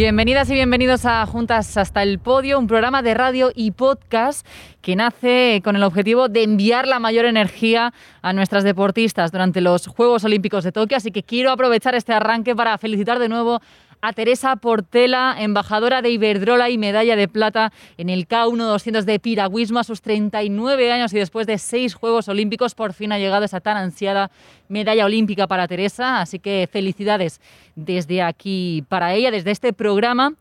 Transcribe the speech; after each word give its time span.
Bienvenidas 0.00 0.48
y 0.48 0.54
bienvenidos 0.54 1.04
a 1.04 1.26
Juntas 1.26 1.76
hasta 1.76 2.02
el 2.02 2.18
Podio, 2.18 2.58
un 2.58 2.66
programa 2.66 3.02
de 3.02 3.12
radio 3.12 3.52
y 3.54 3.72
podcast 3.72 4.46
que 4.80 4.96
nace 4.96 5.60
con 5.62 5.76
el 5.76 5.82
objetivo 5.82 6.30
de 6.30 6.42
enviar 6.42 6.88
la 6.88 6.98
mayor 6.98 7.26
energía 7.26 7.92
a 8.22 8.32
nuestras 8.32 8.64
deportistas 8.64 9.30
durante 9.30 9.60
los 9.60 9.86
Juegos 9.88 10.24
Olímpicos 10.24 10.64
de 10.64 10.72
Tokio. 10.72 10.96
Así 10.96 11.10
que 11.10 11.22
quiero 11.22 11.50
aprovechar 11.50 11.94
este 11.94 12.14
arranque 12.14 12.56
para 12.56 12.78
felicitar 12.78 13.18
de 13.18 13.28
nuevo 13.28 13.60
a 14.02 14.12
Teresa 14.12 14.56
Portela, 14.56 15.36
embajadora 15.38 16.02
de 16.02 16.10
Iberdrola 16.10 16.70
y 16.70 16.78
medalla 16.78 17.16
de 17.16 17.28
plata 17.28 17.72
en 17.98 18.08
el 18.08 18.26
K1 18.26 18.56
200 18.56 19.06
de 19.06 19.18
piragüismo 19.18 19.78
a 19.78 19.84
sus 19.84 20.00
39 20.02 20.92
años 20.92 21.12
y 21.12 21.18
después 21.18 21.46
de 21.46 21.58
seis 21.58 21.94
Juegos 21.94 22.28
Olímpicos 22.28 22.74
por 22.74 22.92
fin 22.92 23.12
ha 23.12 23.18
llegado 23.18 23.44
esa 23.44 23.60
tan 23.60 23.76
ansiada 23.76 24.30
medalla 24.68 25.04
olímpica 25.04 25.46
para 25.46 25.68
Teresa. 25.68 26.20
Así 26.20 26.38
que 26.38 26.68
felicidades 26.70 27.40
desde 27.74 28.22
aquí 28.22 28.84
para 28.88 29.14
ella, 29.14 29.30
desde 29.30 29.50
este 29.50 29.72
programa 29.72 30.34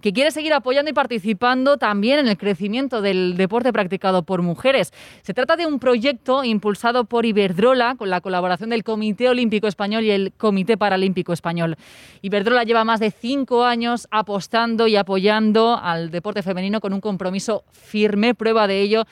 que 0.00 0.12
quiere 0.12 0.30
seguir 0.30 0.52
apoyando 0.52 0.90
y 0.90 0.94
participando 0.94 1.76
también 1.76 2.18
en 2.20 2.28
el 2.28 2.36
crecimiento 2.36 3.02
del 3.02 3.36
deporte 3.36 3.72
practicado 3.72 4.22
por 4.22 4.42
mujeres. 4.42 4.92
Se 5.22 5.34
trata 5.34 5.56
de 5.56 5.66
un 5.66 5.78
proyecto 5.78 6.44
impulsado 6.44 7.04
por 7.04 7.26
Iberdrola 7.26 7.96
con 7.96 8.10
la 8.10 8.20
colaboración 8.20 8.70
del 8.70 8.84
Comité 8.84 9.28
Olímpico 9.28 9.66
Español 9.66 10.04
y 10.04 10.10
el 10.10 10.32
Comité 10.36 10.76
Paralímpico 10.76 11.32
Español. 11.32 11.76
Iberdrola 12.22 12.64
lleva 12.64 12.84
más 12.84 13.00
de 13.00 13.10
cinco 13.10 13.64
años 13.64 14.06
apostando 14.10 14.86
y 14.86 14.96
apoyando 14.96 15.78
al 15.80 16.10
deporte 16.10 16.42
femenino 16.42 16.80
con 16.80 16.92
un 16.92 17.00
compromiso 17.00 17.64
firme. 17.72 18.34
Prueba 18.34 18.66
de 18.66 18.80
ello 18.82 19.04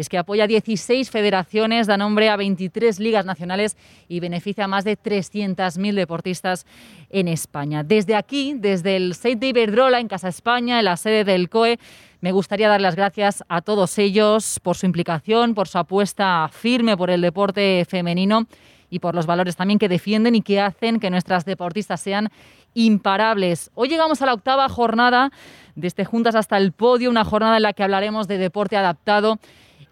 es 0.00 0.08
que 0.08 0.18
apoya 0.18 0.46
16 0.46 1.10
federaciones, 1.10 1.86
da 1.86 1.96
nombre 1.96 2.28
a 2.28 2.36
23 2.36 2.98
ligas 3.00 3.24
nacionales 3.24 3.76
y 4.08 4.20
beneficia 4.20 4.64
a 4.64 4.68
más 4.68 4.84
de 4.84 4.98
300.000 4.98 5.94
deportistas 5.94 6.66
en 7.10 7.28
España. 7.28 7.82
Desde 7.82 8.14
aquí, 8.14 8.54
desde 8.56 8.96
el 8.96 9.12
State 9.12 9.36
de 9.36 9.48
Iberdrola 9.48 10.00
en 10.00 10.08
Casa 10.08 10.28
España, 10.28 10.78
en 10.78 10.84
la 10.84 10.96
sede 10.96 11.24
del 11.24 11.48
COE, 11.48 11.78
me 12.20 12.32
gustaría 12.32 12.68
dar 12.68 12.80
las 12.80 12.96
gracias 12.96 13.42
a 13.48 13.62
todos 13.62 13.98
ellos 13.98 14.60
por 14.62 14.76
su 14.76 14.86
implicación, 14.86 15.54
por 15.54 15.68
su 15.68 15.78
apuesta 15.78 16.48
firme 16.52 16.96
por 16.96 17.10
el 17.10 17.22
deporte 17.22 17.86
femenino 17.88 18.46
y 18.90 18.98
por 18.98 19.14
los 19.14 19.26
valores 19.26 19.56
también 19.56 19.78
que 19.78 19.88
defienden 19.88 20.34
y 20.34 20.42
que 20.42 20.60
hacen 20.60 21.00
que 21.00 21.10
nuestras 21.10 21.44
deportistas 21.44 22.00
sean 22.00 22.28
imparables. 22.74 23.70
Hoy 23.74 23.88
llegamos 23.88 24.20
a 24.20 24.26
la 24.26 24.34
octava 24.34 24.68
jornada 24.68 25.30
desde 25.74 26.04
Juntas 26.04 26.34
hasta 26.34 26.56
el 26.56 26.72
Podio, 26.72 27.08
una 27.08 27.24
jornada 27.24 27.56
en 27.56 27.62
la 27.62 27.72
que 27.72 27.82
hablaremos 27.82 28.28
de 28.28 28.38
deporte 28.38 28.76
adaptado 28.76 29.38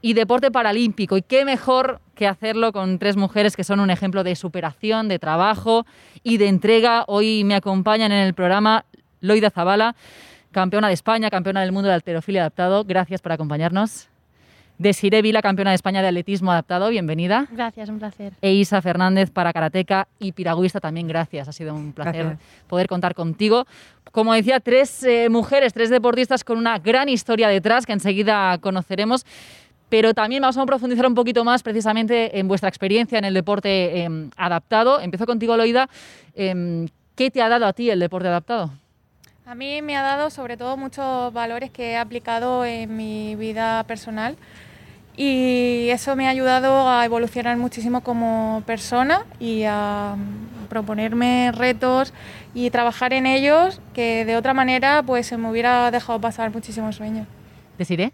y 0.00 0.14
deporte 0.14 0.50
paralímpico. 0.50 1.16
Y 1.16 1.22
qué 1.22 1.44
mejor 1.44 2.00
que 2.14 2.26
hacerlo 2.26 2.72
con 2.72 2.98
tres 2.98 3.16
mujeres 3.16 3.56
que 3.56 3.64
son 3.64 3.80
un 3.80 3.90
ejemplo 3.90 4.24
de 4.24 4.36
superación, 4.36 5.08
de 5.08 5.18
trabajo 5.18 5.86
y 6.22 6.38
de 6.38 6.48
entrega. 6.48 7.04
Hoy 7.06 7.44
me 7.44 7.54
acompañan 7.54 8.12
en 8.12 8.26
el 8.26 8.34
programa 8.34 8.84
Loida 9.20 9.50
Zabala, 9.50 9.96
campeona 10.52 10.88
de 10.88 10.94
España, 10.94 11.30
campeona 11.30 11.62
del 11.62 11.72
mundo 11.72 11.88
de 11.88 11.94
alterofilia 11.94 12.42
adaptado. 12.42 12.84
Gracias 12.84 13.20
por 13.20 13.32
acompañarnos. 13.32 14.08
Desiree 14.78 15.22
Vila, 15.22 15.42
campeona 15.42 15.72
de 15.72 15.74
España 15.74 16.02
de 16.02 16.08
atletismo 16.08 16.52
adaptado, 16.52 16.88
bienvenida. 16.88 17.48
Gracias, 17.50 17.88
un 17.88 17.98
placer. 17.98 18.34
E 18.40 18.52
Isa 18.52 18.80
Fernández 18.80 19.28
para 19.28 19.52
karateca 19.52 20.06
y 20.20 20.30
piragüista 20.30 20.78
también, 20.78 21.08
gracias. 21.08 21.48
Ha 21.48 21.52
sido 21.52 21.74
un 21.74 21.92
placer 21.92 22.38
poder 22.68 22.86
contar 22.86 23.16
contigo. 23.16 23.66
Como 24.12 24.32
decía, 24.34 24.60
tres 24.60 25.02
eh, 25.02 25.28
mujeres, 25.30 25.72
tres 25.72 25.90
deportistas 25.90 26.44
con 26.44 26.58
una 26.58 26.78
gran 26.78 27.08
historia 27.08 27.48
detrás 27.48 27.86
que 27.86 27.92
enseguida 27.92 28.56
conoceremos 28.58 29.26
pero 29.88 30.14
también 30.14 30.42
vamos 30.42 30.56
a 30.56 30.66
profundizar 30.66 31.06
un 31.06 31.14
poquito 31.14 31.44
más 31.44 31.62
precisamente 31.62 32.38
en 32.38 32.48
vuestra 32.48 32.68
experiencia 32.68 33.18
en 33.18 33.24
el 33.24 33.34
deporte 33.34 34.02
em, 34.02 34.30
adaptado. 34.36 35.00
Empiezo 35.00 35.26
contigo, 35.26 35.56
Loida. 35.56 35.88
Em, 36.34 36.88
¿Qué 37.14 37.30
te 37.30 37.42
ha 37.42 37.48
dado 37.48 37.66
a 37.66 37.72
ti 37.72 37.90
el 37.90 37.98
deporte 37.98 38.28
adaptado? 38.28 38.70
A 39.44 39.54
mí 39.54 39.82
me 39.82 39.96
ha 39.96 40.02
dado 40.02 40.30
sobre 40.30 40.56
todo 40.56 40.76
muchos 40.76 41.32
valores 41.32 41.70
que 41.70 41.92
he 41.92 41.96
aplicado 41.96 42.64
en 42.64 42.96
mi 42.96 43.34
vida 43.34 43.82
personal 43.84 44.36
y 45.16 45.88
eso 45.88 46.14
me 46.14 46.28
ha 46.28 46.30
ayudado 46.30 46.88
a 46.88 47.04
evolucionar 47.04 47.56
muchísimo 47.56 48.02
como 48.02 48.62
persona 48.66 49.24
y 49.40 49.64
a 49.64 50.16
proponerme 50.68 51.50
retos 51.52 52.12
y 52.54 52.70
trabajar 52.70 53.12
en 53.12 53.26
ellos 53.26 53.80
que 53.94 54.24
de 54.24 54.36
otra 54.36 54.54
manera 54.54 55.02
pues 55.04 55.26
se 55.26 55.38
me 55.38 55.50
hubiera 55.50 55.90
dejado 55.90 56.20
pasar 56.20 56.52
muchísimos 56.52 56.96
sueños. 56.96 57.26
¿Deciré? 57.78 58.12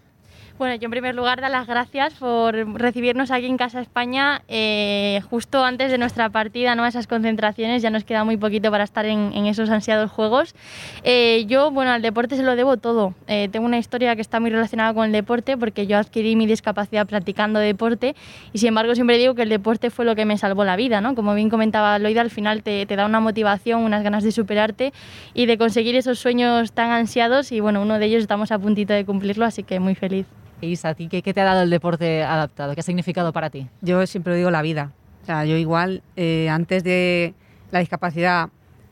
Bueno, 0.57 0.75
yo 0.75 0.85
en 0.85 0.91
primer 0.91 1.15
lugar 1.15 1.41
dar 1.41 1.51
las 1.51 1.67
gracias 1.67 2.13
por 2.13 2.55
recibirnos 2.79 3.29
aquí 3.29 3.45
en 3.45 3.57
Casa 3.57 3.81
España 3.81 4.41
eh, 4.47 5.19
justo 5.29 5.65
antes 5.65 5.91
de 5.91 5.97
nuestra 5.97 6.29
partida, 6.29 6.75
¿no? 6.75 6.85
esas 6.85 7.07
concentraciones, 7.07 7.81
ya 7.81 7.89
nos 7.89 8.05
queda 8.05 8.23
muy 8.23 8.37
poquito 8.37 8.71
para 8.71 8.85
estar 8.85 9.05
en, 9.05 9.33
esos 9.47 9.69
ansiados 9.69 10.09
juegos. 10.11 10.55
Eh, 11.03 11.43
yo, 11.49 11.71
bueno, 11.71 11.91
al 11.91 12.01
deporte 12.01 12.37
se 12.37 12.43
lo 12.43 12.55
debo 12.55 12.77
todo. 12.77 13.13
Eh, 13.27 13.49
tengo 13.51 13.65
una 13.65 13.77
historia 13.77 14.15
que 14.15 14.21
está 14.21 14.39
muy 14.39 14.49
relacionada 14.49 14.93
con 14.93 15.07
el 15.07 15.11
deporte 15.11 15.57
porque 15.57 15.87
yo 15.87 15.97
adquirí 15.97 16.37
mi 16.37 16.45
discapacidad 16.45 17.05
practicando 17.05 17.59
deporte 17.59 18.15
y 18.53 18.59
sin 18.59 18.69
embargo 18.69 18.95
siempre 18.95 19.17
digo 19.17 19.35
que 19.35 19.41
el 19.41 19.49
deporte 19.49 19.89
fue 19.89 20.05
lo 20.05 20.15
que 20.15 20.23
me 20.23 20.37
salvó 20.37 20.63
la 20.63 20.77
vida, 20.77 21.01
¿no? 21.01 21.15
Como 21.15 21.35
bien 21.35 21.49
comentaba 21.49 21.99
Loida, 21.99 22.21
al 22.21 22.31
final 22.31 22.63
te, 22.63 22.85
te 22.85 22.95
da 22.95 23.05
una 23.07 23.19
motivación, 23.19 23.81
unas 23.81 24.03
ganas 24.03 24.23
de 24.23 24.31
superarte 24.31 24.93
y 25.33 25.47
de 25.47 25.57
conseguir 25.57 25.97
esos 25.97 26.17
sueños 26.17 26.71
tan 26.71 26.91
ansiados 26.91 27.51
y 27.51 27.59
bueno, 27.59 27.81
uno 27.81 27.99
de 27.99 28.05
ellos 28.05 28.21
estamos 28.21 28.53
a 28.53 28.57
puntito 28.57 28.93
de 28.93 29.03
cumplirlo, 29.03 29.43
así 29.43 29.63
que 29.63 29.81
muy 29.81 29.95
feliz. 29.95 30.25
Isa, 30.61 30.89
¿a 30.89 30.93
ti 30.95 31.07
qué, 31.07 31.21
te 31.21 31.41
ha 31.41 31.43
dado 31.43 31.63
el 31.63 31.69
deporte 31.69 32.23
adaptado? 32.23 32.73
¿Qué 32.73 32.79
ha 32.79 32.83
significado 32.83 33.33
para 33.33 33.49
ti? 33.49 33.69
Yo 33.81 34.05
siempre 34.07 34.35
digo 34.35 34.51
la 34.51 34.61
vida. 34.61 34.91
O 35.23 35.25
sea, 35.25 35.45
yo 35.45 35.57
igual, 35.57 36.01
eh, 36.15 36.49
antes 36.49 36.83
de 36.83 37.33
la 37.71 37.79
discapacidad, 37.79 38.49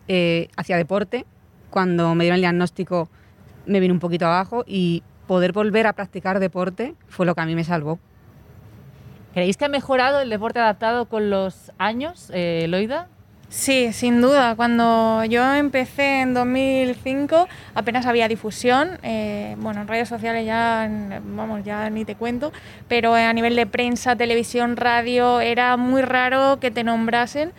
eh, 0.07 0.49
hacía 0.55 0.77
deporte. 0.77 1.25
Cuando 1.69 2.15
me 2.15 2.25
dieron 2.25 2.35
el 2.35 2.41
diagnóstico, 2.41 3.09
me 3.65 3.79
vine 3.79 3.93
un 3.93 3.99
poquito 3.99 4.25
abajo 4.25 4.63
y 4.67 5.03
poder 5.27 5.53
volver 5.53 5.87
a 5.87 5.93
practicar 5.93 6.39
deporte 6.39 6.95
fue 7.07 7.25
lo 7.25 7.33
que 7.33 7.41
a 7.41 7.45
mí 7.45 7.55
me 7.55 7.63
salvó. 7.63 7.99
¿Creéis 9.33 9.57
que 9.57 9.65
ha 9.65 9.69
mejorado 9.69 10.19
el 10.19 10.29
deporte 10.29 10.59
adaptado 10.59 11.05
con 11.05 11.29
los 11.29 11.71
años, 11.77 12.29
eh, 12.33 12.67
Loida? 12.69 13.07
Sí, 13.53 13.93
sin 13.93 14.19
duda. 14.19 14.55
Cuando 14.55 15.23
yo 15.25 15.53
empecé 15.53 16.21
en 16.21 16.33
2005 16.33 17.47
apenas 17.75 18.07
había 18.07 18.27
difusión. 18.27 18.97
Eh, 19.03 19.55
bueno, 19.59 19.81
en 19.81 19.87
redes 19.87 20.09
sociales 20.09 20.43
ya, 20.43 20.89
vamos, 21.23 21.63
ya 21.63 21.87
ni 21.91 22.03
te 22.03 22.15
cuento, 22.15 22.51
pero 22.87 23.13
a 23.13 23.31
nivel 23.31 23.55
de 23.55 23.67
prensa, 23.67 24.15
televisión, 24.15 24.75
radio, 24.75 25.39
era 25.39 25.77
muy 25.77 26.01
raro 26.01 26.59
que 26.59 26.71
te 26.71 26.83
nombrasen. 26.83 27.51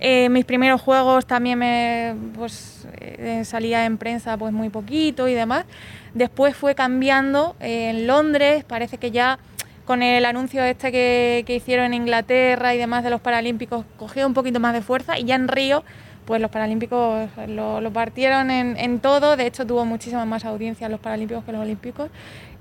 Eh, 0.00 0.30
mis 0.30 0.46
primeros 0.46 0.80
juegos 0.80 1.26
también 1.26 1.58
me 1.58 2.14
pues, 2.34 2.88
eh, 2.98 3.42
salía 3.44 3.84
en 3.84 3.98
prensa 3.98 4.38
pues 4.38 4.54
muy 4.54 4.70
poquito 4.70 5.28
y 5.28 5.34
demás. 5.34 5.66
Después 6.14 6.56
fue 6.56 6.74
cambiando. 6.74 7.56
en 7.60 8.06
Londres 8.06 8.64
parece 8.64 8.96
que 8.96 9.10
ya 9.10 9.38
con 9.84 10.02
el 10.02 10.24
anuncio 10.24 10.62
este 10.62 10.92
que, 10.92 11.44
hicieron 11.48 11.86
en 11.86 11.94
Inglaterra 11.94 12.74
y 12.74 12.78
demás 12.78 13.04
de 13.04 13.10
los 13.10 13.20
Paralímpicos, 13.20 13.84
cogió 13.98 14.26
un 14.26 14.34
poquito 14.34 14.60
más 14.60 14.74
de 14.74 14.82
fuerza 14.82 15.18
y 15.18 15.24
ya 15.24 15.34
en 15.34 15.48
Río, 15.48 15.84
pues 16.24 16.40
los 16.40 16.50
Paralímpicos 16.50 17.28
lo, 17.48 17.90
partieron 17.92 18.50
en, 18.50 19.00
todo, 19.00 19.36
de 19.36 19.46
hecho 19.46 19.66
tuvo 19.66 19.84
muchísima 19.84 20.24
más 20.24 20.44
audiencia 20.44 20.88
los 20.88 21.00
Paralímpicos 21.00 21.44
que 21.44 21.52
los 21.52 21.60
Olímpicos 21.60 22.10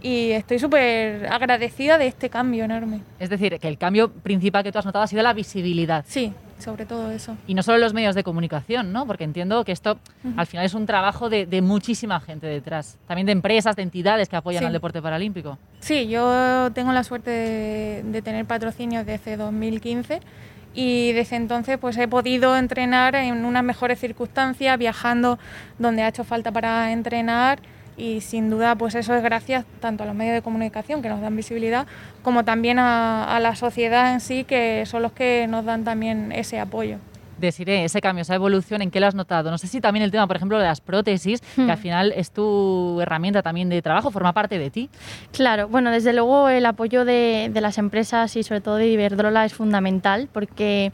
y 0.02 0.32
estoy 0.32 0.58
súper 0.58 1.28
agradecida 1.32 1.98
de 1.98 2.08
este 2.08 2.30
cambio 2.30 2.64
enorme. 2.64 3.02
Es 3.20 3.30
decir, 3.30 3.60
que 3.60 3.68
el 3.68 3.78
cambio 3.78 4.12
principal 4.12 4.64
que 4.64 4.72
tú 4.72 4.80
has 4.80 4.86
notado 4.86 5.04
ha 5.04 5.08
sido 5.08 5.22
la 5.22 5.34
visibilidad. 5.34 6.04
Sí, 6.08 6.34
sobre 6.62 6.86
todo 6.86 7.12
eso. 7.12 7.36
Y 7.48 7.54
no 7.54 7.64
solo 7.64 7.78
los 7.78 7.94
medios 7.94 8.16
de 8.16 8.24
comunicación, 8.24 8.92
¿no? 8.94 9.06
Porque 9.06 9.24
entiendo 9.24 9.64
que 9.66 9.72
esto 9.72 10.00
al 10.38 10.48
final 10.48 10.66
es 10.66 10.74
un 10.74 10.86
trabajo 10.86 11.30
de, 11.30 11.62
muchísima 11.62 12.20
gente 12.20 12.48
detrás, 12.48 12.98
también 13.08 13.26
de 13.26 13.32
empresas, 13.32 13.76
de 13.76 13.84
entidades 13.84 14.30
que 14.30 14.36
apoyan 14.36 14.66
al 14.66 14.74
deporte 14.74 15.02
paralímpico. 15.02 15.58
Sí, 15.80 16.08
yo 16.08 16.72
tengo 16.74 16.92
la 16.92 17.04
suerte 17.04 17.32
de, 18.04 18.22
tener 18.22 18.46
patrocinios 18.46 19.06
desde 19.06 19.38
2015 19.38 20.20
y 20.74 21.12
desde 21.12 21.36
entonces 21.36 21.78
pues 21.78 21.98
he 21.98 22.08
podido 22.08 22.56
entrenar 22.56 23.16
en 23.16 23.46
unas 23.46 23.64
mejores 23.64 24.00
circunstancias, 24.00 24.78
viajando 24.78 25.40
donde 25.80 26.04
ha 26.04 26.08
hecho 26.08 26.24
falta 26.24 26.52
para 26.52 26.92
entrenar 26.92 27.60
y 28.02 28.22
sin 28.22 28.50
duda 28.50 28.76
pues 28.76 28.96
eso 28.96 29.14
es 29.14 29.22
gracias 29.22 29.64
tanto 29.80 30.04
a 30.04 30.08
los 30.08 30.16
medios 30.16 30.34
de 30.34 30.42
comunicación 30.42 31.04
que 31.04 31.10
nos 31.10 31.22
dan 31.22 31.36
visibilidad 31.36 31.86
como 32.24 32.44
también 32.44 32.80
a, 32.80 33.38
la 33.40 33.56
sociedad 33.56 34.12
en 34.12 34.22
sí 34.22 34.44
que 34.44 34.84
son 34.88 35.04
los 35.04 35.12
que 35.12 35.46
nos 35.48 35.66
dan 35.66 35.84
también 35.84 36.32
ese 36.32 36.60
apoyo 36.60 36.98
deciré 37.42 37.84
ese 37.84 38.00
cambio, 38.00 38.22
esa 38.22 38.36
evolución, 38.36 38.82
¿en 38.82 38.92
qué 38.92 39.00
lo 39.00 39.08
has 39.08 39.16
notado? 39.16 39.52
No 39.52 39.58
sé 39.58 39.68
si 39.68 39.82
también 39.82 40.04
el 40.04 40.12
tema, 40.12 40.28
por 40.28 40.36
ejemplo, 40.36 40.58
de 40.58 40.66
las 40.66 40.82
prótesis, 40.82 41.42
que 41.56 41.64
al 41.64 41.78
hmm. 41.78 41.82
final 41.82 42.14
es 42.16 42.32
tu 42.32 43.00
herramienta 43.02 43.42
también 43.42 43.70
de 43.70 43.82
trabajo, 43.82 44.12
forma 44.12 44.34
parte 44.34 44.58
de 44.58 44.70
ti. 44.70 44.90
Claro, 45.34 45.68
bueno, 45.68 45.92
desde 45.92 46.14
luego 46.14 46.50
el 46.50 46.66
apoyo 46.66 47.06
de, 47.06 47.52
las 47.62 47.78
empresas 47.78 48.36
y 48.38 48.44
sobre 48.44 48.62
todo 48.62 48.78
de 48.78 48.88
Iberdrola 48.88 49.46
es 49.46 49.54
fundamental 49.54 50.28
porque 50.32 50.92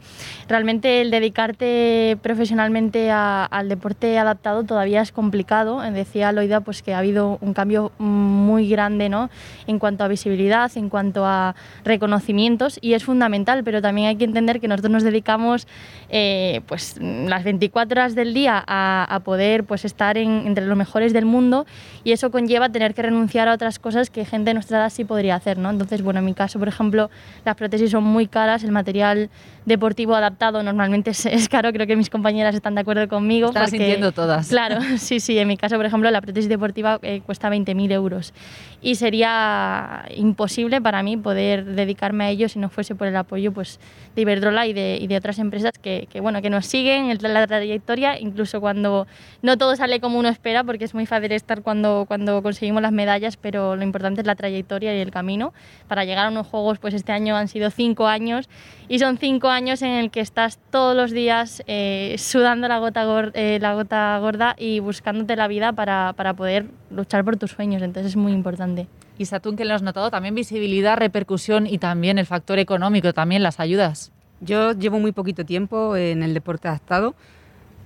realmente 0.48 1.00
el 1.00 1.10
dedicarte 1.10 2.18
profesionalmente 2.22 3.10
al 3.10 3.68
deporte 3.68 4.18
adaptado 4.18 4.64
todavía 4.64 5.00
es 5.00 5.12
complicado. 5.12 5.80
Decía 5.80 6.32
Loida 6.32 6.60
pues 6.60 6.82
que 6.82 6.92
ha 6.92 6.98
habido 6.98 7.38
un 7.40 7.54
cambio 7.54 7.92
muy 7.98 8.68
grande 8.68 9.08
¿no? 9.08 9.30
en 9.66 9.78
cuanto 9.78 10.04
a 10.04 10.08
visibilidad, 10.08 10.70
en 10.76 10.90
cuanto 10.90 11.24
a 11.24 11.54
reconocimientos 11.84 12.78
y 12.82 12.92
es 12.92 13.04
fundamental, 13.04 13.64
pero 13.64 13.80
también 13.80 14.08
hay 14.08 14.16
que 14.16 14.24
entender 14.24 14.60
que 14.60 14.68
nosotros 14.68 14.92
nos 14.92 15.02
dedicamos... 15.02 15.66
Eh, 16.10 16.37
eh, 16.38 16.60
pues 16.60 16.96
las 17.00 17.42
24 17.42 18.00
horas 18.00 18.14
del 18.14 18.32
día 18.32 18.62
a, 18.66 19.20
poder 19.24 19.64
pues 19.64 19.84
estar 19.84 20.16
entre 20.16 20.64
los 20.64 20.76
mejores 20.76 21.12
del 21.12 21.24
mundo 21.24 21.66
y 22.04 22.12
eso 22.12 22.30
conlleva 22.30 22.68
tener 22.68 22.94
que 22.94 23.02
renunciar 23.02 23.48
a 23.48 23.54
otras 23.54 23.78
cosas 23.78 24.10
que 24.10 24.24
gente 24.24 24.50
de 24.50 24.54
nuestra 24.54 24.78
edad 24.78 24.90
sí 24.90 25.04
podría 25.04 25.34
hacer, 25.34 25.58
¿no? 25.58 25.70
Entonces, 25.70 26.02
bueno, 26.02 26.20
en 26.20 26.26
mi 26.26 26.34
caso, 26.34 26.58
por 26.58 26.68
ejemplo, 26.68 27.10
las 27.44 27.56
prótesis 27.56 27.90
son 27.90 28.04
muy 28.04 28.28
caras, 28.28 28.62
el 28.62 28.70
material 28.70 29.30
deportivo 29.66 30.14
adaptado 30.14 30.62
normalmente 30.62 31.10
es, 31.10 31.48
caro, 31.48 31.72
creo 31.72 31.86
que 31.86 31.96
mis 31.96 32.10
compañeras 32.10 32.54
están 32.54 32.74
de 32.74 32.82
acuerdo 32.82 33.08
conmigo. 33.08 33.48
Están 33.48 33.68
sintiendo 33.68 34.12
todas. 34.12 34.48
Claro, 34.48 34.80
sí, 34.98 35.20
sí, 35.20 35.38
en 35.38 35.48
mi 35.48 35.56
caso, 35.56 35.76
por 35.76 35.86
ejemplo, 35.86 36.10
la 36.10 36.20
prótesis 36.20 36.48
deportiva 36.48 36.98
eh, 37.02 37.20
cuesta 37.24 37.50
20.000 37.50 37.92
euros 37.92 38.32
y 38.80 38.94
sería 38.94 40.04
imposible 40.14 40.80
para 40.80 41.02
mí 41.02 41.16
poder 41.16 41.64
dedicarme 41.64 42.24
a 42.24 42.30
ello 42.30 42.48
si 42.48 42.58
no 42.58 42.68
fuese 42.68 42.94
por 42.94 43.08
el 43.08 43.16
apoyo 43.16 43.52
pues, 43.52 43.80
de 44.14 44.22
Iberdrola 44.22 44.66
y 44.66 44.72
de, 44.72 44.98
y 45.00 45.06
de 45.06 45.16
otras 45.16 45.38
empresas 45.38 45.72
que, 45.80 46.08
que, 46.10 46.20
bueno, 46.20 46.27
que 46.42 46.50
nos 46.50 46.66
siguen 46.66 47.10
en 47.10 47.34
la 47.34 47.46
trayectoria, 47.46 48.18
incluso 48.18 48.60
cuando 48.60 49.06
no 49.42 49.56
todo 49.56 49.74
sale 49.76 50.00
como 50.00 50.18
uno 50.18 50.28
espera, 50.28 50.64
porque 50.64 50.84
es 50.84 50.94
muy 50.94 51.06
fácil 51.06 51.32
estar 51.32 51.62
cuando, 51.62 52.04
cuando 52.06 52.42
conseguimos 52.42 52.82
las 52.82 52.92
medallas, 52.92 53.36
pero 53.36 53.76
lo 53.76 53.82
importante 53.82 54.20
es 54.20 54.26
la 54.26 54.34
trayectoria 54.34 54.96
y 54.96 55.00
el 55.00 55.10
camino. 55.10 55.52
Para 55.88 56.04
llegar 56.04 56.26
a 56.26 56.30
unos 56.30 56.46
Juegos, 56.46 56.78
pues 56.78 56.94
este 56.94 57.12
año 57.12 57.36
han 57.36 57.48
sido 57.48 57.70
cinco 57.70 58.06
años 58.06 58.48
y 58.88 58.98
son 58.98 59.18
cinco 59.18 59.48
años 59.48 59.82
en 59.82 59.90
el 59.90 60.10
que 60.10 60.20
estás 60.20 60.58
todos 60.70 60.96
los 60.96 61.10
días 61.10 61.62
eh, 61.66 62.14
sudando 62.18 62.68
la 62.68 62.78
gota, 62.78 63.04
eh, 63.34 63.58
la 63.60 63.74
gota 63.74 64.18
gorda 64.18 64.54
y 64.58 64.80
buscándote 64.80 65.36
la 65.36 65.48
vida 65.48 65.72
para, 65.72 66.12
para 66.14 66.34
poder 66.34 66.66
luchar 66.90 67.24
por 67.24 67.36
tus 67.36 67.50
sueños, 67.50 67.82
entonces 67.82 68.12
es 68.12 68.16
muy 68.16 68.32
importante. 68.32 68.86
Y 69.18 69.26
Satún, 69.26 69.56
que 69.56 69.64
lo 69.64 69.74
has 69.74 69.82
notado, 69.82 70.10
también 70.10 70.34
visibilidad, 70.34 70.96
repercusión 70.96 71.66
y 71.66 71.78
también 71.78 72.18
el 72.18 72.26
factor 72.26 72.58
económico, 72.58 73.12
también 73.12 73.42
las 73.42 73.58
ayudas. 73.58 74.12
Yo 74.40 74.72
llevo 74.72 74.98
muy 75.00 75.12
poquito 75.12 75.44
tiempo 75.44 75.96
en 75.96 76.22
el 76.22 76.34
deporte 76.34 76.68
adaptado, 76.68 77.14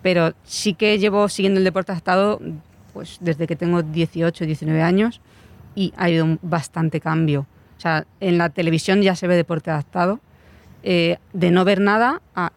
pero 0.02 0.34
sí 0.44 0.74
que 0.74 0.98
llevo 0.98 1.28
siguiendo 1.28 1.58
el 1.58 1.64
deporte 1.64 1.92
adaptado 1.92 2.40
pues, 2.92 3.18
desde 3.20 3.46
que 3.46 3.56
tengo 3.56 3.82
18, 3.82 4.44
19 4.44 4.82
años 4.82 5.20
y 5.74 5.92
ha 5.96 6.04
habido 6.04 6.38
bastante 6.42 7.00
cambio. 7.00 7.46
O 7.78 7.80
sea, 7.80 8.06
en 8.20 8.38
la 8.38 8.50
televisión 8.50 9.02
ya 9.02 9.16
se 9.16 9.26
ve 9.26 9.36
deporte 9.36 9.70
adaptado, 9.70 10.20
eh, 10.82 11.16
de 11.32 11.50
no 11.50 11.64
ver 11.64 11.80
nada 11.80 12.20
a 12.34 12.52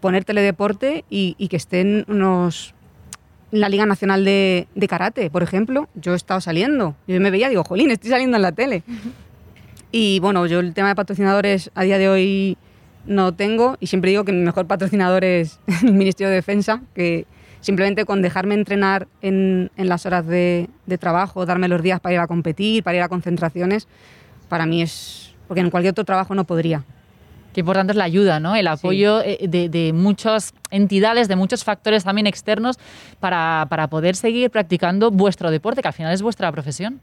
poner 0.00 0.24
teledeporte 0.24 1.04
y, 1.08 1.36
y 1.38 1.48
que 1.48 1.56
estén 1.56 2.04
unos 2.08 2.74
la 3.50 3.68
Liga 3.68 3.86
Nacional 3.86 4.24
de, 4.24 4.66
Karate, 4.88 5.30
por 5.30 5.42
ejemplo, 5.42 5.88
yo 5.94 6.12
he 6.12 6.16
estado 6.16 6.40
saliendo. 6.40 6.94
Yo 7.06 7.20
me 7.20 7.30
veía 7.30 7.48
digo, 7.48 7.64
jolín, 7.64 7.90
estoy 7.90 8.10
saliendo 8.10 8.36
en 8.36 8.42
la 8.42 8.52
tele. 8.52 8.82
Y 9.92 10.20
bueno, 10.20 10.46
yo 10.46 10.60
el 10.60 10.72
tema 10.72 10.88
de 10.88 10.94
patrocinadores 10.94 11.70
a 11.74 11.82
día 11.82 11.98
de 11.98 12.08
hoy 12.08 12.58
no 13.10 13.34
tengo 13.34 13.76
y 13.80 13.88
siempre 13.88 14.10
digo 14.10 14.24
que 14.24 14.32
mi 14.32 14.42
mejor 14.42 14.66
patrocinador 14.66 15.24
es 15.24 15.58
el 15.82 15.92
Ministerio 15.92 16.30
de 16.30 16.36
Defensa, 16.36 16.80
que 16.94 17.26
simplemente 17.60 18.06
con 18.06 18.22
dejarme 18.22 18.54
entrenar 18.54 19.08
en, 19.20 19.70
las 19.76 20.06
horas 20.06 20.26
de, 20.26 20.70
de, 20.86 20.96
trabajo, 20.96 21.44
darme 21.44 21.68
los 21.68 21.82
días 21.82 22.00
para 22.00 22.14
ir 22.14 22.20
a 22.20 22.26
competir, 22.26 22.82
para 22.82 22.96
ir 22.96 23.02
a 23.02 23.08
concentraciones, 23.08 23.88
para 24.48 24.64
mí 24.64 24.80
es... 24.80 25.34
porque 25.46 25.60
en 25.60 25.70
cualquier 25.70 25.92
otro 25.92 26.04
trabajo 26.04 26.34
no 26.34 26.44
podría. 26.44 26.84
Qué 27.52 27.60
importante 27.60 27.92
es 27.92 27.96
la 27.96 28.04
ayuda, 28.04 28.38
¿no? 28.38 28.54
El 28.54 28.68
apoyo 28.68 29.20
eh, 29.22 29.38
de, 29.48 29.92
muchas 29.92 30.54
entidades, 30.70 31.26
de 31.26 31.34
muchos 31.34 31.64
factores 31.64 32.04
también 32.04 32.26
externos 32.28 32.78
para, 33.18 33.66
poder 33.90 34.14
seguir 34.14 34.50
practicando 34.50 35.10
vuestro 35.10 35.50
deporte, 35.50 35.82
que 35.82 35.88
al 35.88 35.94
final 35.94 36.12
es 36.14 36.22
vuestra 36.22 36.50
profesión. 36.52 37.00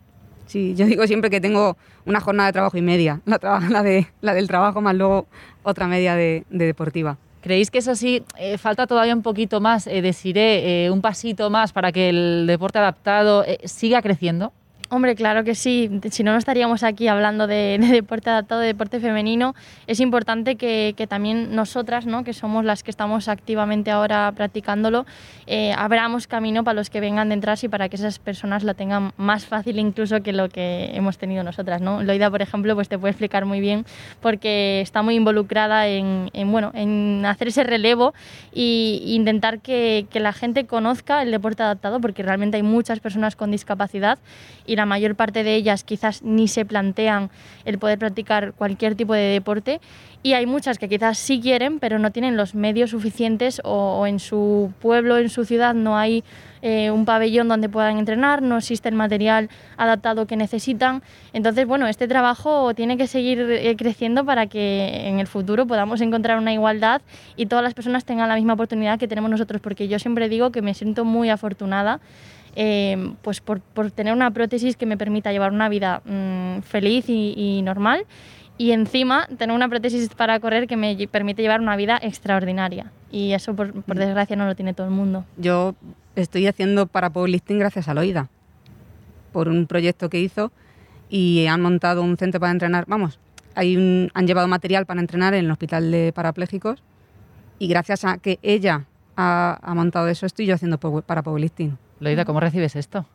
Sí, 0.48 0.74
yo 0.76 0.86
digo 0.86 1.06
siempre 1.06 1.30
que 1.30 1.42
tengo 1.42 1.78
una 2.06 2.20
jornada 2.22 2.48
de 2.48 2.54
trabajo 2.54 2.78
y 2.78 2.82
media, 2.82 3.22
la, 3.26 3.40
la, 3.70 3.84
de, 3.84 4.08
la 4.22 4.34
del 4.34 4.48
trabajo 4.48 4.82
más 4.82 4.96
luego 4.96 5.28
otra 5.64 5.88
media 5.88 6.16
de, 6.16 6.46
deportiva. 6.50 7.18
¿Creéis 7.42 7.70
que 7.70 7.78
eso 7.78 7.96
sí, 7.96 8.24
eh, 8.40 8.58
falta 8.58 8.88
todavía 8.88 9.14
un 9.14 9.22
poquito 9.22 9.62
más, 9.62 9.88
eh, 9.88 10.02
deciré, 10.02 10.86
eh, 10.86 10.92
un 10.92 11.02
pasito 11.02 11.50
más 11.50 11.72
para 11.72 11.92
que 11.92 12.10
el 12.10 12.46
deporte 12.48 12.80
adaptado 12.80 13.46
siga 13.66 14.02
creciendo? 14.02 14.52
Hombre, 14.90 15.16
claro 15.16 15.44
que 15.44 15.54
sí. 15.54 15.90
Si 16.12 16.24
no, 16.24 16.32
no 16.32 16.38
estaríamos 16.38 16.84
aquí 16.84 17.10
hablando 17.10 17.46
de, 17.46 17.78
deporte 17.92 18.30
adaptado, 18.30 18.62
de 18.62 18.68
deporte 18.68 19.02
femenino. 19.02 19.54
Es 19.86 20.00
importante 20.00 20.56
que, 20.56 20.96
también 21.10 21.54
nosotras, 21.54 22.06
¿no? 22.06 22.24
que 22.24 22.32
somos 22.32 22.64
las 22.64 22.84
que 22.84 22.92
estamos 22.92 23.28
activamente 23.28 23.92
ahora 23.92 24.32
practicándolo, 24.34 25.06
eh, 25.46 25.74
abramos 25.74 26.28
camino 26.28 26.64
para 26.64 26.76
los 26.76 26.90
que 26.90 27.02
vengan 27.02 27.28
detrás 27.28 27.66
y 27.66 27.68
para 27.68 27.90
que 27.90 27.98
esas 27.98 28.20
personas 28.20 28.64
lo 28.64 28.76
tengan 28.76 29.12
más 29.18 29.46
fácil 29.46 29.78
incluso 29.80 30.22
que 30.22 30.32
lo 30.32 30.48
que 30.48 30.92
hemos 30.94 31.18
tenido 31.18 31.44
nosotras. 31.44 31.82
¿no? 31.82 32.02
Loida, 32.02 32.32
por 32.32 32.42
ejemplo, 32.42 32.74
pues 32.74 32.88
te 32.88 32.98
puede 32.98 33.12
explicar 33.12 33.44
muy 33.44 33.60
bien 33.60 33.86
porque 34.22 34.80
está 34.80 35.02
muy 35.02 35.16
involucrada 35.16 35.88
en, 35.88 36.30
bueno, 36.46 36.72
en 36.74 37.26
hacer 37.26 37.50
ese 37.50 37.64
relevo 37.64 38.14
e 38.54 39.02
intentar 39.06 39.60
que, 39.60 40.08
que 40.10 40.22
la 40.22 40.32
gente 40.32 40.66
conozca 40.66 41.22
el 41.24 41.32
deporte 41.32 41.64
adaptado 41.64 42.00
porque 42.00 42.24
realmente 42.24 42.56
hay 42.56 42.64
muchas 42.64 43.02
personas 43.02 43.36
con 43.36 43.52
discapacidad 43.52 44.18
y 44.66 44.77
la 44.78 44.86
mayor 44.86 45.16
parte 45.16 45.44
de 45.44 45.56
ellas 45.56 45.84
quizás 45.84 46.24
ni 46.24 46.48
se 46.48 46.66
plantean 46.66 47.30
el 47.66 47.78
poder 47.78 48.00
practicar 48.00 48.54
cualquier 48.54 48.96
tipo 48.96 49.14
de 49.14 49.22
deporte 49.22 49.82
y 50.24 50.34
hay 50.34 50.46
muchas 50.46 50.78
que 50.78 50.88
quizás 50.90 51.18
sí 51.18 51.40
quieren 51.42 51.80
pero 51.80 52.00
no 52.00 52.12
tienen 52.12 52.38
los 52.38 52.56
medios 52.56 52.92
suficientes 52.92 53.62
o, 53.64 54.08
en 54.08 54.20
su 54.20 54.72
pueblo, 54.80 55.18
en 55.18 55.30
su 55.30 55.46
ciudad 55.46 55.74
no 55.74 55.98
hay 55.98 56.24
eh, 56.62 56.92
un 56.92 57.06
pabellón 57.06 57.48
donde 57.48 57.70
puedan 57.70 57.98
entrenar, 57.98 58.42
no 58.42 58.58
existe 58.58 58.90
el 58.90 58.96
material 58.96 59.50
adaptado 59.78 60.26
que 60.26 60.36
necesitan. 60.36 61.04
Entonces, 61.34 61.68
bueno, 61.68 61.88
este 61.88 62.08
trabajo 62.08 62.74
tiene 62.74 62.98
que 62.98 63.08
seguir 63.08 63.40
eh, 63.40 63.76
creciendo 63.78 64.26
para 64.26 64.48
que 64.48 65.08
en 65.08 65.20
el 65.20 65.28
futuro 65.28 65.68
podamos 65.68 66.02
encontrar 66.02 66.38
una 66.40 66.54
igualdad 66.54 67.02
y 67.36 67.46
todas 67.46 67.64
las 67.64 67.74
personas 67.74 68.06
tengan 68.06 68.28
la 68.28 68.36
misma 68.36 68.54
oportunidad 68.54 69.00
que 69.00 69.08
tenemos 69.08 69.30
nosotros, 69.30 69.62
porque 69.62 69.88
yo 69.88 70.00
siempre 70.00 70.30
digo 70.30 70.52
que 70.52 70.62
me 70.62 70.74
siento 70.74 71.06
muy 71.06 71.30
afortunada 71.30 72.00
Em, 72.60 73.14
pues 73.22 73.40
por, 73.40 73.62
tener 73.92 74.14
una 74.14 74.32
prótesis 74.32 74.76
que 74.76 74.88
me 74.88 74.98
permita 74.98 75.32
llevar 75.32 75.52
una 75.52 75.70
vida 75.70 76.02
mm, 76.06 76.62
feliz 76.62 77.06
y, 77.08 77.62
normal 77.62 78.08
y 78.58 78.72
encima 78.72 79.28
tener 79.38 79.56
una 79.56 79.70
prótesis 79.70 80.10
para 80.10 80.40
correr 80.40 80.66
que 80.66 80.76
me 80.76 81.08
permite 81.08 81.44
llevar 81.44 81.62
una 81.62 81.76
vida 81.76 82.00
extraordinaria. 82.02 82.92
Y 83.12 83.34
eso, 83.34 83.56
por, 83.56 83.76
mm. 83.76 83.84
desgracia, 83.94 84.36
no 84.36 84.48
lo 84.48 84.56
tiene 84.56 84.74
todo 84.74 84.88
el 84.88 84.94
mundo. 84.94 85.24
Yo 85.38 85.76
estoy 86.16 86.48
haciendo 86.48 86.88
para 86.88 87.12
powerlifting 87.12 87.60
gracias 87.60 87.88
a 87.90 87.94
Loida, 87.94 88.28
por 89.34 89.50
un 89.50 89.68
proyecto 89.68 90.10
que 90.10 90.20
hizo 90.20 90.52
y 91.12 91.46
han 91.46 91.62
montado 91.62 92.02
un 92.02 92.18
centro 92.18 92.40
para 92.40 92.54
entrenar. 92.54 92.86
Vamos, 92.88 93.20
hay 93.54 94.10
han 94.12 94.26
llevado 94.26 94.48
material 94.48 94.88
para 94.88 95.00
entrenar 95.00 95.36
en 95.36 95.46
el 95.46 95.52
hospital 95.52 95.92
de 95.92 96.12
parapléjicos 96.12 96.82
y 97.60 97.68
gracias 97.68 98.04
a 98.04 98.18
que 98.18 98.40
ella 98.42 98.86
ha, 99.16 99.60
ha 99.62 99.76
montado 99.76 100.08
eso, 100.08 100.26
estoy 100.26 100.48
yo 100.48 100.56
haciendo 100.56 100.80
para 100.80 101.22
powerlifting. 101.22 101.78
Loida, 102.00 102.26
¿cómo 102.26 102.40
recibes 102.40 102.76
esto? 102.76 103.06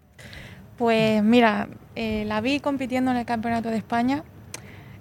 Pues 0.76 1.22
mira, 1.22 1.68
eh, 1.94 2.24
la 2.26 2.40
vi 2.40 2.60
compitiendo 2.60 3.10
en 3.10 3.16
el 3.18 3.26
Campeonato 3.26 3.68
de 3.68 3.76
España. 3.76 4.24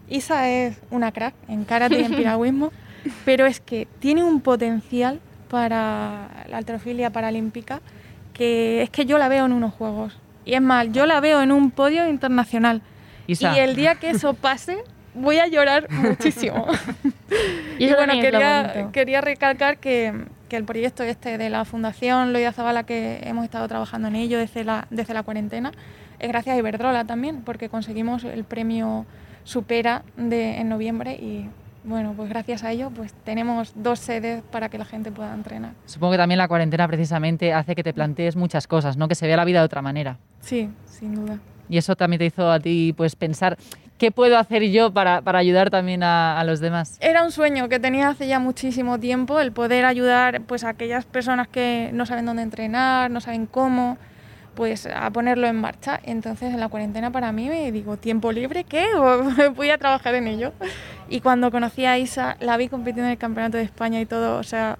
Isa 0.10 0.50
es 0.50 0.80
una 0.92 1.12
crack 1.12 1.34
en 1.48 1.64
karate 1.64 2.00
y 2.00 2.04
en 2.04 2.16
piragüismo, 2.16 2.72
pero 3.26 3.46
es 3.46 3.60
que 3.60 3.88
tiene 4.00 4.24
un 4.24 4.42
potencial 4.42 5.20
para 5.50 6.30
la 6.50 6.58
alterofilia 6.58 7.10
paralímpica 7.10 7.82
que 8.34 8.82
es 8.82 8.90
que 8.90 9.06
yo 9.06 9.18
la 9.18 9.28
veo 9.28 9.46
en 9.46 9.54
unos 9.54 9.74
juegos. 9.74 10.18
Y 10.46 10.54
es 10.54 10.62
más, 10.62 10.88
yo 10.92 11.06
la 11.06 11.20
veo 11.20 11.42
en 11.42 11.52
un 11.52 11.72
podio 11.72 12.08
internacional. 12.08 12.82
Y 13.28 13.46
el 13.46 13.76
día 13.76 13.96
que 13.96 14.10
eso 14.10 14.34
pase, 14.34 14.78
voy 15.14 15.38
a 15.38 15.48
llorar 15.48 15.90
muchísimo. 15.92 16.68
y, 17.80 17.94
bueno, 17.94 18.14
quería, 18.20 18.90
quería 18.92 19.22
recalcar 19.22 19.78
que, 19.78 20.26
que 20.52 20.58
el 20.58 20.66
proyecto 20.66 21.04
este 21.04 21.38
de 21.38 21.50
la 21.50 21.64
Fundación 21.64 22.34
Loida 22.34 22.52
Zabala, 22.52 22.84
que 22.84 23.22
hemos 23.24 23.46
estado 23.46 23.70
trabajando 23.70 24.10
en 24.10 24.18
ello 24.18 24.38
desde 24.38 24.66
la, 24.66 24.86
desde 24.90 25.14
la 25.14 25.24
cuarentena, 25.24 25.72
es 26.20 26.28
gracias 26.28 26.58
a 26.58 26.60
Iberdrola 26.60 27.06
también, 27.06 27.44
porque 27.44 27.70
conseguimos 27.70 28.26
el 28.26 28.44
premio 28.44 29.06
Supera 29.46 30.04
de, 30.18 30.58
en 30.58 30.68
noviembre 30.68 31.14
y 31.14 31.50
bueno, 31.86 32.14
pues 32.18 32.28
gracias 32.28 32.66
a 32.66 32.72
ello 32.74 32.92
pues 32.94 33.14
tenemos 33.24 33.72
dos 33.76 34.00
sedes 34.00 34.44
para 34.52 34.68
que 34.68 34.78
la 34.78 34.84
gente 34.84 35.10
pueda 35.10 35.34
entrenar. 35.34 35.72
Supongo 35.86 36.12
que 36.12 36.18
también 36.18 36.38
la 36.38 36.50
cuarentena 36.50 36.86
precisamente 36.86 37.54
hace 37.54 37.74
que 37.74 37.82
te 37.82 37.94
plantees 37.94 38.36
muchas 38.36 38.68
cosas, 38.68 38.98
¿no? 38.98 39.08
Que 39.08 39.16
se 39.16 39.28
vea 39.28 39.38
la 39.38 39.46
vida 39.46 39.60
de 39.60 39.66
otra 39.66 39.82
manera. 39.82 40.18
Sí, 40.42 40.70
sin 40.86 41.16
duda. 41.16 41.40
Y 41.70 41.78
eso 41.78 41.96
también 41.96 42.20
te 42.20 42.26
hizo 42.26 42.52
a 42.52 42.60
ti 42.60 42.94
pues 42.98 43.16
pensar 43.16 43.58
¿Qué 44.02 44.10
puedo 44.10 44.40
hacer 44.40 44.64
yo 44.64 44.92
para, 44.92 45.22
para 45.22 45.38
ayudar 45.38 45.70
también 45.70 46.02
a, 46.02 46.40
a, 46.40 46.44
los 46.44 46.60
demás? 46.60 46.98
Era 47.02 47.24
un 47.24 47.32
sueño 47.32 47.70
que 47.70 47.80
tenía 47.80 48.10
hace 48.10 48.28
ya 48.28 48.40
muchísimo 48.40 49.00
tiempo, 49.00 49.40
el 49.40 49.52
poder 49.52 49.86
ayudar 49.86 50.42
pues, 50.42 50.64
a 50.64 50.70
aquellas 50.70 51.06
personas 51.06 51.48
que 51.48 51.92
no 51.94 52.08
saben 52.08 52.26
dónde 52.26 52.42
entrenar, 52.42 53.12
no 53.12 53.22
saben 53.22 53.46
cómo, 53.46 54.00
pues 54.56 54.88
a 54.88 55.08
ponerlo 55.12 55.46
en 55.46 55.58
marcha. 55.58 56.00
Entonces 56.02 56.52
en 56.52 56.60
la 56.60 56.68
cuarentena 56.68 57.12
para 57.12 57.32
mí 57.32 57.48
me 57.48 57.72
digo, 57.72 57.98
¿tiempo 57.98 58.32
libre 58.32 58.64
qué? 58.64 58.88
Voy 59.56 59.70
a 59.70 59.78
trabajar 59.78 60.16
en 60.16 60.26
ello. 60.26 60.52
Y 61.08 61.22
cuando 61.22 61.52
conocí 61.52 61.86
a 61.86 62.00
Isa, 62.00 62.38
la 62.40 62.58
vi 62.58 62.70
compitiendo 62.70 63.04
en 63.04 63.12
el 63.12 63.20
Campeonato 63.20 63.58
de 63.58 63.64
España 63.66 64.02
y 64.02 64.08
todo, 64.08 64.40
o 64.40 64.44
sea, 64.44 64.80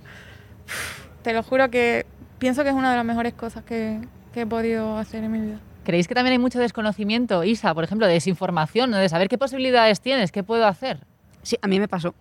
te 1.22 1.32
lo 1.34 1.44
juro 1.44 1.70
que 1.70 2.08
pienso 2.40 2.64
que 2.64 2.70
es 2.70 2.76
una 2.76 2.90
de 2.90 2.98
las 2.98 3.06
mejores 3.06 3.36
cosas 3.36 3.64
que, 3.64 4.00
que 4.34 4.42
he 4.42 4.48
podido 4.48 4.98
hacer 4.98 5.24
en 5.24 5.32
mi 5.32 5.42
vida. 5.42 5.60
¿Creéis 5.84 6.08
que 6.08 6.14
también 6.16 6.34
hay 6.34 6.40
mucho 6.40 6.60
desconocimiento, 6.60 7.44
Isa, 7.44 7.74
por 7.74 7.84
ejemplo, 7.84 8.06
de 8.08 8.14
desinformación, 8.14 8.92
de 8.92 9.10
saber 9.10 9.28
qué 9.30 9.38
posibilidades 9.38 10.00
tienes, 10.02 10.32
qué 10.32 10.44
puedo 10.44 10.68
hacer? 10.68 11.00
Sí, 11.42 11.58
a 11.62 11.68
mí 11.68 11.80
me 11.80 11.88
pasó. 11.88 12.14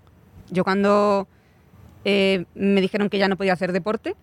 Yo 0.51 0.65
cuando 0.65 1.29
eh, 2.05 2.47
me 2.55 2.81
dijeron 2.81 3.11
que 3.11 3.19
ya 3.19 3.29
no 3.29 3.37
podía 3.37 3.53
hacer 3.53 3.73
deporte. 3.73 4.15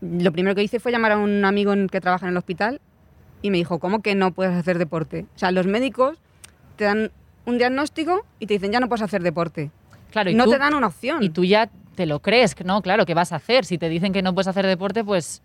Lo 0.00 0.32
primero 0.32 0.54
que 0.54 0.62
hice 0.62 0.80
fue 0.80 0.92
llamar 0.92 1.12
a 1.12 1.18
un 1.18 1.44
amigo 1.44 1.72
en- 1.72 1.88
que 1.88 2.00
trabaja 2.00 2.26
en 2.26 2.32
el 2.32 2.36
hospital 2.36 2.80
y 3.40 3.50
me 3.50 3.56
dijo, 3.58 3.78
¿cómo 3.78 4.02
que 4.02 4.14
no 4.14 4.32
puedes 4.32 4.54
hacer 4.54 4.78
deporte? 4.78 5.26
O 5.34 5.38
sea, 5.38 5.50
los 5.52 5.66
médicos 5.66 6.18
te 6.76 6.84
dan 6.84 7.10
un 7.46 7.58
diagnóstico 7.58 8.26
y 8.40 8.46
te 8.46 8.54
dicen, 8.54 8.72
ya 8.72 8.80
no 8.80 8.88
puedes 8.88 9.02
hacer 9.02 9.22
deporte. 9.22 9.70
Claro, 10.10 10.30
y 10.30 10.34
no 10.34 10.44
tú, 10.44 10.50
te 10.50 10.58
dan 10.58 10.74
una 10.74 10.88
opción. 10.88 11.22
y 11.22 11.30
tú 11.30 11.44
ya 11.44 11.70
te 11.94 12.06
lo 12.06 12.20
crees, 12.20 12.54
¿no? 12.64 12.82
Claro, 12.82 13.06
¿qué 13.06 13.14
vas 13.14 13.32
a 13.32 13.36
hacer? 13.36 13.64
Si 13.64 13.78
te 13.78 13.88
dicen 13.88 14.12
que 14.12 14.22
no 14.22 14.34
puedes 14.34 14.48
hacer 14.48 14.66
deporte, 14.66 15.04
pues 15.04 15.42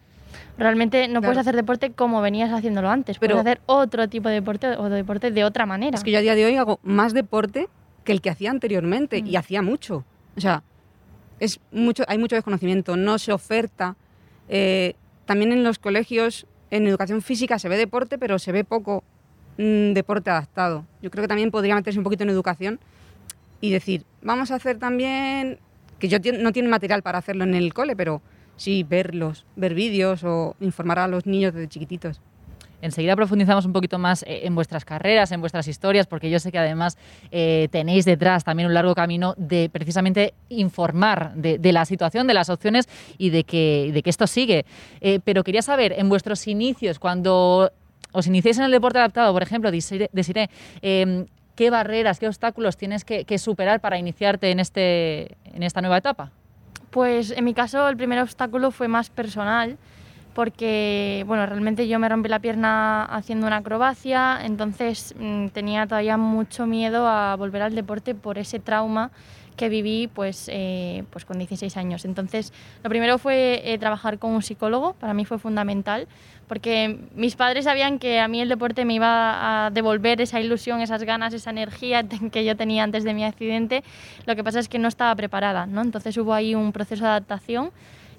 Realmente 0.60 1.08
no 1.08 1.22
puedes 1.22 1.34
Claro. 1.36 1.40
hacer 1.42 1.56
deporte 1.56 1.92
como 1.92 2.22
venías 2.22 2.52
haciéndolo 2.52 2.90
antes. 2.90 3.18
Pero- 3.18 3.36
puedes 3.36 3.48
hacer 3.48 3.62
otro 3.66 4.08
tipo 4.10 4.28
de 4.30 4.36
deporte 4.36 4.68
o 4.76 4.90
deporte 4.90 5.32
de 5.32 5.44
otra 5.46 5.66
manera. 5.66 5.98
Es 5.98 6.04
que 6.04 6.12
yo 6.12 6.20
a 6.20 6.22
día 6.22 6.36
de 6.36 6.46
hoy 6.46 6.56
hago 6.58 6.80
más 6.84 7.14
deporte 7.14 7.68
que 8.04 8.12
el 8.12 8.22
que 8.22 8.30
hacía 8.30 8.52
anteriormente 8.52 9.20
y 9.20 9.34
Mm. 9.34 9.38
hacía 9.38 9.62
mucho. 9.62 10.04
O 10.36 10.42
sea, 10.42 10.64
es 11.40 11.60
mucho, 11.72 12.04
hay 12.08 12.18
mucho 12.18 12.36
desconocimiento, 12.36 12.98
no 12.98 13.18
se 13.20 13.32
oferta. 13.32 13.96
Eh, 14.50 14.96
también 15.26 15.52
en 15.54 15.64
los 15.64 15.80
colegios, 15.80 16.46
en 16.72 16.88
educación 16.88 17.22
física 17.22 17.58
se 17.58 17.70
ve 17.70 17.78
deporte, 17.78 18.18
pero 18.18 18.38
se 18.40 18.52
ve 18.52 18.64
poco 18.64 19.04
mm, 19.62 19.92
deporte 19.94 20.30
adaptado. 20.30 20.86
Yo 21.02 21.12
creo 21.12 21.22
que 21.24 21.28
también 21.28 21.52
podría 21.52 21.76
meterse 21.76 22.00
un 22.00 22.04
poquito 22.06 22.24
en 22.24 22.30
educación 22.30 22.80
y 23.60 23.72
decir, 23.72 24.06
vamos 24.22 24.52
a 24.52 24.56
hacer 24.56 24.78
también, 24.80 25.60
que 26.00 26.08
yo 26.08 26.18
no 26.40 26.54
tiene 26.54 26.70
material 26.70 27.02
para 27.02 27.18
hacerlo 27.18 27.44
en 27.44 27.54
el 27.56 27.74
cole, 27.74 27.94
pero 27.98 28.22
sí 28.60 28.84
verlos, 28.84 29.46
ver 29.56 29.74
vídeos 29.74 30.24
o 30.24 30.56
informar 30.60 31.00
a 31.00 31.08
los 31.08 31.26
niños 31.26 31.54
desde 31.54 31.68
chiquititos. 31.68 32.22
Enseguida 32.82 33.16
profundizamos 33.16 33.66
un 33.66 33.74
poquito 33.74 34.00
más 34.00 34.24
eh, 34.24 34.42
en 34.44 34.56
vuestras 34.56 34.86
carreras, 34.86 35.32
en 35.32 35.42
vuestras 35.42 35.68
historias, 35.68 36.08
porque 36.08 36.30
yo 36.30 36.40
sé 36.40 36.52
que 36.52 36.60
además 36.60 36.98
eh, 37.32 37.68
tenéis 37.72 38.06
detrás 38.06 38.44
también 38.44 38.68
un 38.68 38.74
largo 38.74 38.96
camino 38.96 39.34
de 39.38 39.70
precisamente 39.70 40.34
informar 40.48 41.34
de, 41.36 41.74
la 41.74 41.86
situación, 41.86 42.28
de 42.28 42.34
las 42.34 42.50
opciones 42.50 42.88
y 43.18 43.32
de 43.32 43.44
que, 43.44 43.92
de 43.94 44.02
que 44.02 44.10
esto 44.10 44.28
sigue. 44.28 44.66
Eh, 45.02 45.20
pero 45.24 45.44
quería 45.44 45.62
saber, 45.62 45.94
en 45.98 46.08
vuestros 46.08 46.48
inicios, 46.48 47.00
cuando 47.00 47.72
os 48.12 48.28
iniciáis 48.28 48.58
en 48.58 48.66
el 48.66 48.72
deporte 48.72 49.00
adaptado, 49.00 49.34
por 49.34 49.44
ejemplo, 49.44 49.72
Desiré, 49.72 50.50
eh, 50.82 51.26
¿qué 51.56 51.70
barreras, 51.70 52.20
qué 52.20 52.28
obstáculos 52.28 52.78
tienes 52.78 53.04
que, 53.04 53.26
que 53.26 53.38
superar 53.38 53.82
para 53.82 53.98
iniciarte 54.00 54.52
en, 54.52 54.60
este, 54.60 55.36
en 55.54 55.64
esta 55.64 55.82
nueva 55.82 55.98
etapa? 55.98 56.32
Pues 56.92 57.32
en 57.32 57.46
mi 57.46 57.54
caso 57.54 57.88
el 57.88 57.98
primer 57.98 58.20
obstáculo 58.20 58.72
fue 58.72 58.88
más 58.88 59.10
personal 59.10 59.78
porque 60.34 61.24
bueno, 61.28 61.46
realmente 61.46 61.88
yo 61.88 62.00
me 62.00 62.08
rompí 62.08 62.30
la 62.30 62.40
pierna 62.40 63.04
haciendo 63.04 63.46
una 63.48 63.58
acrobacia, 63.58 64.40
entonces 64.44 65.14
mm, 65.20 65.48
tenía 65.48 65.86
todavía 65.86 66.18
mucho 66.18 66.66
miedo 66.66 67.08
a 67.08 67.36
volver 67.36 67.64
al 67.64 67.76
deporte 67.76 68.16
por 68.16 68.38
ese 68.38 68.60
trauma 68.60 69.12
que 69.60 69.68
viví 69.68 70.08
pues, 70.08 70.50
eh, 70.50 71.04
pues 71.10 71.26
con 71.26 71.38
16 71.38 71.76
años. 71.76 72.06
Entonces, 72.06 72.54
lo 72.82 72.90
primero 72.90 73.18
fue 73.18 73.62
eh, 73.66 73.78
trabajar 73.78 74.18
con 74.18 74.32
un 74.32 74.42
psicólogo, 74.42 74.94
para 74.94 75.14
mí 75.14 75.26
fue 75.26 75.38
fundamental, 75.38 76.08
porque 76.48 76.98
mis 77.14 77.36
padres 77.36 77.66
sabían 77.66 78.00
que 78.00 78.22
a 78.22 78.30
mí 78.30 78.40
el 78.40 78.48
deporte 78.48 78.86
me 78.86 78.94
iba 78.94 79.66
a 79.66 79.70
devolver 79.70 80.22
esa 80.22 80.40
ilusión, 80.40 80.80
esas 80.80 81.04
ganas, 81.04 81.34
esa 81.34 81.50
energía 81.50 82.04
que 82.32 82.46
yo 82.46 82.56
tenía 82.56 82.84
antes 82.86 83.04
de 83.04 83.14
mi 83.14 83.26
accidente. 83.26 83.84
Lo 84.26 84.38
que 84.38 84.46
pasa 84.46 84.60
es 84.62 84.70
que 84.70 84.80
no 84.80 84.88
estaba 84.88 85.14
preparada, 85.16 85.66
¿no? 85.66 85.82
Entonces 85.82 86.16
hubo 86.16 86.34
ahí 86.34 86.56
un 86.56 86.72
proceso 86.72 87.04
de 87.04 87.10
adaptación 87.10 87.72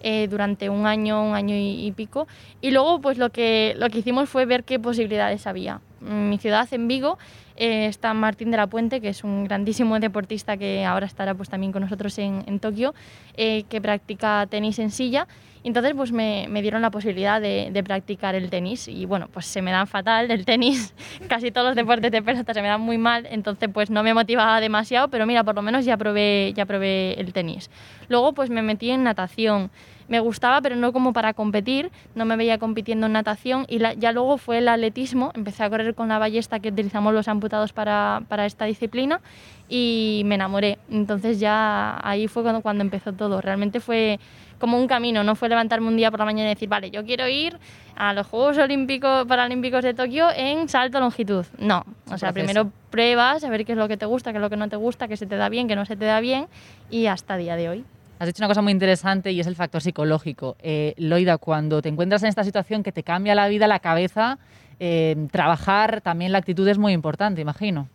eh, 0.02 0.28
durante 0.28 0.68
un 0.68 0.86
año, 0.86 1.24
un 1.24 1.34
año 1.34 1.54
y, 1.56 1.86
y 1.86 1.92
pico. 1.92 2.28
Y 2.60 2.70
luego 2.70 3.00
pues 3.00 3.16
lo 3.16 3.30
que, 3.30 3.74
lo 3.78 3.88
que 3.88 4.00
hicimos 4.00 4.28
fue 4.28 4.44
ver 4.44 4.64
qué 4.64 4.78
posibilidades 4.78 5.46
había. 5.46 5.80
En 6.02 6.28
mi 6.28 6.36
ciudad, 6.36 6.68
en 6.70 6.86
Vigo, 6.86 7.18
eh, 7.60 7.84
está 7.84 8.14
Martín 8.14 8.50
de 8.50 8.56
la 8.56 8.66
Puente, 8.66 9.02
que 9.02 9.10
es 9.10 9.22
un 9.22 9.44
grandísimo 9.44 10.00
deportista 10.00 10.56
que 10.56 10.84
ahora 10.84 11.04
estará 11.04 11.34
pues 11.34 11.50
también 11.50 11.72
con 11.72 11.82
nosotros 11.82 12.18
en, 12.18 12.42
en 12.46 12.58
Tokio, 12.58 12.94
eh, 13.36 13.64
que 13.68 13.82
practica 13.82 14.46
tenis 14.48 14.78
en 14.78 14.90
silla. 14.90 15.28
Entonces 15.62 15.92
pues 15.94 16.10
me, 16.10 16.46
me 16.48 16.62
dieron 16.62 16.80
la 16.80 16.90
posibilidad 16.90 17.38
de, 17.38 17.68
de 17.70 17.84
practicar 17.84 18.34
el 18.34 18.48
tenis 18.48 18.88
y 18.88 19.04
bueno, 19.04 19.28
pues 19.30 19.44
se 19.44 19.60
me 19.60 19.70
dan 19.70 19.86
fatal 19.86 20.30
el 20.30 20.46
tenis, 20.46 20.94
casi 21.28 21.50
todos 21.50 21.66
los 21.66 21.76
deportes 21.76 22.10
de 22.10 22.22
pelota 22.22 22.54
se 22.54 22.62
me 22.62 22.68
dan 22.68 22.80
muy 22.80 22.96
mal, 22.96 23.26
entonces 23.30 23.68
pues 23.70 23.90
no 23.90 24.02
me 24.02 24.14
motivaba 24.14 24.58
demasiado, 24.60 25.08
pero 25.08 25.26
mira, 25.26 25.44
por 25.44 25.54
lo 25.54 25.60
menos 25.60 25.84
ya 25.84 25.98
probé, 25.98 26.54
ya 26.56 26.64
probé 26.64 27.12
el 27.20 27.34
tenis. 27.34 27.68
Luego 28.08 28.32
pues 28.32 28.48
me 28.48 28.62
metí 28.62 28.90
en 28.90 29.04
natación, 29.04 29.70
me 30.10 30.18
gustaba, 30.20 30.60
pero 30.60 30.74
no 30.76 30.92
como 30.92 31.12
para 31.12 31.32
competir, 31.34 31.90
no 32.16 32.24
me 32.24 32.36
veía 32.36 32.58
compitiendo 32.58 33.06
en 33.06 33.12
natación 33.12 33.64
y 33.68 33.78
la- 33.78 33.94
ya 33.94 34.10
luego 34.12 34.36
fue 34.38 34.58
el 34.58 34.68
atletismo, 34.68 35.30
empecé 35.34 35.62
a 35.64 35.70
correr 35.70 35.94
con 35.94 36.08
la 36.08 36.18
ballesta 36.18 36.58
que 36.58 36.68
utilizamos 36.70 37.14
los 37.14 37.28
amputados 37.28 37.72
para, 37.72 38.20
para 38.28 38.44
esta 38.44 38.64
disciplina 38.64 39.20
y 39.68 40.22
me 40.26 40.34
enamoré. 40.34 40.78
Entonces 40.90 41.38
ya 41.38 41.98
ahí 42.02 42.26
fue 42.26 42.42
cuando, 42.42 42.60
cuando 42.60 42.82
empezó 42.82 43.12
todo. 43.12 43.40
Realmente 43.40 43.78
fue 43.78 44.18
como 44.58 44.78
un 44.78 44.88
camino, 44.88 45.22
no 45.22 45.36
fue 45.36 45.48
levantarme 45.48 45.86
un 45.86 45.96
día 45.96 46.10
por 46.10 46.18
la 46.18 46.26
mañana 46.26 46.50
y 46.50 46.54
decir, 46.54 46.68
vale, 46.68 46.90
yo 46.90 47.04
quiero 47.04 47.28
ir 47.28 47.56
a 47.96 48.12
los 48.12 48.26
Juegos 48.26 48.58
Olímpicos 48.58 49.26
Paralímpicos 49.26 49.82
de 49.84 49.94
Tokio 49.94 50.26
en 50.34 50.68
salto 50.68 50.98
longitud. 51.00 51.46
No, 51.58 51.84
o 52.06 52.18
sea, 52.18 52.32
proceso. 52.32 52.34
primero 52.34 52.72
pruebas, 52.90 53.44
a 53.44 53.48
ver 53.48 53.64
qué 53.64 53.72
es 53.72 53.78
lo 53.78 53.86
que 53.86 53.96
te 53.96 54.06
gusta, 54.06 54.32
qué 54.32 54.38
es 54.38 54.42
lo 54.42 54.50
que 54.50 54.56
no 54.56 54.68
te 54.68 54.76
gusta, 54.76 55.06
qué 55.06 55.16
se 55.16 55.26
te 55.26 55.36
da 55.36 55.48
bien, 55.48 55.68
qué 55.68 55.76
no 55.76 55.86
se 55.86 55.94
te 55.96 56.04
da 56.04 56.18
bien 56.20 56.48
y 56.90 57.06
hasta 57.06 57.36
día 57.36 57.54
de 57.54 57.68
hoy. 57.68 57.84
Has 58.20 58.26
dicho 58.26 58.42
una 58.42 58.48
cosa 58.48 58.60
muy 58.60 58.72
interesante 58.72 59.32
y 59.32 59.40
es 59.40 59.46
el 59.46 59.56
factor 59.56 59.80
psicológico. 59.80 60.54
Eh, 60.60 60.92
Loida, 60.98 61.38
cuando 61.38 61.80
te 61.80 61.88
encuentras 61.88 62.22
en 62.22 62.28
esta 62.28 62.44
situación 62.44 62.82
que 62.82 62.92
te 62.92 63.02
cambia 63.02 63.34
la 63.34 63.48
vida, 63.48 63.66
la 63.66 63.78
cabeza, 63.78 64.38
eh, 64.78 65.16
trabajar 65.32 66.02
también 66.02 66.30
la 66.30 66.36
actitud 66.36 66.68
es 66.68 66.76
muy 66.76 66.92
importante, 66.92 67.40
imagino. 67.40 67.88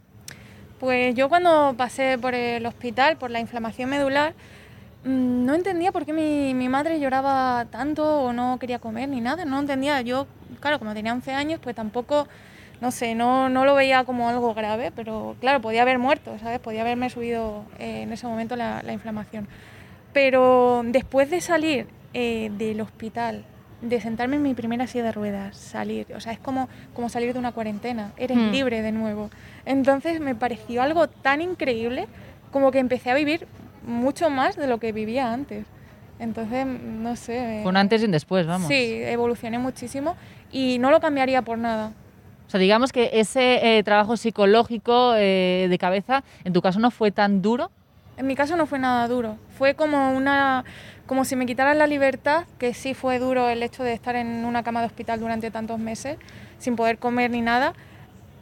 Pues 0.80 1.14
yo 1.14 1.30
cuando 1.30 1.76
pasé 1.78 2.18
por 2.18 2.34
el 2.34 2.66
hospital, 2.66 3.18
por 3.18 3.30
la 3.30 3.40
inflamación 3.40 3.88
medular, 3.88 4.34
mm, 5.04 5.46
no 5.46 5.54
entendía 5.54 5.92
por 5.92 6.08
qué 6.08 6.14
mi, 6.14 6.56
mi 6.56 6.70
madre 6.70 7.00
lloraba 7.00 7.68
tanto 7.70 8.24
o 8.24 8.34
no 8.34 8.58
quería 8.58 8.80
comer 8.80 9.08
ni 9.10 9.22
nada, 9.22 9.46
no 9.46 9.60
entendía. 9.60 10.02
Yo, 10.02 10.26
claro, 10.60 10.80
como 10.80 10.96
tenía 10.96 11.14
11 11.14 11.34
años, 11.34 11.60
pues 11.62 11.76
tampoco, 11.76 12.28
no 12.82 12.90
sé, 12.90 13.14
no, 13.14 13.48
no 13.50 13.64
lo 13.64 13.76
veía 13.76 14.06
como 14.06 14.28
algo 14.28 14.56
grave, 14.56 14.92
pero 14.96 15.36
claro, 15.40 15.62
podía 15.62 15.84
haber 15.84 16.00
muerto, 16.00 16.36
¿sabes? 16.40 16.58
Podía 16.58 16.82
haberme 16.82 17.12
subido 17.12 17.64
eh, 17.78 18.02
en 18.02 18.12
ese 18.12 18.26
momento 18.26 18.56
la, 18.56 18.82
la 18.82 18.92
inflamación. 18.92 19.48
Pero 20.16 20.82
después 20.86 21.30
de 21.30 21.42
salir 21.42 21.88
eh, 22.14 22.50
del 22.58 22.80
hospital, 22.80 23.44
de 23.82 24.00
sentarme 24.00 24.38
en 24.38 24.44
mi 24.44 24.54
primera 24.54 24.88
silla 24.88 25.04
de 25.04 25.12
ruedas, 25.12 25.58
salir, 25.58 26.08
o 26.16 26.22
sea, 26.22 26.32
es 26.32 26.40
como, 26.40 26.70
como 26.94 27.10
salir 27.10 27.34
de 27.34 27.40
una 27.40 27.52
cuarentena, 27.52 28.14
eres 28.16 28.38
Hmm. 28.38 28.50
libre 28.50 28.82
de 28.82 28.94
nuevo. 28.94 29.30
Entonces 29.66 30.22
me 30.22 30.34
pareció 30.34 30.82
algo 30.82 31.10
tan 31.10 31.42
increíble 31.42 32.08
como 32.54 32.72
que 32.72 32.80
empecé 32.80 33.12
a 33.12 33.14
vivir 33.14 33.46
mucho 33.86 34.30
más 34.30 34.56
de 34.56 34.68
lo 34.68 34.80
que 34.80 34.94
vivía 34.94 35.34
antes. 35.34 35.66
Entonces, 36.18 36.66
no 36.66 37.18
sé. 37.18 37.60
Fue 37.64 37.72
un 37.72 37.76
antes 37.76 38.02
y 38.02 38.06
un 38.06 38.12
después, 38.12 38.48
vamos. 38.48 38.70
Sí, 38.70 39.02
evolucioné 39.04 39.60
muchísimo 39.60 40.16
y 40.50 40.78
no 40.80 40.92
lo 40.92 41.02
cambiaría 41.02 41.42
por 41.42 41.58
nada. 41.58 41.92
O 42.48 42.50
sea, 42.50 42.62
digamos 42.62 42.94
que 42.94 43.10
ese 43.12 43.80
eh, 43.80 43.84
trabajo 43.84 44.16
psicológico 44.16 45.14
eh, 45.18 45.68
de 45.70 45.78
cabeza, 45.78 46.24
en 46.46 46.54
tu 46.54 46.62
caso 46.62 46.80
no 46.80 46.90
fue 46.90 47.12
tan 47.12 47.42
duro. 47.42 47.70
En 48.18 48.28
mi 48.28 48.36
caso 48.36 48.56
no 48.56 48.66
fue 48.66 48.80
nada 48.80 49.08
duro. 49.08 49.38
Fue 49.58 49.76
como 49.76 50.16
una 50.16 50.64
como 51.06 51.24
si 51.24 51.36
me 51.36 51.46
quitaran 51.46 51.78
la 51.78 51.86
libertad, 51.86 52.46
que 52.58 52.74
sí 52.74 52.94
fue 52.94 53.20
duro 53.20 53.50
el 53.50 53.62
hecho 53.62 53.84
de 53.84 53.94
estar 53.94 54.16
en 54.16 54.44
una 54.44 54.64
cama 54.64 54.82
de 54.82 54.88
hospital 54.88 55.20
durante 55.20 55.52
tantos 55.52 55.78
meses 55.78 56.18
sin 56.58 56.76
poder 56.76 56.98
comer 56.98 57.30
ni 57.32 57.42
nada. 57.42 57.74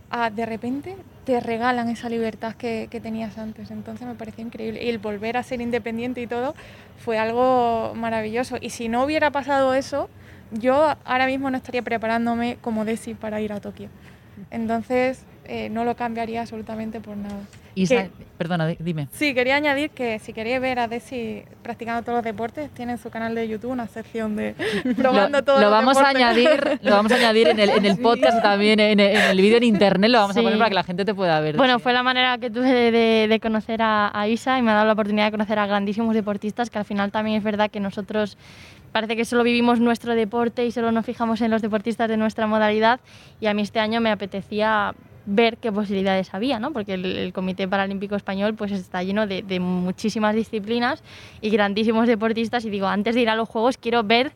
a 0.10 0.30
de 0.30 0.46
repente 0.46 0.96
te 1.26 1.40
regalan 1.40 1.90
esa 1.90 2.08
libertad 2.10 2.54
que, 2.56 2.88
que 2.92 3.00
tenías 3.00 3.38
antes. 3.38 3.72
Entonces 3.72 4.08
me 4.08 4.16
pareció 4.16 4.46
increíble. 4.46 4.84
Y 4.84 4.90
el 4.90 5.00
volver 5.00 5.38
a 5.38 5.44
ser 5.44 5.62
independiente 5.62 6.22
y 6.22 6.28
todo 6.28 6.56
fue 7.04 7.18
algo 7.18 7.94
maravilloso. 7.96 8.58
Y 8.62 8.70
si 8.70 8.90
no 8.90 9.04
hubiera 9.04 9.32
pasado 9.32 9.74
eso, 9.74 10.10
yo 10.52 10.96
ahora 11.04 11.26
mismo 11.26 11.50
no 11.50 11.58
estaría 11.58 11.82
preparándome 11.82 12.58
como 12.62 12.86
Desi 12.86 13.14
para 13.16 13.42
ir 13.42 13.54
a 13.54 13.60
Tokio. 13.60 13.90
Entonces 14.52 15.26
eh, 15.46 15.70
no 15.70 15.84
lo 15.86 15.96
cambiaría 15.96 16.42
absolutamente 16.42 17.00
por 17.02 17.18
nada. 17.18 17.40
Isa, 17.76 18.04
¿Qué? 18.04 18.10
perdona, 18.38 18.68
di- 18.68 18.78
dime. 18.80 19.08
Sí, 19.14 19.34
quería 19.34 19.56
añadir 19.56 19.90
que 19.90 20.20
si 20.20 20.32
queréis 20.32 20.62
ver 20.62 20.78
a 20.78 20.88
Desi 20.88 21.44
practicando 21.64 22.04
todos 22.04 22.18
los 22.18 22.24
deportes, 22.24 22.70
tiene 22.70 22.92
en 22.94 22.98
su 23.00 23.10
canal 23.10 23.34
de 23.34 23.48
YouTube 23.48 23.72
una 23.72 23.88
sección 23.88 24.36
de 24.36 24.54
probando 24.96 25.40
lo, 25.40 25.44
todos 25.44 25.60
lo 25.60 25.70
los 25.70 25.72
vamos 25.72 25.98
a 25.98 26.14
deportes. 26.14 26.22
añadir, 26.48 26.80
lo 26.84 26.92
vamos 26.92 27.12
a 27.12 27.16
añadir 27.16 27.48
en 27.48 27.60
el, 27.60 27.70
en 27.72 27.86
el 27.86 27.98
podcast 28.02 28.38
y 28.38 28.42
también 28.44 28.80
en, 28.80 29.00
en 29.00 29.18
el 29.18 29.42
vídeo 29.42 29.58
en 29.58 29.64
internet, 29.64 30.12
lo 30.12 30.20
vamos 30.20 30.38
a 30.38 30.40
Sí. 30.40 30.44
poner 30.44 30.60
para 30.60 30.70
que 30.70 30.76
la 30.76 30.84
gente 30.84 31.04
te 31.04 31.16
pueda 31.16 31.40
ver. 31.40 31.58
Bueno, 31.58 31.78
Sí. 31.78 31.84
fue 31.84 31.94
la 31.94 32.04
manera 32.04 32.38
que 32.38 32.52
tuve 32.52 32.72
de, 32.72 32.92
de- 32.92 33.28
de 33.28 33.40
conocer 33.40 33.82
a, 33.82 34.12
a 34.14 34.28
Isa 34.28 34.60
y 34.60 34.62
me 34.62 34.70
ha 34.70 34.76
dado 34.76 34.86
la 34.86 34.94
oportunidad 34.94 35.26
de 35.26 35.32
conocer 35.32 35.58
a 35.58 35.66
grandísimos 35.66 36.14
deportistas, 36.14 36.70
que 36.70 36.78
al 36.78 36.86
final 36.86 37.12
también 37.12 37.38
es 37.38 37.44
verdad 37.44 37.72
que 37.72 37.80
nosotros 37.80 38.38
parece 38.92 39.16
que 39.16 39.26
solo 39.26 39.42
vivimos 39.42 39.80
nuestro 39.80 40.14
deporte 40.14 40.64
y 40.64 40.72
solo 40.72 40.92
nos 40.92 41.04
fijamos 41.08 41.42
en 41.42 41.50
los 41.50 41.64
deportistas 41.64 42.08
de 42.08 42.18
nuestra 42.18 42.46
modalidad 42.46 43.00
y 43.42 43.48
a 43.48 43.56
mí 43.56 43.64
este 43.64 43.80
año 43.80 44.00
me 44.00 44.12
apetecía 44.12 44.94
ver 45.26 45.58
qué 45.58 45.72
posibilidades 45.72 46.34
había, 46.34 46.60
¿no? 46.60 46.72
porque 46.72 46.96
el, 46.96 47.06
el 47.06 47.34
Comité 47.34 47.68
Paralímpico 47.68 48.16
Español 48.16 48.56
pues 48.56 48.72
está 48.72 49.04
lleno 49.04 49.28
de, 49.28 49.42
de 49.42 49.60
muchísimas 49.60 50.36
disciplinas 50.36 51.04
y 51.42 51.50
grandísimos 51.50 52.08
deportistas 52.08 52.66
y 52.66 52.70
digo, 52.70 52.88
antes 52.88 53.16
de 53.16 53.22
ir 53.22 53.30
a 53.30 53.36
los 53.36 53.48
Juegos 53.48 53.78
quiero 53.78 54.04
ver 54.04 54.34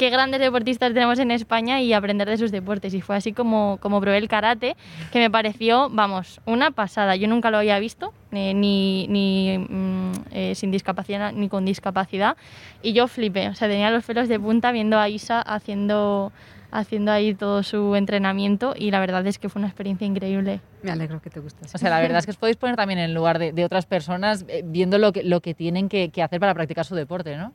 qué 0.00 0.08
grandes 0.08 0.40
deportistas 0.40 0.94
tenemos 0.94 1.18
en 1.18 1.30
España 1.30 1.82
y 1.82 1.92
aprender 1.92 2.26
de 2.26 2.38
sus 2.38 2.50
deportes. 2.50 2.94
Y 2.94 3.02
fue 3.02 3.16
así 3.16 3.34
como, 3.34 3.76
como 3.82 4.00
probé 4.00 4.16
el 4.16 4.28
karate, 4.28 4.74
que 5.12 5.18
me 5.18 5.30
pareció, 5.30 5.90
vamos, 5.90 6.40
una 6.46 6.70
pasada. 6.70 7.16
Yo 7.16 7.28
nunca 7.28 7.50
lo 7.50 7.58
había 7.58 7.78
visto, 7.78 8.14
eh, 8.32 8.54
ni, 8.54 9.06
ni, 9.08 9.58
mm, 9.58 10.12
eh, 10.30 10.54
sin 10.54 10.70
discapacidad 10.70 11.34
ni 11.34 11.50
con 11.50 11.66
discapacidad. 11.66 12.38
Y 12.82 12.94
yo 12.94 13.08
flipé, 13.08 13.50
o 13.50 13.54
sea, 13.54 13.68
tenía 13.68 13.90
los 13.90 14.02
pelos 14.02 14.26
de 14.30 14.40
punta 14.40 14.72
viendo 14.72 14.98
a 14.98 15.10
Isa 15.10 15.42
haciendo, 15.42 16.32
haciendo 16.70 17.12
ahí 17.12 17.34
todo 17.34 17.62
su 17.62 17.96
entrenamiento 17.96 18.74
y 18.76 18.90
la 18.90 19.00
verdad 19.00 19.26
es 19.26 19.38
que 19.38 19.48
fue 19.48 19.60
una 19.60 19.68
experiencia 19.68 20.06
increíble. 20.06 20.60
Me 20.82 20.90
alegro 20.90 21.20
que 21.20 21.30
te 21.30 21.40
guste. 21.40 21.66
O 21.72 21.78
sea, 21.78 21.90
la 21.90 22.00
verdad 22.00 22.18
es 22.18 22.26
que 22.26 22.30
os 22.30 22.36
podéis 22.36 22.56
poner 22.56 22.76
también 22.76 22.98
en 22.98 23.14
lugar 23.14 23.38
de, 23.38 23.52
de 23.52 23.64
otras 23.64 23.86
personas 23.86 24.44
eh, 24.48 24.62
viendo 24.64 24.98
lo 24.98 25.12
que, 25.12 25.22
lo 25.24 25.40
que 25.40 25.54
tienen 25.54 25.88
que, 25.88 26.10
que 26.10 26.22
hacer 26.22 26.40
para 26.40 26.54
practicar 26.54 26.84
su 26.84 26.94
deporte, 26.94 27.36
¿no? 27.36 27.52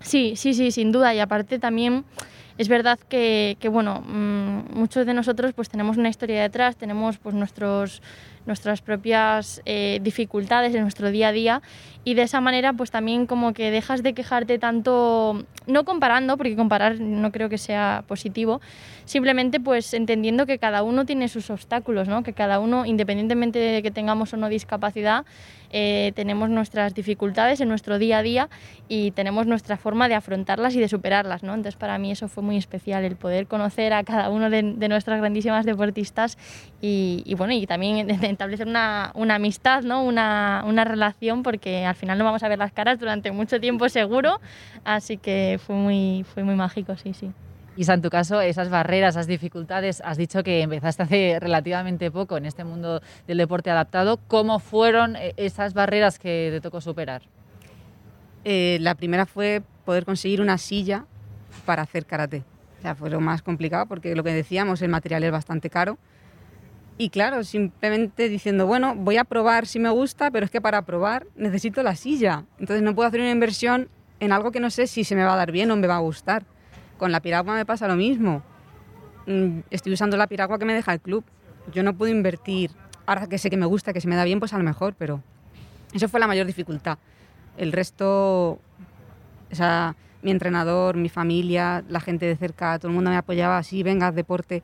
Sí, 0.00 0.34
sí, 0.36 0.54
sí, 0.54 0.70
sin 0.70 0.92
duda. 0.92 1.14
Y 1.14 1.20
aparte 1.20 1.58
también 1.58 2.04
es 2.58 2.68
verdad 2.68 2.98
que, 3.08 3.56
que 3.60 3.68
bueno, 3.68 4.02
mmm, 4.06 4.78
muchos 4.78 5.06
de 5.06 5.14
nosotros 5.14 5.52
pues 5.54 5.68
tenemos 5.68 5.96
una 5.96 6.08
historia 6.08 6.42
detrás, 6.42 6.76
tenemos 6.76 7.18
pues 7.18 7.34
nuestros 7.34 8.02
nuestras 8.46 8.80
propias 8.80 9.60
eh, 9.66 9.98
dificultades 10.02 10.74
en 10.74 10.82
nuestro 10.82 11.10
día 11.10 11.28
a 11.28 11.32
día 11.32 11.62
y 12.06 12.14
de 12.14 12.22
esa 12.22 12.40
manera 12.40 12.72
pues 12.72 12.92
también 12.92 13.26
como 13.26 13.52
que 13.52 13.72
dejas 13.72 14.04
de 14.04 14.14
quejarte 14.14 14.60
tanto, 14.60 15.44
no 15.66 15.84
comparando, 15.84 16.36
porque 16.36 16.54
comparar 16.54 17.00
no 17.00 17.32
creo 17.32 17.48
que 17.48 17.58
sea 17.58 18.04
positivo, 18.06 18.60
simplemente 19.04 19.58
pues 19.58 19.92
entendiendo 19.92 20.46
que 20.46 20.60
cada 20.60 20.84
uno 20.84 21.04
tiene 21.04 21.26
sus 21.26 21.50
obstáculos, 21.50 22.06
¿no? 22.06 22.22
que 22.22 22.32
cada 22.32 22.60
uno, 22.60 22.86
independientemente 22.86 23.58
de 23.58 23.82
que 23.82 23.90
tengamos 23.90 24.32
o 24.32 24.36
no 24.36 24.48
discapacidad, 24.48 25.24
eh, 25.72 26.12
tenemos 26.14 26.48
nuestras 26.48 26.94
dificultades 26.94 27.60
en 27.60 27.68
nuestro 27.68 27.98
día 27.98 28.18
a 28.18 28.22
día 28.22 28.48
y 28.88 29.10
tenemos 29.10 29.48
nuestra 29.48 29.76
forma 29.76 30.08
de 30.08 30.14
afrontarlas 30.14 30.76
y 30.76 30.80
de 30.80 30.88
superarlas. 30.88 31.42
¿no? 31.42 31.54
Entonces 31.54 31.74
para 31.74 31.98
mí 31.98 32.12
eso 32.12 32.28
fue 32.28 32.44
muy 32.44 32.56
especial, 32.56 33.04
el 33.04 33.16
poder 33.16 33.48
conocer 33.48 33.92
a 33.92 34.04
cada 34.04 34.30
uno 34.30 34.48
de, 34.48 34.62
de 34.62 34.88
nuestras 34.88 35.18
grandísimas 35.18 35.66
deportistas 35.66 36.38
y, 36.80 37.22
y, 37.26 37.34
bueno, 37.34 37.52
y 37.52 37.66
también 37.66 38.06
establecer 38.36 38.66
una, 38.66 39.10
una 39.14 39.36
amistad, 39.36 39.82
¿no? 39.82 40.04
una, 40.04 40.62
una 40.66 40.84
relación, 40.84 41.42
porque 41.42 41.84
al 41.84 41.94
final 41.94 42.18
no 42.18 42.24
vamos 42.24 42.42
a 42.42 42.48
ver 42.48 42.58
las 42.58 42.72
caras 42.72 42.98
durante 42.98 43.32
mucho 43.32 43.60
tiempo 43.60 43.88
seguro, 43.90 44.40
así 44.84 45.16
que 45.16 45.58
fue 45.64 45.74
muy, 45.74 46.24
fue 46.32 46.44
muy 46.44 46.54
mágico, 46.54 46.96
sí, 46.96 47.12
sí. 47.12 47.32
Isa, 47.76 47.92
en 47.92 48.00
tu 48.00 48.08
caso, 48.08 48.40
esas 48.40 48.70
barreras, 48.70 49.16
esas 49.16 49.26
dificultades, 49.26 50.00
has 50.02 50.16
dicho 50.16 50.42
que 50.42 50.62
empezaste 50.62 51.02
hace 51.02 51.38
relativamente 51.40 52.10
poco 52.10 52.38
en 52.38 52.46
este 52.46 52.64
mundo 52.64 53.02
del 53.26 53.36
deporte 53.36 53.70
adaptado. 53.70 54.18
¿Cómo 54.28 54.60
fueron 54.60 55.14
eh, 55.16 55.34
esas 55.36 55.74
barreras 55.74 56.18
que 56.18 56.48
te 56.52 56.60
tocó 56.62 56.80
superar? 56.80 57.20
Eh, 58.44 58.78
la 58.80 58.94
primera 58.94 59.26
fue 59.26 59.62
poder 59.84 60.06
conseguir 60.06 60.40
una 60.40 60.56
silla 60.56 61.04
para 61.66 61.82
hacer 61.82 62.06
karate. 62.06 62.44
O 62.78 62.82
sea, 62.82 62.94
fue 62.94 63.10
lo 63.10 63.20
más 63.20 63.42
complicado 63.42 63.84
porque 63.86 64.14
lo 64.14 64.24
que 64.24 64.32
decíamos, 64.32 64.80
el 64.80 64.88
material 64.88 65.24
es 65.24 65.32
bastante 65.32 65.68
caro. 65.68 65.98
Y 66.98 67.10
claro, 67.10 67.44
simplemente 67.44 68.28
diciendo, 68.28 68.66
bueno, 68.66 68.94
voy 68.96 69.18
a 69.18 69.24
probar 69.24 69.66
si 69.66 69.78
me 69.78 69.90
gusta, 69.90 70.30
pero 70.30 70.46
es 70.46 70.50
que 70.50 70.62
para 70.62 70.82
probar 70.82 71.26
necesito 71.36 71.82
la 71.82 71.94
silla. 71.94 72.44
Entonces 72.58 72.82
no 72.82 72.94
puedo 72.94 73.08
hacer 73.08 73.20
una 73.20 73.30
inversión 73.30 73.88
en 74.18 74.32
algo 74.32 74.50
que 74.50 74.60
no 74.60 74.70
sé 74.70 74.86
si 74.86 75.04
se 75.04 75.14
me 75.14 75.24
va 75.24 75.34
a 75.34 75.36
dar 75.36 75.52
bien 75.52 75.70
o 75.70 75.76
me 75.76 75.86
va 75.86 75.96
a 75.96 76.00
gustar. 76.00 76.44
Con 76.96 77.12
la 77.12 77.20
piragua 77.20 77.54
me 77.54 77.66
pasa 77.66 77.86
lo 77.86 77.96
mismo. 77.96 78.42
Mm, 79.26 79.60
estoy 79.70 79.92
usando 79.92 80.16
la 80.16 80.26
piragua 80.26 80.58
que 80.58 80.64
me 80.64 80.72
deja 80.72 80.94
el 80.94 81.00
club. 81.00 81.24
Yo 81.72 81.82
no 81.82 81.94
puedo 81.94 82.10
invertir, 82.10 82.70
ahora 83.04 83.26
que 83.26 83.38
sé 83.38 83.50
que 83.50 83.58
me 83.58 83.66
gusta, 83.66 83.92
que 83.92 84.00
se 84.00 84.08
me 84.08 84.16
da 84.16 84.24
bien, 84.24 84.38
pues 84.38 84.54
a 84.54 84.58
lo 84.58 84.64
mejor, 84.64 84.94
pero 84.96 85.22
eso 85.92 86.08
fue 86.08 86.20
la 86.20 86.26
mayor 86.26 86.46
dificultad. 86.46 86.96
El 87.58 87.72
resto, 87.72 88.52
o 89.50 89.54
sea, 89.54 89.96
mi 90.22 90.30
entrenador, 90.30 90.96
mi 90.96 91.08
familia, 91.08 91.84
la 91.88 92.00
gente 92.00 92.24
de 92.26 92.36
cerca, 92.36 92.78
todo 92.78 92.88
el 92.88 92.94
mundo 92.94 93.10
me 93.10 93.16
apoyaba 93.16 93.58
así, 93.58 93.82
venga, 93.82 94.12
deporte. 94.12 94.62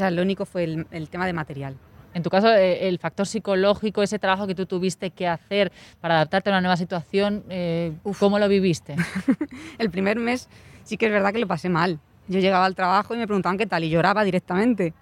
Sea, 0.00 0.10
lo 0.10 0.22
único 0.22 0.46
fue 0.46 0.64
el, 0.64 0.86
el 0.92 1.10
tema 1.10 1.26
de 1.26 1.34
material. 1.34 1.76
En 2.14 2.22
tu 2.22 2.30
caso, 2.30 2.48
eh, 2.48 2.88
el 2.88 2.98
factor 2.98 3.26
psicológico, 3.26 4.02
ese 4.02 4.18
trabajo 4.18 4.46
que 4.46 4.54
tú 4.54 4.64
tuviste 4.64 5.10
que 5.10 5.28
hacer 5.28 5.70
para 6.00 6.14
adaptarte 6.14 6.48
a 6.48 6.54
una 6.54 6.62
nueva 6.62 6.78
situación, 6.78 7.44
eh, 7.50 7.92
¿cómo 8.18 8.38
lo 8.38 8.48
viviste? 8.48 8.96
el 9.78 9.90
primer 9.90 10.18
mes 10.18 10.48
sí 10.84 10.96
que 10.96 11.04
es 11.04 11.12
verdad 11.12 11.34
que 11.34 11.38
lo 11.38 11.46
pasé 11.46 11.68
mal. 11.68 12.00
Yo 12.28 12.40
llegaba 12.40 12.64
al 12.64 12.74
trabajo 12.74 13.14
y 13.14 13.18
me 13.18 13.26
preguntaban 13.26 13.58
qué 13.58 13.66
tal 13.66 13.84
y 13.84 13.90
lloraba 13.90 14.24
directamente. 14.24 14.94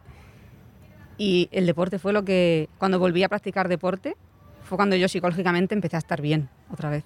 Y 1.16 1.48
el 1.52 1.64
deporte 1.64 2.00
fue 2.00 2.12
lo 2.12 2.24
que, 2.24 2.68
cuando 2.78 2.98
volví 2.98 3.22
a 3.22 3.28
practicar 3.28 3.68
deporte, 3.68 4.16
fue 4.64 4.76
cuando 4.76 4.96
yo 4.96 5.08
psicológicamente 5.08 5.76
empecé 5.76 5.94
a 5.94 6.00
estar 6.00 6.20
bien 6.20 6.48
otra 6.72 6.90
vez. 6.90 7.04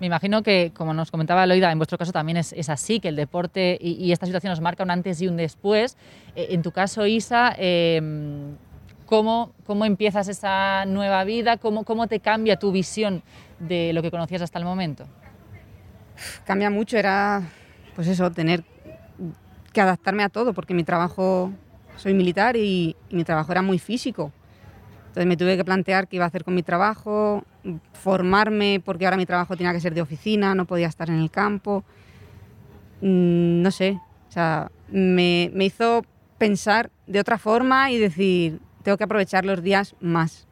Me 0.00 0.06
imagino 0.06 0.42
que, 0.42 0.72
como 0.76 0.94
nos 0.94 1.10
comentaba 1.10 1.44
Loida, 1.46 1.72
en 1.72 1.78
vuestro 1.78 1.98
caso 1.98 2.12
también 2.12 2.36
es, 2.36 2.68
así, 2.68 3.00
que 3.00 3.08
el 3.08 3.16
deporte 3.16 3.76
y, 3.80 4.12
esta 4.12 4.26
situación 4.26 4.50
nos 4.50 4.60
marca 4.60 4.84
un 4.84 4.90
antes 4.90 5.20
y 5.20 5.26
un 5.26 5.36
después. 5.36 5.96
Eh, 6.36 6.48
en 6.50 6.62
tu 6.62 6.70
caso, 6.70 7.04
Isa, 7.06 7.54
eh, 7.58 8.00
¿cómo, 9.06 9.52
¿cómo, 9.66 9.84
empiezas 9.84 10.28
esa 10.28 10.84
nueva 10.86 11.24
vida? 11.24 11.56
¿Cómo, 11.56 11.84
¿Cómo 11.84 12.06
te 12.06 12.20
cambia 12.20 12.58
tu 12.58 12.70
visión 12.70 13.22
de 13.58 13.92
lo 13.92 14.02
que 14.02 14.12
conocías 14.12 14.42
hasta 14.42 14.58
el 14.60 14.64
momento? 14.64 15.04
Cambia 16.44 16.70
mucho, 16.70 16.96
era 16.96 17.42
pues 17.96 18.06
eso, 18.06 18.30
tener 18.30 18.62
que 19.72 19.80
adaptarme 19.80 20.22
a 20.22 20.28
todo, 20.28 20.54
porque 20.54 20.74
mi 20.74 20.84
trabajo, 20.84 21.52
soy 21.96 22.14
militar 22.14 22.56
y 22.56 22.94
mi 23.10 23.24
trabajo 23.24 23.50
era 23.50 23.62
muy 23.62 23.80
físico. 23.80 24.32
Entonces 25.18 25.30
me 25.30 25.36
tuve 25.36 25.56
que 25.56 25.64
plantear 25.64 26.06
qué 26.06 26.14
iba 26.14 26.26
a 26.26 26.28
hacer 26.28 26.44
con 26.44 26.54
mi 26.54 26.62
trabajo, 26.62 27.42
formarme, 27.92 28.80
porque 28.84 29.04
ahora 29.04 29.16
mi 29.16 29.26
trabajo 29.26 29.56
tenía 29.56 29.72
que 29.72 29.80
ser 29.80 29.92
de 29.92 30.00
oficina, 30.00 30.54
no 30.54 30.64
podía 30.64 30.86
estar 30.86 31.10
en 31.10 31.18
el 31.18 31.28
campo. 31.28 31.82
Mm, 33.00 33.60
no 33.60 33.72
sé, 33.72 33.98
o 34.28 34.30
sea, 34.30 34.70
me, 34.88 35.50
me 35.52 35.64
hizo 35.64 36.04
pensar 36.38 36.92
de 37.08 37.18
otra 37.18 37.36
forma 37.36 37.90
y 37.90 37.98
decir, 37.98 38.60
tengo 38.84 38.96
que 38.96 39.02
aprovechar 39.02 39.44
los 39.44 39.60
días 39.60 39.96
más. 39.98 40.46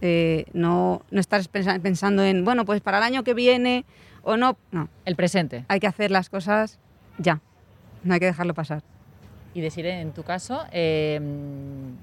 Eh, 0.00 0.44
no, 0.52 1.02
no 1.10 1.18
estar 1.18 1.42
pensando 1.48 2.22
en, 2.22 2.44
bueno, 2.44 2.64
pues 2.64 2.80
para 2.80 2.98
el 2.98 3.02
año 3.02 3.24
que 3.24 3.34
viene 3.34 3.84
o 4.22 4.36
no. 4.36 4.58
No. 4.70 4.88
El 5.06 5.16
presente. 5.16 5.64
Hay 5.66 5.80
que 5.80 5.88
hacer 5.88 6.12
las 6.12 6.30
cosas 6.30 6.78
ya. 7.18 7.40
No 8.04 8.14
hay 8.14 8.20
que 8.20 8.26
dejarlo 8.26 8.54
pasar. 8.54 8.84
Y 9.54 9.60
decir, 9.60 9.86
en 9.86 10.12
tu 10.12 10.22
caso, 10.22 10.64
eh, 10.72 11.18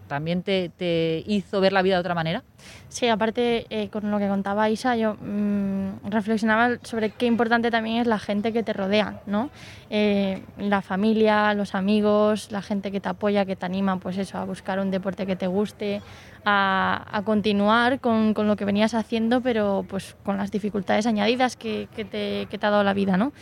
¿también 0.07 0.41
te, 0.41 0.69
te, 0.69 1.23
hizo 1.27 1.61
ver 1.61 1.73
la 1.73 1.83
vida 1.83 1.95
de 1.95 1.99
otra 1.99 2.15
manera? 2.15 2.43
Sí, 2.89 3.07
aparte, 3.07 3.67
eh, 3.69 3.89
con 3.89 4.09
lo 4.09 4.17
que 4.17 4.27
contaba 4.27 4.69
Isa, 4.69 4.95
yo 4.95 5.15
mmm, 5.15 6.09
reflexionaba 6.09 6.77
sobre 6.81 7.11
qué 7.11 7.27
importante 7.27 7.69
también 7.69 7.97
es 7.97 8.07
la 8.07 8.17
gente 8.17 8.51
que 8.51 8.63
te 8.63 8.73
rodea, 8.73 9.21
¿no? 9.27 9.51
Eh, 9.89 10.41
la 10.57 10.81
familia, 10.81 11.53
los 11.53 11.75
amigos, 11.75 12.51
la 12.51 12.63
gente 12.63 12.91
que 12.91 12.99
te 12.99 13.09
apoya, 13.09 13.45
que 13.45 13.55
te 13.55 13.65
anima, 13.65 13.99
pues 13.99 14.17
eso, 14.17 14.39
a 14.39 14.45
buscar 14.45 14.79
un 14.79 14.89
deporte 14.89 15.25
que 15.27 15.35
te 15.35 15.47
guste, 15.47 16.01
a, 16.45 17.05
a 17.11 17.21
continuar 17.21 17.99
con, 17.99 18.33
con, 18.33 18.47
lo 18.47 18.55
que 18.55 18.65
venías 18.65 18.95
haciendo, 18.95 19.41
pero 19.41 19.85
pues 19.87 20.15
con 20.23 20.37
las 20.37 20.51
dificultades 20.51 21.05
añadidas 21.05 21.55
que, 21.55 21.87
que, 21.95 22.05
te, 22.05 22.47
que 22.49 22.57
te 22.57 22.65
ha 22.65 22.69
dado 22.71 22.83
la 22.83 22.93
vida, 22.93 23.17
¿no? 23.17 23.33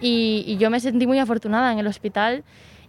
Y, 0.00 0.44
y 0.46 0.56
yo 0.56 0.68
me 0.68 0.80
sentí 0.80 1.06
muy 1.06 1.20
afortunada 1.20 1.72
en 1.72 1.78
el 1.78 1.86
hospital. 1.86 2.44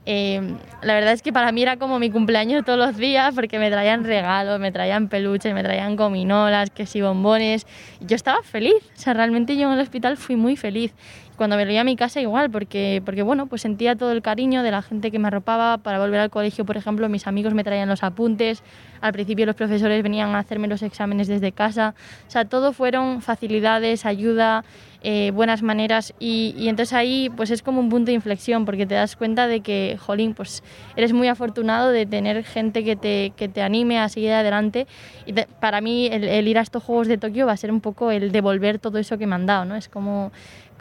Eh, 0.06 0.42
la 0.82 0.94
verdad 0.96 1.14
es 1.14 1.22
que 1.22 1.32
para 1.32 1.52
mí 1.52 1.62
era 1.62 1.78
como 1.78 1.98
mi 1.98 2.10
cumpleaños 2.10 2.66
todos 2.66 2.78
los 2.78 2.98
días 2.98 3.34
porque 3.34 3.58
me 3.58 3.72
traían 3.72 4.04
regalos, 4.04 4.60
me 4.60 4.72
traían 4.72 5.08
peluches, 5.08 5.54
me 5.54 5.64
traían 5.64 5.96
gominolas, 5.96 6.70
que 6.72 6.86
si 6.86 7.02
bombones. 7.02 7.66
Yo 8.02 8.16
estaba 8.16 8.44
feliz, 8.44 8.76
o 8.96 9.00
sea, 9.00 9.14
realmente 9.14 9.56
yo 9.56 9.68
en 9.68 9.74
el 9.74 9.80
hospital 9.80 10.18
fui 10.18 10.36
muy 10.36 10.58
feliz. 10.58 10.94
Cuando 11.36 11.58
me 11.58 11.66
veía 11.66 11.82
a 11.82 11.84
mi 11.84 11.96
casa 11.96 12.22
igual, 12.22 12.52
porque, 12.52 13.02
porque 13.04 13.24
bueno, 13.24 13.48
pues 13.48 13.64
sentía 13.64 13.96
todo 13.96 14.12
el 14.12 14.22
cariño 14.22 14.62
de 14.62 14.70
la 14.70 14.84
gente 14.84 15.10
que 15.10 15.18
me 15.18 15.28
arropaba. 15.28 15.80
Para 15.80 15.98
volver 15.98 16.20
al 16.20 16.30
colegio, 16.30 16.64
por 16.64 16.78
ejemplo, 16.78 17.10
mis 17.10 17.26
amigos 17.26 17.56
me 17.56 17.64
traían 17.64 17.90
los 17.90 18.04
apuntes. 18.04 18.62
Al 19.02 19.14
principio 19.14 19.48
los 19.48 19.56
profesores 19.56 20.04
venían 20.04 20.36
a 20.36 20.40
hacerme 20.40 20.68
los 20.68 20.84
exámenes 20.84 21.28
desde 21.28 21.52
casa. 21.52 21.96
O 22.28 22.32
sea, 22.32 22.46
todo 22.46 22.72
fueron 22.72 23.24
facilidades, 23.24 24.06
ayuda, 24.06 24.64
eh, 25.04 25.32
buenas 25.32 25.62
maneras 25.62 26.14
y, 26.18 26.56
y, 26.58 26.70
entonces 26.70 26.94
ahí 26.94 27.30
pues 27.36 27.52
es 27.52 27.62
como 27.62 27.82
un 27.82 27.90
punto 27.90 28.06
de 28.08 28.14
inflexión 28.14 28.64
porque 28.64 28.86
te 28.86 28.96
das 28.96 29.18
cuenta 29.18 29.48
de 29.48 29.60
que, 29.60 29.98
jolín, 30.00 30.34
pues 30.34 30.64
eres 30.96 31.12
muy 31.12 31.28
afortunado 31.28 31.90
de 31.90 32.06
tener 32.06 32.44
gente 32.46 32.86
que 32.86 32.96
te, 32.96 33.34
que 33.36 33.50
te 33.50 33.62
anime 33.62 34.00
a 34.00 34.08
seguir 34.08 34.32
adelante 34.32 34.88
y 35.26 35.34
te, 35.34 35.48
para 35.60 35.82
mí 35.82 36.08
el, 36.08 36.24
el, 36.24 36.48
ir 36.48 36.58
a 36.58 36.62
estos 36.62 36.84
Juegos 36.84 37.08
de 37.08 37.18
Tokio 37.18 37.46
va 37.46 37.52
a 37.52 37.58
ser 37.58 37.72
un 37.72 37.82
poco 37.82 38.12
el 38.12 38.32
devolver 38.32 38.80
todo 38.80 38.98
eso 38.98 39.18
que 39.18 39.28
me 39.28 39.36
han 39.36 39.46
dado, 39.46 39.66
¿no? 39.66 39.76
Es 39.76 39.90
como, 39.90 40.32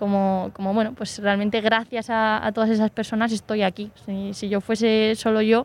como, 0.03 0.51
como 0.53 0.75
bueno, 0.75 0.95
pues 0.95 1.21
realmente 1.21 1.61
gracias 1.61 2.11
a, 2.11 2.45
a 2.45 2.51
todas 2.51 2.71
esas 2.71 2.91
personas 2.91 3.31
estoy 3.31 3.63
aquí. 3.63 3.93
Si, 4.05 4.35
si, 4.35 4.49
yo 4.49 4.61
fuese 4.61 5.15
solo 5.17 5.43
yo, 5.43 5.65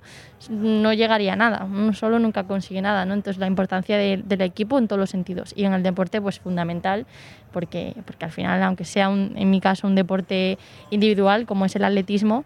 no 0.50 0.94
llegaría 0.94 1.34
a 1.34 1.36
nada. 1.36 1.66
Uno 1.66 1.92
solo 1.94 2.20
nunca 2.20 2.44
consigue 2.44 2.80
nada, 2.82 3.04
¿no? 3.06 3.16
Entonces 3.16 3.40
la 3.40 3.48
importancia 3.48 3.98
de, 3.98 4.22
del 4.24 4.42
equipo 4.42 4.78
en 4.78 4.88
todos 4.88 5.00
los 5.00 5.10
sentidos. 5.10 5.54
Y 5.56 5.66
en 5.66 5.74
el 5.74 5.82
deporte, 5.82 6.22
pues 6.22 6.40
fundamental, 6.40 7.08
porque, 7.52 7.96
porque 8.06 8.26
al 8.26 8.32
final, 8.32 8.62
aunque 8.64 8.86
sea 8.86 9.10
un, 9.10 9.34
en 9.36 9.50
mi 9.50 9.62
caso 9.62 9.88
un 9.88 9.96
deporte 9.96 10.58
individual, 10.90 11.46
como 11.46 11.66
es 11.66 11.76
el 11.76 11.84
atletismo, 11.84 12.46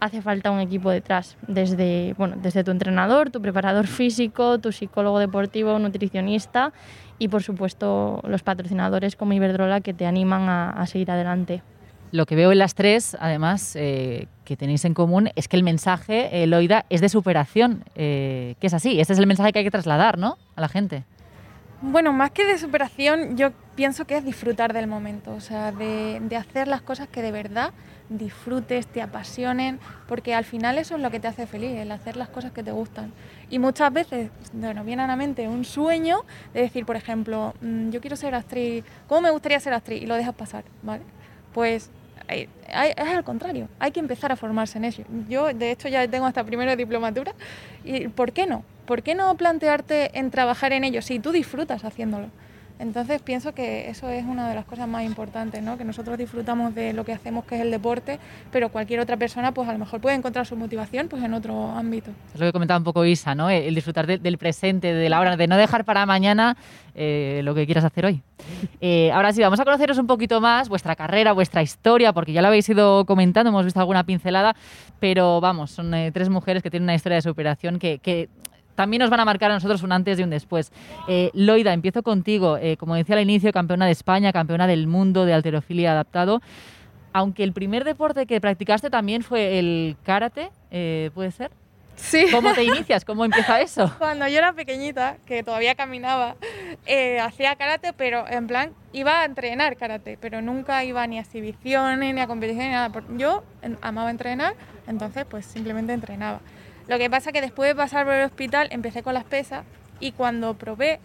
hace 0.00 0.22
falta 0.22 0.50
un 0.50 0.60
equipo 0.60 0.90
detrás, 0.90 1.36
desde, 1.46 2.14
bueno, 2.16 2.36
desde 2.40 2.64
tu 2.64 2.70
entrenador, 2.70 3.30
tu 3.30 3.40
preparador 3.40 3.86
físico, 3.98 4.58
tu 4.58 4.72
psicólogo 4.72 5.18
deportivo, 5.18 5.78
nutricionista 5.78 6.72
y 7.18 7.28
por 7.28 7.42
supuesto 7.42 8.20
los 8.24 8.42
patrocinadores 8.42 9.16
como 9.16 9.32
Iberdrola 9.32 9.80
que 9.80 9.94
te 9.94 10.06
animan 10.06 10.48
a, 10.48 10.86
seguir 10.86 11.10
adelante. 11.10 11.62
Lo 12.10 12.24
que 12.24 12.36
veo 12.36 12.52
en 12.52 12.58
las 12.58 12.74
tres, 12.74 13.16
además, 13.20 13.76
eh, 13.76 14.28
que 14.44 14.56
tenéis 14.56 14.86
en 14.86 14.94
común, 14.94 15.28
es 15.36 15.46
que 15.46 15.58
el 15.58 15.62
mensaje, 15.62 16.42
eh, 16.42 16.46
Loida, 16.46 16.86
es 16.88 17.02
de 17.02 17.10
superación, 17.10 17.84
eh, 17.96 18.54
que 18.60 18.68
es 18.68 18.72
así. 18.72 18.98
Este 18.98 19.12
es 19.12 19.18
el 19.18 19.26
mensaje 19.26 19.52
que 19.52 19.58
hay 19.58 19.64
que 19.64 19.70
trasladar, 19.70 20.16
¿no? 20.16 20.38
A 20.56 20.62
la 20.62 20.68
gente. 20.68 21.04
Bueno, 21.80 22.12
más 22.12 22.32
que 22.32 22.44
de 22.44 22.58
superación, 22.58 23.36
yo 23.36 23.52
pienso 23.76 24.04
que 24.04 24.16
es 24.16 24.24
disfrutar 24.24 24.72
del 24.72 24.88
momento, 24.88 25.32
o 25.32 25.40
sea, 25.40 25.70
de, 25.70 26.20
hacer 26.36 26.66
las 26.66 26.82
cosas 26.82 27.06
que 27.06 27.22
de 27.22 27.30
verdad 27.30 27.72
disfrutes, 28.08 28.88
te 28.88 29.00
apasionen, 29.00 29.78
porque 30.08 30.34
al 30.34 30.44
final 30.44 30.76
eso 30.78 30.96
es 30.96 31.00
lo 31.00 31.12
que 31.12 31.20
te 31.20 31.28
hace 31.28 31.46
feliz, 31.46 31.76
el 31.76 31.92
hacer 31.92 32.16
las 32.16 32.30
cosas 32.30 32.50
que 32.50 32.64
te 32.64 32.72
gustan. 32.72 33.12
Y 33.48 33.60
muchas 33.60 33.92
veces 33.92 34.32
bueno, 34.52 34.82
viene 34.82 35.02
a 35.02 35.06
la 35.06 35.14
mente 35.14 35.46
un 35.46 35.64
sueño 35.64 36.24
de 36.52 36.62
decir, 36.62 36.84
por 36.84 36.96
ejemplo, 36.96 37.54
mm, 37.60 37.90
yo 37.90 38.00
quiero 38.00 38.16
ser 38.16 38.34
actriz, 38.34 38.84
¿cómo 39.06 39.20
me 39.20 39.30
gustaría 39.30 39.60
ser 39.60 39.72
actriz? 39.72 40.02
Y 40.02 40.06
lo 40.06 40.16
dejas 40.16 40.34
pasar, 40.34 40.64
¿vale? 40.82 41.04
Pues 41.54 41.90
es 42.28 42.48
al 42.98 43.24
contrario, 43.24 43.68
hay 43.78 43.90
que 43.90 44.00
empezar 44.00 44.32
a 44.32 44.36
formarse 44.36 44.78
en 44.78 44.84
eso. 44.84 45.02
Yo, 45.28 45.52
de 45.52 45.70
hecho, 45.70 45.88
ya 45.88 46.06
tengo 46.08 46.26
hasta 46.26 46.44
primero 46.44 46.70
de 46.70 46.76
diplomatura, 46.76 47.34
¿y 47.84 48.08
por 48.08 48.32
qué 48.32 48.46
no? 48.46 48.64
¿Por 48.86 49.02
qué 49.02 49.14
no 49.14 49.34
plantearte 49.36 50.18
en 50.18 50.30
trabajar 50.30 50.72
en 50.72 50.84
ello 50.84 51.02
si 51.02 51.18
tú 51.18 51.32
disfrutas 51.32 51.84
haciéndolo? 51.84 52.28
Entonces 52.78 53.20
pienso 53.22 53.52
que 53.52 53.90
eso 53.90 54.08
es 54.08 54.24
una 54.24 54.48
de 54.48 54.54
las 54.54 54.64
cosas 54.64 54.86
más 54.88 55.04
importantes, 55.04 55.62
¿no? 55.62 55.76
que 55.76 55.84
nosotros 55.84 56.16
disfrutamos 56.16 56.74
de 56.74 56.92
lo 56.92 57.04
que 57.04 57.12
hacemos, 57.12 57.44
que 57.44 57.56
es 57.56 57.60
el 57.62 57.70
deporte, 57.70 58.18
pero 58.52 58.68
cualquier 58.68 59.00
otra 59.00 59.16
persona 59.16 59.52
pues 59.52 59.68
a 59.68 59.72
lo 59.72 59.78
mejor 59.78 60.00
puede 60.00 60.16
encontrar 60.16 60.46
su 60.46 60.56
motivación 60.56 61.08
pues 61.08 61.22
en 61.22 61.34
otro 61.34 61.70
ámbito. 61.72 62.10
Es 62.34 62.40
lo 62.40 62.46
que 62.46 62.52
comentaba 62.52 62.78
un 62.78 62.84
poco 62.84 63.04
Isa, 63.04 63.34
¿no? 63.34 63.50
el 63.50 63.74
disfrutar 63.74 64.06
del 64.06 64.38
presente, 64.38 64.94
de 64.94 65.08
la 65.08 65.20
hora, 65.20 65.36
de 65.36 65.46
no 65.46 65.56
dejar 65.56 65.84
para 65.84 66.06
mañana 66.06 66.56
eh, 66.94 67.42
lo 67.44 67.54
que 67.54 67.66
quieras 67.66 67.84
hacer 67.84 68.06
hoy. 68.06 68.22
Eh, 68.80 69.10
ahora 69.12 69.32
sí, 69.32 69.40
vamos 69.40 69.60
a 69.60 69.64
conoceros 69.64 69.98
un 69.98 70.06
poquito 70.06 70.40
más, 70.40 70.68
vuestra 70.68 70.96
carrera, 70.96 71.32
vuestra 71.32 71.62
historia, 71.62 72.12
porque 72.12 72.32
ya 72.32 72.42
lo 72.42 72.48
habéis 72.48 72.68
ido 72.68 73.04
comentando, 73.04 73.50
hemos 73.50 73.64
visto 73.64 73.80
alguna 73.80 74.04
pincelada, 74.04 74.54
pero 75.00 75.40
vamos, 75.40 75.70
son 75.70 75.92
eh, 75.94 76.10
tres 76.12 76.28
mujeres 76.28 76.62
que 76.62 76.70
tienen 76.70 76.84
una 76.84 76.94
historia 76.94 77.16
de 77.16 77.22
superación 77.22 77.78
que, 77.78 77.98
que 77.98 78.28
también 78.78 79.00
nos 79.00 79.10
van 79.10 79.18
a 79.18 79.24
marcar 79.24 79.50
a 79.50 79.54
nosotros 79.54 79.82
un 79.82 79.90
antes 79.90 80.20
y 80.20 80.22
un 80.22 80.30
después. 80.30 80.70
Eh, 81.08 81.32
Loida, 81.34 81.72
empiezo 81.72 82.04
contigo. 82.04 82.58
Eh, 82.58 82.76
como 82.76 82.94
decía 82.94 83.16
al 83.16 83.22
inicio, 83.22 83.50
campeona 83.50 83.86
de 83.86 83.90
España, 83.90 84.32
campeona 84.32 84.68
del 84.68 84.86
mundo 84.86 85.24
de 85.24 85.32
alterofilia 85.32 85.90
adaptado. 85.90 86.40
Aunque 87.12 87.42
el 87.42 87.52
primer 87.52 87.82
deporte 87.82 88.24
que 88.24 88.40
practicaste 88.40 88.88
también 88.88 89.24
fue 89.24 89.58
el 89.58 89.96
karate, 90.04 90.50
eh, 90.70 91.10
¿puede 91.12 91.32
ser? 91.32 91.50
Sí. 91.96 92.26
¿Cómo 92.30 92.52
te 92.52 92.62
inicias? 92.72 93.04
¿Cómo 93.04 93.24
empieza 93.24 93.60
eso? 93.60 93.92
Cuando 93.98 94.28
yo 94.28 94.38
era 94.38 94.52
pequeñita, 94.52 95.16
que 95.26 95.42
todavía 95.42 95.74
caminaba, 95.74 96.36
hacía 97.20 97.56
karate, 97.56 97.92
pero 97.92 98.28
en 98.28 98.46
plan 98.46 98.70
iba 98.92 99.22
a 99.22 99.24
entrenar 99.24 99.76
karate, 99.76 100.18
pero 100.20 100.40
nunca 100.40 100.84
iba 100.84 101.04
ni 101.08 101.18
a 101.18 101.22
exhibiciones, 101.22 102.14
ni 102.14 102.20
a 102.20 102.28
competiciones, 102.28 102.68
ni 102.68 102.74
nada. 102.74 103.02
Yo 103.16 103.42
amaba 103.82 104.12
entrenar, 104.12 104.54
entonces 104.86 105.24
pues 105.28 105.46
simplemente 105.46 105.92
entrenaba. 105.92 106.38
Lo 106.88 106.96
que 106.96 107.10
pasa 107.10 107.30
es 107.30 107.34
que 107.34 107.40
después 107.42 107.68
de 107.68 107.74
pasar 107.74 108.06
por 108.06 108.14
el 108.14 108.24
hospital 108.24 108.68
empecé 108.70 109.02
con 109.02 109.12
las 109.12 109.24
pesas 109.24 109.64
y 110.00 110.12
cuando 110.12 110.54
probé 110.54 111.00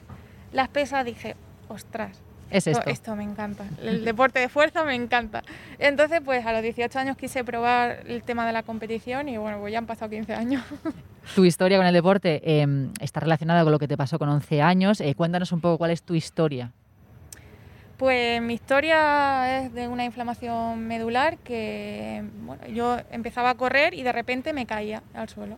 las 0.53 0.69
pesas 0.69 1.03
dije, 1.03 1.35
ostras, 1.67 2.21
es 2.49 2.67
esto, 2.67 2.89
esto. 2.89 3.15
me 3.15 3.23
encanta. 3.23 3.65
El 3.81 4.05
deporte 4.05 4.39
de 4.39 4.47
fuerza 4.47 4.83
me 4.83 4.95
encanta. 4.95 5.43
Entonces, 5.79 6.21
pues 6.23 6.45
a 6.45 6.53
los 6.53 6.61
18 6.61 6.99
años 6.99 7.17
quise 7.17 7.43
probar 7.43 8.03
el 8.05 8.21
tema 8.21 8.45
de 8.45 8.53
la 8.53 8.61
competición 8.63 9.27
y 9.27 9.37
bueno, 9.37 9.59
pues 9.59 9.73
ya 9.73 9.79
han 9.79 9.87
pasado 9.87 10.11
15 10.11 10.33
años. 10.33 10.63
Tu 11.35 11.45
historia 11.45 11.77
con 11.77 11.87
el 11.87 11.93
deporte 11.93 12.61
em, 12.61 12.91
está 12.99 13.21
relacionada 13.21 13.63
con 13.63 13.71
lo 13.71 13.79
que 13.79 13.87
te 13.87 13.97
pasó 13.97 14.19
con 14.19 14.29
11 14.29 14.61
años. 14.61 15.01
Eh, 15.01 15.15
cuéntanos 15.15 15.51
un 15.51 15.61
poco 15.61 15.77
cuál 15.79 15.91
es 15.91 16.03
tu 16.03 16.15
historia. 16.15 16.71
Pues 17.97 18.41
mi 18.41 18.53
historia 18.53 19.61
es 19.61 19.73
de 19.73 19.87
una 19.87 20.05
inflamación 20.05 20.85
medular 20.85 21.37
que 21.37 22.23
bueno, 22.41 22.67
yo 22.67 22.97
empezaba 23.11 23.51
a 23.51 23.55
correr 23.55 23.93
y 23.93 24.03
de 24.03 24.11
repente 24.11 24.53
me 24.53 24.65
caía 24.65 25.01
al 25.13 25.29
suelo 25.29 25.57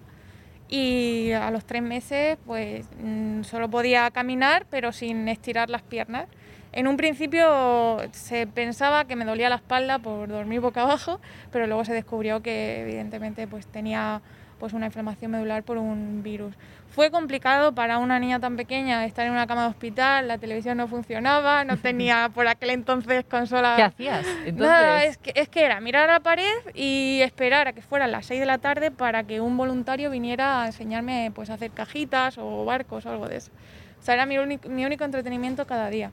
y 0.69 1.31
a 1.31 1.51
los 1.51 1.65
tres 1.65 1.81
meses 1.81 2.37
pues 2.45 2.85
mm, 3.01 3.43
solo 3.43 3.69
podía 3.69 4.09
caminar 4.11 4.65
pero 4.69 4.91
sin 4.91 5.27
estirar 5.27 5.69
las 5.69 5.81
piernas. 5.81 6.27
En 6.71 6.87
un 6.87 6.97
principio 6.97 7.99
se 8.11 8.47
pensaba 8.47 9.05
que 9.05 9.15
me 9.15 9.23
dolía 9.23 9.47
la 9.47 9.55
espalda 9.55 9.97
por 9.97 10.27
dormir 10.27 10.59
boca 10.59 10.81
abajo, 10.81 11.21
pero 11.51 11.67
luego 11.67 11.85
se 11.85 11.93
descubrió 11.93 12.41
que 12.41 12.81
evidentemente 12.81 13.47
pues 13.47 13.65
tenía 13.65 14.21
pues 14.59 14.73
una 14.73 14.87
inflamación 14.87 15.31
medular 15.31 15.63
por 15.63 15.77
un 15.77 16.21
virus. 16.21 16.53
Fue 16.95 17.11
complicado 17.11 17.75
para 17.75 17.97
una 17.97 18.19
niña 18.19 18.39
tan 18.39 18.55
pequeña 18.55 19.03
estar 19.03 19.25
en 19.25 19.33
una 19.33 19.45
cama 19.47 19.63
de 19.63 19.67
hospital, 19.67 20.29
la 20.29 20.37
televisión 20.37 20.77
no 20.77 20.87
funcionaba, 20.87 21.65
no 21.65 21.75
tenía 21.81 22.29
por 22.33 22.47
aquel 22.47 22.69
entonces 22.69 23.25
consola. 23.25 23.75
¿Qué 23.75 23.81
hacías? 23.81 24.25
Nada, 24.53 25.03
es 25.03 25.17
que, 25.17 25.33
es 25.35 25.49
que 25.49 25.65
era 25.65 25.81
mirar 25.81 26.09
a 26.09 26.13
la 26.13 26.19
pared 26.21 26.55
y 26.73 27.19
esperar 27.21 27.67
a 27.67 27.73
que 27.73 27.81
fueran 27.81 28.13
las 28.13 28.27
6 28.27 28.39
de 28.39 28.45
la 28.45 28.59
tarde 28.59 28.91
para 28.91 29.23
que 29.23 29.41
un 29.41 29.57
voluntario 29.57 30.09
viniera 30.09 30.63
a 30.63 30.67
enseñarme 30.67 31.33
pues, 31.35 31.49
a 31.49 31.55
hacer 31.55 31.71
cajitas 31.71 32.37
o 32.37 32.63
barcos 32.63 33.05
o 33.05 33.09
algo 33.09 33.27
de 33.27 33.37
eso. 33.37 33.51
O 33.99 34.01
sea, 34.01 34.13
era 34.13 34.25
mi, 34.25 34.37
único, 34.37 34.69
mi 34.69 34.85
único 34.85 35.03
entretenimiento 35.03 35.67
cada 35.67 35.89
día. 35.89 36.11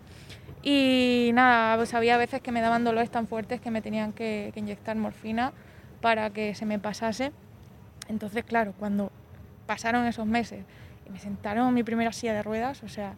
Y 0.64 1.30
nada, 1.32 1.76
pues 1.76 1.94
había 1.94 2.16
veces 2.16 2.40
que 2.40 2.50
me 2.50 2.60
daban 2.60 2.82
dolores 2.82 3.08
tan 3.08 3.28
fuertes 3.28 3.60
que 3.60 3.70
me 3.70 3.82
tenían 3.82 4.12
que, 4.12 4.50
que 4.52 4.58
inyectar 4.58 4.96
morfina 4.96 5.52
para 6.00 6.30
que 6.30 6.56
se 6.56 6.66
me 6.66 6.80
pasase. 6.80 7.30
Entonces, 8.08 8.42
claro, 8.42 8.74
cuando 8.80 9.12
pasaron 9.72 10.04
esos 10.04 10.26
meses 10.26 10.66
y 11.06 11.10
me 11.10 11.18
sentaron 11.18 11.68
en 11.68 11.72
mi 11.72 11.82
primera 11.82 12.12
silla 12.12 12.34
de 12.34 12.42
ruedas, 12.42 12.82
o 12.82 12.90
sea, 12.90 13.14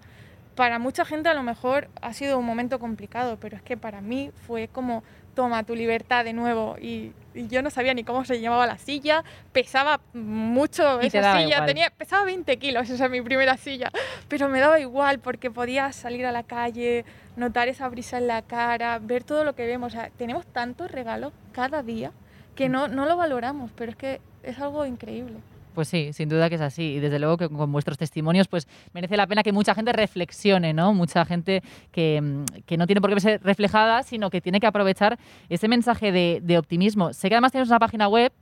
para 0.54 0.78
mucha 0.78 1.04
gente 1.04 1.28
a 1.28 1.34
lo 1.34 1.42
mejor 1.42 1.88
ha 2.00 2.12
sido 2.12 2.38
un 2.38 2.46
momento 2.46 2.78
complicado, 2.78 3.38
pero 3.40 3.56
es 3.56 3.62
que 3.62 3.76
para 3.76 4.00
mí 4.00 4.30
fue 4.46 4.68
como, 4.68 5.02
toma 5.34 5.64
tu 5.64 5.74
libertad 5.74 6.24
de 6.24 6.32
nuevo 6.32 6.76
y, 6.80 7.12
yo 7.34 7.60
no 7.60 7.70
sabía 7.70 7.92
ni 7.92 8.04
cómo 8.04 8.24
se 8.24 8.40
llamaba 8.40 8.68
la 8.68 8.78
silla, 8.78 9.24
pesaba 9.52 9.98
mucho 10.12 11.00
esa 11.00 11.40
silla, 11.40 11.66
tenía, 11.66 11.90
pesaba 11.90 12.22
20 12.22 12.56
kilos, 12.58 12.88
esa 12.88 13.06
es 13.06 13.10
mi 13.10 13.20
primera 13.20 13.56
silla, 13.56 13.90
pero 14.28 14.48
me 14.48 14.60
daba 14.60 14.78
igual 14.78 15.18
porque 15.18 15.50
podía 15.50 15.92
salir 15.92 16.24
a 16.24 16.30
la 16.30 16.44
calle, 16.44 17.04
notar 17.34 17.66
esa 17.66 17.88
brisa 17.88 18.18
en 18.18 18.28
la 18.28 18.42
cara, 18.42 19.00
ver 19.00 19.24
todo 19.24 19.42
lo 19.42 19.56
que 19.56 19.66
vemos, 19.66 19.92
o 19.92 19.96
sea, 19.96 20.10
tenemos 20.16 20.46
tantos 20.46 20.92
regalos 20.92 21.32
cada 21.50 21.82
día 21.82 22.12
que 22.54 22.68
no, 22.68 22.86
no 22.86 23.06
lo 23.06 23.16
valoramos, 23.16 23.72
pero 23.74 23.90
es 23.90 23.96
que 23.96 24.20
es 24.44 24.60
algo 24.60 24.86
increíble. 24.86 25.40
Pues 25.74 25.88
sí, 25.88 26.12
sin 26.12 26.28
duda 26.28 26.48
que 26.48 26.54
es 26.54 26.60
así. 26.60 26.94
Y 26.94 27.00
desde 27.00 27.18
luego 27.18 27.36
que 27.36 27.48
con 27.48 27.72
vuestros 27.72 27.98
testimonios, 27.98 28.46
pues 28.46 28.68
merece 28.92 29.16
la 29.16 29.26
pena 29.26 29.42
que 29.42 29.52
mucha 29.52 29.74
gente 29.74 29.92
reflexione, 29.92 30.72
¿no? 30.72 30.94
Mucha 30.94 31.24
gente 31.24 31.62
que, 31.90 32.20
mm, 32.20 32.44
que 32.64 32.76
no 32.76 32.86
tiene 32.86 33.00
por 33.00 33.12
qué 33.12 33.20
ser 33.20 33.42
reflejada, 33.42 34.04
sino 34.04 34.30
que 34.30 34.40
tiene 34.40 34.60
que 34.60 34.66
aprovechar 34.66 35.18
ese 35.48 35.66
mensaje 35.66 36.12
de, 36.12 36.40
de, 36.42 36.58
optimismo. 36.58 37.12
Sé 37.12 37.28
que 37.28 37.34
además 37.34 37.50
tienes 37.50 37.68
una 37.68 37.80
página 37.80 38.08
web, 38.08 38.32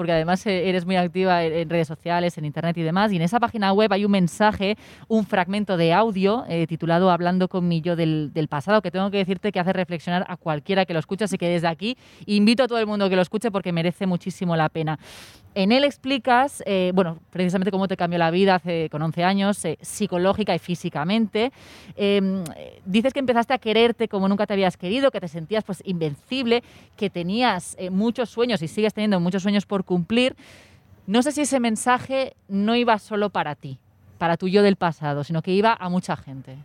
porque 0.00 0.12
además 0.12 0.46
eh, 0.46 0.66
eres 0.70 0.86
muy 0.86 0.96
activa 0.96 1.44
en, 1.44 1.68
redes 1.68 1.86
sociales, 1.86 2.38
en 2.38 2.46
internet 2.46 2.74
y 2.78 2.82
demás, 2.82 3.12
y 3.12 3.16
en 3.16 3.22
esa 3.22 3.38
página 3.38 3.70
web 3.74 3.92
hay 3.92 4.06
un 4.06 4.10
mensaje, 4.12 4.78
un 5.08 5.26
fragmento 5.26 5.76
de 5.76 5.92
audio 5.92 6.46
eh, 6.48 6.66
titulado 6.66 7.10
Hablando 7.10 7.48
con 7.48 7.68
mi 7.68 7.82
yo 7.82 7.96
del, 7.96 8.30
del, 8.32 8.48
pasado, 8.48 8.80
que 8.80 8.90
tengo 8.90 9.10
que 9.10 9.18
decirte 9.18 9.52
que 9.52 9.60
hace 9.60 9.74
reflexionar 9.74 10.24
a 10.26 10.38
cualquiera 10.38 10.86
que 10.86 10.94
lo 10.94 11.00
escuche, 11.00 11.24
así 11.24 11.36
que 11.36 11.50
desde 11.50 11.68
aquí 11.68 11.98
invito 12.24 12.62
a 12.62 12.66
todo 12.66 12.78
el 12.78 12.86
mundo 12.86 13.10
que 13.10 13.16
lo 13.16 13.20
escuche 13.20 13.50
porque 13.50 13.72
merece 13.72 14.06
muchísimo 14.06 14.56
la 14.56 14.70
pena. 14.70 14.98
En 15.52 15.72
él 15.72 15.82
explicas, 15.82 16.62
eh, 16.64 16.92
bueno, 16.94 17.18
precisamente 17.30 17.72
cómo 17.72 17.88
te 17.88 17.96
cambió 17.96 18.20
la 18.20 18.30
vida 18.30 18.54
hace 18.54 18.88
con 18.88 19.02
11 19.02 19.24
años, 19.24 19.64
eh, 19.64 19.78
psicológica 19.80 20.54
y 20.54 20.60
físicamente. 20.60 21.50
Eh, 21.96 22.44
dices 22.84 23.12
que 23.12 23.18
empezaste 23.18 23.54
a 23.54 23.58
quererte 23.58 24.06
como 24.06 24.28
nunca 24.28 24.46
te 24.46 24.52
habías 24.52 24.76
querido, 24.76 25.10
que 25.10 25.18
te 25.18 25.26
sentías 25.26 25.64
pues 25.64 25.82
invencible, 25.84 26.62
que 26.96 27.10
tenías 27.10 27.74
eh, 27.80 27.90
muchos 27.90 28.30
sueños 28.30 28.62
y 28.62 28.68
sigues 28.68 28.94
teniendo 28.94 29.18
muchos 29.18 29.42
sueños 29.42 29.66
por 29.66 29.84
cumplir. 29.90 30.36
No 31.08 31.20
sé 31.20 31.32
si 31.32 31.40
ese 31.40 31.58
mensaje 31.58 32.36
no 32.46 32.76
iba 32.76 32.96
solo 33.00 33.30
para 33.30 33.56
ti, 33.56 33.80
para 34.18 34.36
tu 34.36 34.46
yo 34.46 34.62
del 34.62 34.76
pasado, 34.76 35.24
sino 35.24 35.42
que 35.42 35.50
iba 35.50 35.76
a 35.80 35.88
mucha 35.88 36.16
gente. 36.16 36.56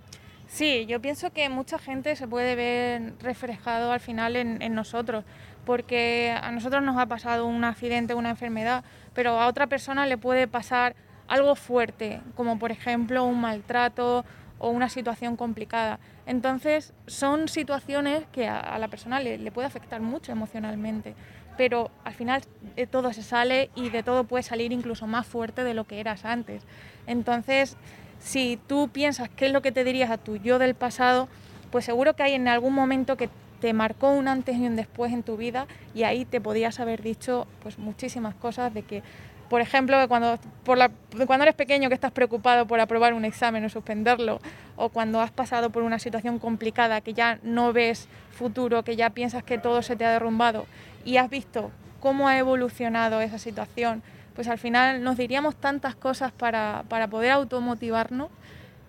Sí, 0.46 0.86
yo 0.86 1.02
pienso 1.02 1.32
que 1.32 1.50
mucha 1.50 1.80
gente 1.80 2.16
se 2.16 2.28
puede 2.28 2.54
ver 2.54 3.14
reflejado 3.20 3.92
al 3.92 4.00
final 4.00 4.36
en, 4.36 4.76
nosotros 4.76 5.24
porque 5.66 6.38
a 6.40 6.52
nosotros 6.52 6.84
nos 6.84 7.00
ha 7.00 7.08
pasado 7.08 7.48
un 7.48 7.64
accidente, 7.64 8.14
una 8.14 8.30
enfermedad, 8.30 8.84
pero 9.16 9.42
a 9.42 9.48
otra 9.48 9.66
persona 9.66 10.06
le 10.06 10.20
puede 10.20 10.48
pasar 10.48 10.96
algo 11.28 11.56
fuerte, 11.56 12.22
como 12.36 12.60
por 12.60 12.72
ejemplo 12.72 13.26
un 13.26 13.42
maltrato 13.42 14.24
o 14.60 14.70
una 14.70 14.90
situación 14.90 15.36
complicada. 15.36 15.98
Entonces 16.28 16.94
son 17.08 17.48
situaciones 17.48 18.28
que 18.32 18.48
a, 18.48 18.78
la 18.78 18.88
persona 18.88 19.20
le, 19.20 19.52
puede 19.52 19.68
afectar 19.68 20.02
mucho 20.02 20.32
emocionalmente, 20.32 21.16
pero 21.58 21.92
al 22.04 22.14
final 22.14 22.42
de 22.76 22.88
todo 22.88 23.14
se 23.14 23.24
sale 23.24 23.70
y 23.76 23.90
de 23.90 24.04
todo 24.04 24.24
puede 24.24 24.44
salir 24.44 24.72
incluso 24.72 25.08
más 25.08 25.26
fuerte 25.26 25.64
de 25.64 25.74
lo 25.74 25.86
que 25.86 26.00
eras 26.00 26.26
antes. 26.26 26.64
Entonces, 27.08 27.78
si 28.20 28.60
tú 28.68 28.90
piensas 28.90 29.30
qué 29.30 29.48
es 29.48 29.52
lo 29.52 29.62
que 29.62 29.72
te 29.72 29.84
dirías 29.84 30.10
a 30.10 30.18
tu 30.18 30.38
yo 30.38 30.60
del 30.60 30.76
pasado, 30.76 31.28
pues 31.72 31.86
seguro 31.86 32.16
que 32.16 32.24
hay 32.24 32.34
en 32.34 32.48
algún 32.48 32.74
momento 32.74 33.18
que 33.18 33.30
te 33.62 33.74
marcó 33.74 34.12
un 34.12 34.28
antes 34.28 34.58
y 34.58 34.66
un 34.66 34.76
después 34.76 35.14
en 35.14 35.24
tu 35.24 35.38
vida 35.38 35.68
y 35.94 36.04
ahí 36.04 36.26
te 36.26 36.42
podías 36.42 36.80
haber 36.80 37.02
dicho 37.02 37.48
pues 37.64 37.80
muchísimas 37.80 38.36
cosas 38.36 38.74
de 38.74 38.84
que 38.84 39.04
por 39.50 39.62
ejemplo, 39.62 39.98
cuando, 40.08 40.40
por 40.64 40.80
cuando 41.28 41.44
eres 41.44 41.56
pequeño 41.56 41.88
que 41.90 41.96
estás 41.96 42.12
preocupado 42.12 42.66
por 42.66 42.80
aprobar 42.80 43.14
un 43.14 43.26
examen 43.26 43.64
o 43.64 43.70
suspenderlo, 43.70 44.40
o 44.76 44.90
cuando 44.90 45.22
has 45.22 45.32
pasado 45.32 45.70
por 45.70 45.84
una 45.84 46.00
situación 46.00 46.40
complicada 46.40 47.02
que 47.02 47.14
ya 47.14 47.40
no 47.44 47.72
ves 47.72 48.08
futuro, 48.32 48.84
que 48.84 48.96
ya 48.96 49.12
piensas 49.12 49.44
que 49.44 49.58
todo 49.58 49.82
se 49.84 49.96
te 49.96 50.04
ha 50.04 50.12
derrumbado 50.12 50.66
y 51.06 51.18
has 51.18 51.30
visto 51.30 51.72
cómo 52.00 52.28
ha 52.28 52.38
evolucionado 52.38 53.22
esa 53.22 53.38
situación, 53.38 54.04
pues 54.36 54.48
al 54.48 54.58
final 54.58 55.04
nos 55.04 55.18
diríamos 55.18 55.56
tantas 55.56 55.96
cosas 55.96 56.32
para, 56.32 56.84
para 56.90 57.08
poder 57.08 57.32
automotivarnos 57.32 58.30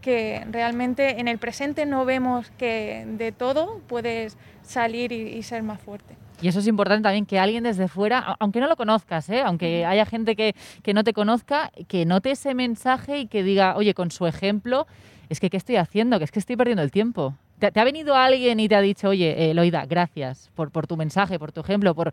que 0.00 0.44
realmente 0.50 1.20
en 1.20 1.29
el 1.29 1.38
presente 1.38 1.87
no 1.87 2.05
vemos 2.05 2.50
que 2.59 3.05
de 3.07 3.33
todo 3.33 3.81
puedes 3.87 4.37
salir 4.62 5.12
y, 5.12 5.29
y 5.37 5.42
ser 5.42 5.62
más 5.62 5.81
fuerte. 5.81 6.16
Y 6.42 6.48
eso 6.48 6.59
es 6.59 6.66
importante 6.66 7.05
también 7.05 7.24
que 7.24 7.38
alguien 7.38 7.64
desde 7.64 7.88
fuera, 7.88 8.37
aunque 8.38 8.61
no 8.61 8.66
lo 8.66 8.76
conozcas, 8.76 9.29
¿eh? 9.31 9.40
aunque 9.40 9.87
haya 9.87 10.05
gente 10.05 10.37
que, 10.37 10.55
que 10.83 10.92
no 10.92 11.02
te 11.02 11.12
conozca, 11.12 11.72
que 11.88 12.05
note 12.05 12.33
ese 12.33 12.55
mensaje 12.55 13.20
y 13.20 13.26
que 13.26 13.42
diga, 13.42 13.76
oye, 13.76 13.94
con 13.94 14.11
su 14.11 14.26
ejemplo, 14.26 14.87
es 15.29 15.40
que 15.40 15.48
¿qué 15.48 15.57
estoy 15.57 15.76
haciendo? 15.76 16.18
Que 16.18 16.24
es 16.24 16.31
que 16.31 16.38
estoy 16.38 16.57
perdiendo 16.57 16.83
el 16.83 16.90
tiempo. 16.90 17.35
¿Te, 17.58 17.80
ha 17.80 17.84
venido 17.84 18.14
alguien 18.14 18.60
y 18.60 18.68
te 18.68 18.76
ha 18.76 18.80
dicho, 18.82 19.08
oye, 19.08 19.50
eh, 19.50 19.54
Loida, 19.54 19.86
gracias 19.86 20.50
por, 20.54 20.70
tu 20.86 20.96
mensaje, 20.96 21.38
por 21.38 21.52
tu 21.52 21.60
ejemplo, 21.60 21.94
por, 21.94 22.12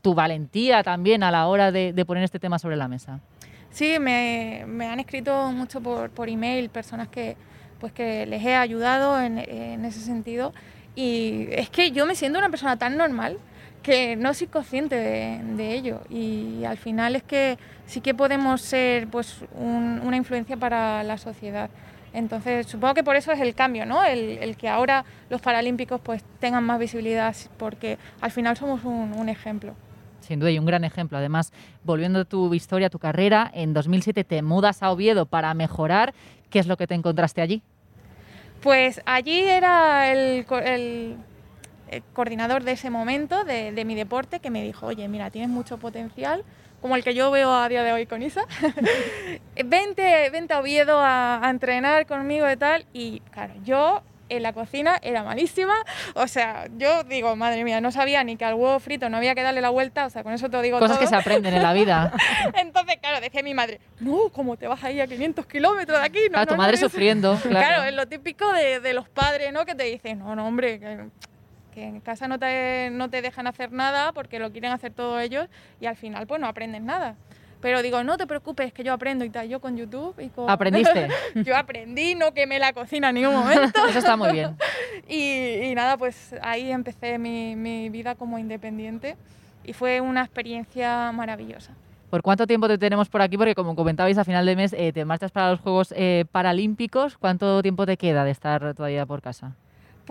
tu 0.00 0.14
valentía 0.14 0.82
también 0.82 1.22
a 1.22 1.30
la 1.30 1.46
hora 1.46 1.70
de, 1.70 2.04
poner 2.06 2.24
este 2.24 2.38
tema 2.38 2.58
sobre 2.58 2.76
la 2.76 2.88
mesa? 2.88 3.20
Sí, 3.70 3.98
me, 3.98 4.64
han 4.84 5.00
escrito 5.00 5.50
mucho 5.52 5.80
por, 5.80 6.10
por 6.10 6.28
email 6.28 6.70
personas 6.70 7.08
que, 7.08 7.36
pues 7.80 7.92
que 7.92 8.24
les 8.26 8.42
he 8.44 8.54
ayudado 8.54 9.20
en, 9.20 9.38
ese 9.84 10.00
sentido. 10.00 10.54
Y 10.94 11.48
es 11.50 11.68
que 11.68 11.90
yo 11.90 12.06
me 12.06 12.14
siento 12.14 12.38
una 12.38 12.50
persona 12.50 12.76
tan 12.78 12.96
normal 12.96 13.38
que 13.82 14.16
no 14.16 14.32
soy 14.32 14.46
consciente 14.46 14.94
de, 14.96 15.74
ello. 15.74 16.00
Y 16.08 16.64
al 16.64 16.78
final 16.78 17.16
es 17.16 17.22
que 17.22 17.58
sí 17.86 18.00
que 18.00 18.14
podemos 18.14 18.62
ser 18.62 19.06
pues, 19.08 19.40
un- 19.54 20.00
una 20.02 20.16
influencia 20.16 20.56
para 20.56 21.02
la 21.02 21.18
sociedad. 21.18 21.68
Entonces, 22.14 22.66
supongo 22.66 22.94
que 22.94 23.02
por 23.04 23.16
eso 23.16 23.32
es 23.32 23.40
el 23.40 23.54
cambio, 23.54 23.86
¿no? 23.86 24.04
El, 24.04 24.38
el 24.38 24.56
que 24.56 24.68
ahora 24.68 25.04
los 25.30 25.40
paralímpicos 25.40 26.00
pues, 26.00 26.22
tengan 26.40 26.64
más 26.64 26.78
visibilidad, 26.78 27.34
porque 27.58 27.98
al 28.20 28.30
final 28.30 28.56
somos 28.56 28.84
un, 28.84 29.12
un 29.16 29.28
ejemplo. 29.28 29.74
Sin 30.20 30.38
duda, 30.38 30.50
y 30.50 30.58
un 30.58 30.66
gran 30.66 30.84
ejemplo. 30.84 31.18
Además, 31.18 31.52
volviendo 31.84 32.20
a 32.20 32.24
tu 32.24 32.52
historia, 32.54 32.86
a 32.88 32.90
tu 32.90 32.98
carrera, 32.98 33.50
en 33.54 33.72
2007 33.74 34.24
te 34.24 34.42
mudas 34.42 34.82
a 34.82 34.90
Oviedo 34.92 35.26
para 35.26 35.52
mejorar. 35.54 36.12
¿Qué 36.50 36.58
es 36.58 36.66
lo 36.66 36.76
que 36.76 36.86
te 36.86 36.94
encontraste 36.94 37.40
allí? 37.40 37.62
Pues 38.62 39.00
allí 39.06 39.40
era 39.40 40.12
el, 40.12 40.46
el- 40.64 41.16
el 41.90 42.02
coordinador 42.14 42.62
de 42.62 42.72
ese 42.72 42.88
momento 42.90 43.44
de, 43.44 43.72
de 43.72 43.84
mi 43.84 43.94
deporte 43.94 44.40
que 44.40 44.50
me 44.50 44.62
dijo, 44.62 44.86
oye, 44.86 45.08
mira, 45.08 45.30
tienes 45.30 45.50
mucho 45.50 45.76
potencial, 45.78 46.42
como 46.82 46.96
el 46.96 47.02
que 47.04 47.14
yo 47.14 47.30
veo 47.30 47.50
a 47.54 47.66
día 47.70 47.82
de 47.82 47.92
hoy 47.92 48.04
con 48.06 48.22
Isa. 48.22 48.42
vente, 49.64 50.28
vente 50.30 50.54
a 50.54 50.60
Oviedo 50.60 50.98
a, 51.00 51.44
a 51.46 51.50
entrenar 51.50 52.06
conmigo 52.06 52.50
y 52.50 52.56
tal. 52.56 52.84
Y 52.92 53.20
claro, 53.30 53.54
yo 53.64 54.02
en 54.28 54.42
la 54.42 54.52
cocina 54.54 54.98
era 55.02 55.22
malísima. 55.22 55.74
O 56.14 56.26
sea, 56.26 56.66
yo 56.78 57.04
digo, 57.04 57.36
madre 57.36 57.64
mía, 57.64 57.80
no 57.82 57.92
sabía 57.92 58.24
ni 58.24 58.36
que 58.36 58.44
al 58.46 58.54
huevo 58.54 58.80
frito 58.80 59.08
no 59.10 59.18
había 59.18 59.34
que 59.34 59.42
darle 59.42 59.60
la 59.60 59.68
vuelta. 59.70 60.06
O 60.06 60.10
sea, 60.10 60.22
con 60.22 60.32
eso 60.32 60.48
te 60.48 60.60
digo 60.62 60.78
Cosas 60.78 60.96
todo. 60.96 61.00
que 61.04 61.06
se 61.08 61.16
aprenden 61.16 61.54
en 61.54 61.62
la 61.62 61.72
vida. 61.74 62.12
Entonces, 62.54 62.96
claro, 63.00 63.20
decía 63.20 63.42
mi 63.42 63.52
madre, 63.54 63.80
no, 64.00 64.30
¿cómo 64.32 64.56
te 64.56 64.66
vas 64.68 64.82
ahí 64.84 65.00
a 65.00 65.06
500 65.06 65.46
kilómetros 65.46 65.98
de 66.00 66.04
aquí? 66.06 66.18
No, 66.24 66.30
Claro, 66.32 66.46
tu 66.46 66.50
no, 66.52 66.56
no, 66.56 66.62
madre 66.62 66.78
no". 66.80 66.88
sufriendo. 66.88 67.36
Claro, 67.42 67.58
Claro. 67.58 67.82
es 67.84 67.94
lo 67.94 68.06
típico 68.08 68.50
de, 68.52 68.80
de 68.80 68.94
los 68.94 69.08
padres, 69.08 69.52
¿no? 69.52 69.66
Que 69.66 69.74
te 69.74 69.84
dicen, 69.84 70.18
no, 70.20 70.34
no, 70.34 70.46
hombre, 70.46 70.80
que, 70.80 70.98
que 71.74 71.84
en 71.84 72.00
casa 72.00 72.28
no 72.28 72.38
te, 72.38 72.90
no 72.92 73.10
te 73.10 73.22
dejan 73.22 73.46
hacer 73.46 73.72
nada 73.72 74.12
porque 74.12 74.38
lo 74.38 74.52
quieren 74.52 74.72
hacer 74.72 74.92
todos 74.92 75.20
ellos 75.20 75.48
y 75.80 75.86
al 75.86 75.96
final 75.96 76.26
pues 76.26 76.40
no 76.40 76.46
aprendes 76.46 76.82
nada. 76.82 77.16
Pero 77.60 77.80
digo, 77.80 78.02
no 78.02 78.16
te 78.16 78.26
preocupes, 78.26 78.72
que 78.72 78.82
yo 78.82 78.92
aprendo 78.92 79.24
y 79.24 79.30
tal. 79.30 79.48
Yo 79.48 79.60
con 79.60 79.76
YouTube 79.76 80.18
y 80.18 80.28
con... 80.30 80.50
Aprendiste. 80.50 81.08
yo 81.36 81.56
aprendí, 81.56 82.16
no 82.16 82.34
quemé 82.34 82.58
la 82.58 82.72
cocina 82.72 83.10
en 83.10 83.14
ningún 83.14 83.34
momento. 83.34 83.86
Eso 83.88 84.00
está 84.00 84.16
muy 84.16 84.32
bien. 84.32 84.56
Y, 85.08 85.62
y 85.64 85.74
nada, 85.74 85.96
pues 85.96 86.34
ahí 86.42 86.70
empecé 86.70 87.18
mi, 87.18 87.56
mi 87.56 87.88
vida 87.88 88.14
como 88.14 88.38
independiente 88.38 89.16
y 89.64 89.72
fue 89.72 90.00
una 90.00 90.22
experiencia 90.22 91.10
maravillosa. 91.12 91.72
¿Por 92.10 92.22
cuánto 92.22 92.46
tiempo 92.46 92.68
te 92.68 92.78
tenemos 92.78 93.08
por 93.08 93.22
aquí? 93.22 93.36
Porque 93.36 93.54
como 93.54 93.74
comentabais, 93.74 94.18
a 94.18 94.24
final 94.24 94.44
de 94.44 94.54
mes 94.54 94.74
eh, 94.74 94.92
te 94.92 95.04
marchas 95.04 95.30
para 95.32 95.50
los 95.50 95.60
Juegos 95.60 95.94
eh, 95.96 96.24
Paralímpicos. 96.30 97.16
¿Cuánto 97.16 97.62
tiempo 97.62 97.86
te 97.86 97.96
queda 97.96 98.24
de 98.24 98.30
estar 98.30 98.74
todavía 98.74 99.06
por 99.06 99.22
casa? 99.22 99.56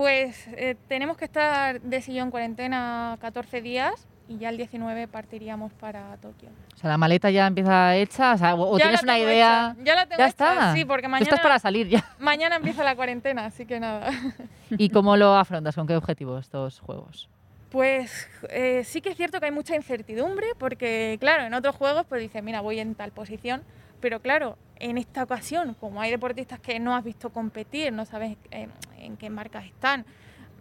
Pues 0.02 0.48
eh, 0.54 0.76
tenemos 0.88 1.16
que 1.16 1.26
estar 1.26 1.80
de 1.80 2.02
sillón 2.02 2.32
cuarentena 2.32 3.20
14 3.22 3.62
días 3.62 4.08
y 4.28 4.40
ya 4.40 4.50
el 4.50 4.58
19 4.58 5.08
partiríamos 5.08 5.72
para 5.74 6.18
Tokio. 6.18 6.50
O 6.74 6.78
sea, 6.80 6.90
la 6.90 6.98
maleta 6.98 7.30
ya 7.30 7.46
empieza 7.46 7.96
hecha, 7.96 8.34
o, 8.34 8.38
sea, 8.40 8.56
o- 8.56 8.78
tienes 8.78 9.04
una 9.04 9.20
idea. 9.20 9.76
hecha, 9.76 9.84
ya 9.84 9.94
la 9.96 10.06
tengo 10.08 10.18
ya 10.18 10.26
hecha, 10.28 10.54
está. 10.54 10.74
sí, 10.74 10.86
porque 10.86 11.06
Tú 11.06 11.12
mañana, 11.12 11.30
estás 11.30 11.40
para 11.42 11.60
salir 11.60 11.88
ya. 11.88 12.04
mañana 12.20 12.56
empieza 12.56 12.84
la 12.84 12.96
cuarentena, 12.96 13.46
así 13.46 13.68
que 13.68 13.80
nada. 13.80 14.10
¿Y 14.72 14.90
cómo 14.90 15.16
lo 15.18 15.36
afrontas? 15.36 15.76
¿Con 15.76 15.86
qué 15.86 15.96
objetivo 15.96 16.40
estos 16.40 16.80
Juegos? 16.80 17.30
Pues 17.70 18.28
eh, 18.50 18.82
sí 18.84 19.02
que 19.02 19.10
es 19.10 19.18
cierto 19.18 19.40
que 19.40 19.46
hay 19.46 19.52
mucha 19.52 19.76
incertidumbre, 19.76 20.48
porque 20.58 21.18
claro, 21.20 21.44
en 21.44 21.54
otros 21.54 21.76
juegos 21.76 22.08
pues 22.10 22.22
dices, 22.24 22.42
mira, 22.42 22.62
voy 22.62 22.80
en 22.80 22.96
tal 22.96 23.12
posición, 23.12 23.62
pero 24.02 24.20
claro, 24.20 24.58
en 24.78 24.98
esta 24.98 25.24
ocasión, 25.24 25.76
como 25.76 26.02
hay 26.02 26.12
deportistas 26.12 26.60
que 26.60 26.80
no 26.80 26.96
has 26.96 27.04
visto 27.04 27.30
competir, 27.30 27.94
no 27.94 28.06
sabes 28.06 28.38
en 28.52 29.18
qué 29.18 29.30
marcas 29.30 29.66
están, 29.66 30.06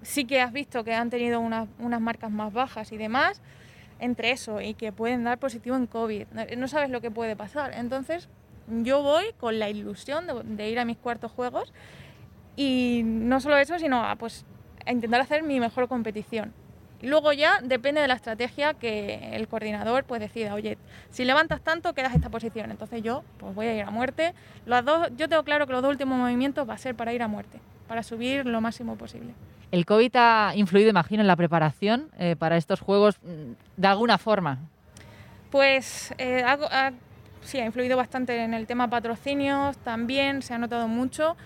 sí 0.03 0.25
que 0.25 0.41
has 0.41 0.53
visto 0.53 0.85
que 0.85 0.95
han 0.95 1.11
tenido 1.11 1.41
unas, 1.41 1.69
marcas 2.01 2.31
más 2.31 2.53
bajas 2.53 2.93
y 2.93 2.97
demás, 2.97 3.41
entre 3.99 4.31
eso 4.31 4.61
y 4.61 4.75
que 4.75 4.93
pueden 4.93 5.25
dar 5.25 5.39
positivo 5.39 5.77
en 5.77 5.87
COVID, 5.87 6.27
no, 6.57 6.69
sabes 6.69 6.91
lo 6.91 7.01
que 7.01 7.11
puede 7.11 7.37
pasar. 7.37 7.73
Entonces 7.75 8.29
yo 8.69 9.03
voy 9.03 9.25
con 9.39 9.59
la 9.59 9.69
ilusión 9.69 10.27
de, 10.45 10.71
ir 10.71 10.79
a 10.79 10.85
mis 10.85 10.97
cuartos 10.97 11.33
juegos 11.33 11.73
y 12.57 13.03
no 13.05 13.41
solo 13.41 13.59
eso, 13.59 13.79
sino 13.79 14.05
pues, 14.19 14.47
a 14.87 14.93
intentar 14.93 15.21
hacer 15.21 15.43
mi 15.43 15.61
mejor 15.61 15.89
competición. 15.89 16.53
Y 17.03 17.07
luego 17.09 17.33
ya 17.33 17.61
depende 17.63 18.01
de 18.01 18.09
la 18.09 18.15
estrategia 18.15 18.75
que 18.75 19.31
el 19.35 19.49
coordinador 19.49 20.05
pues 20.05 20.21
decida, 20.21 20.55
oye, 20.55 20.77
si 21.11 21.25
levantas 21.25 21.61
tanto 21.63 21.95
quedas 21.95 22.15
esta 22.15 22.29
posición, 22.29 22.71
entonces 22.71 23.03
yo 23.03 23.25
pues 23.39 23.55
voy 23.55 23.67
a 23.69 23.75
ir 23.75 23.83
a 23.83 23.91
muerte. 23.91 24.35
Los 24.67 24.85
dos, 24.85 25.09
yo 25.17 25.29
tengo 25.29 25.43
claro 25.43 25.67
que 25.67 25.73
los 25.73 25.81
dos 25.83 25.91
últimos 25.91 26.19
movimientos 26.19 26.69
va 26.69 26.75
a 26.75 26.79
ser 26.79 26.95
para 26.95 27.13
ir 27.15 27.23
a 27.23 27.29
muerte, 27.29 27.59
para 27.89 28.03
subir 28.03 28.45
lo 28.45 28.61
máximo 28.61 28.97
posible. 28.97 29.33
¿El 29.73 29.87
COVID 29.87 30.11
ha 30.17 30.53
influido, 30.57 30.91
imagino, 30.91 31.21
en 31.23 31.27
la 31.29 31.37
preparación 31.37 32.09
eh, 32.19 32.37
para 32.37 32.57
estos 32.57 32.81
Juegos 32.81 33.19
mm, 33.23 33.53
de 33.81 33.87
alguna 33.89 34.19
forma? 34.19 34.59
Pues 35.51 36.15
eh, 36.19 36.43
ha, 36.45 36.53
ha- 36.71 36.93
sí, 37.43 37.59
ha 37.59 37.65
influido 37.65 37.97
bastante 37.97 38.43
en 38.43 38.55
el 38.55 38.67
tema 38.67 38.89
patrocinios, 38.89 39.77
también 39.79 40.43
se 40.43 40.55
ha 40.55 40.59
notado 40.59 40.87
mucho. 40.89 41.37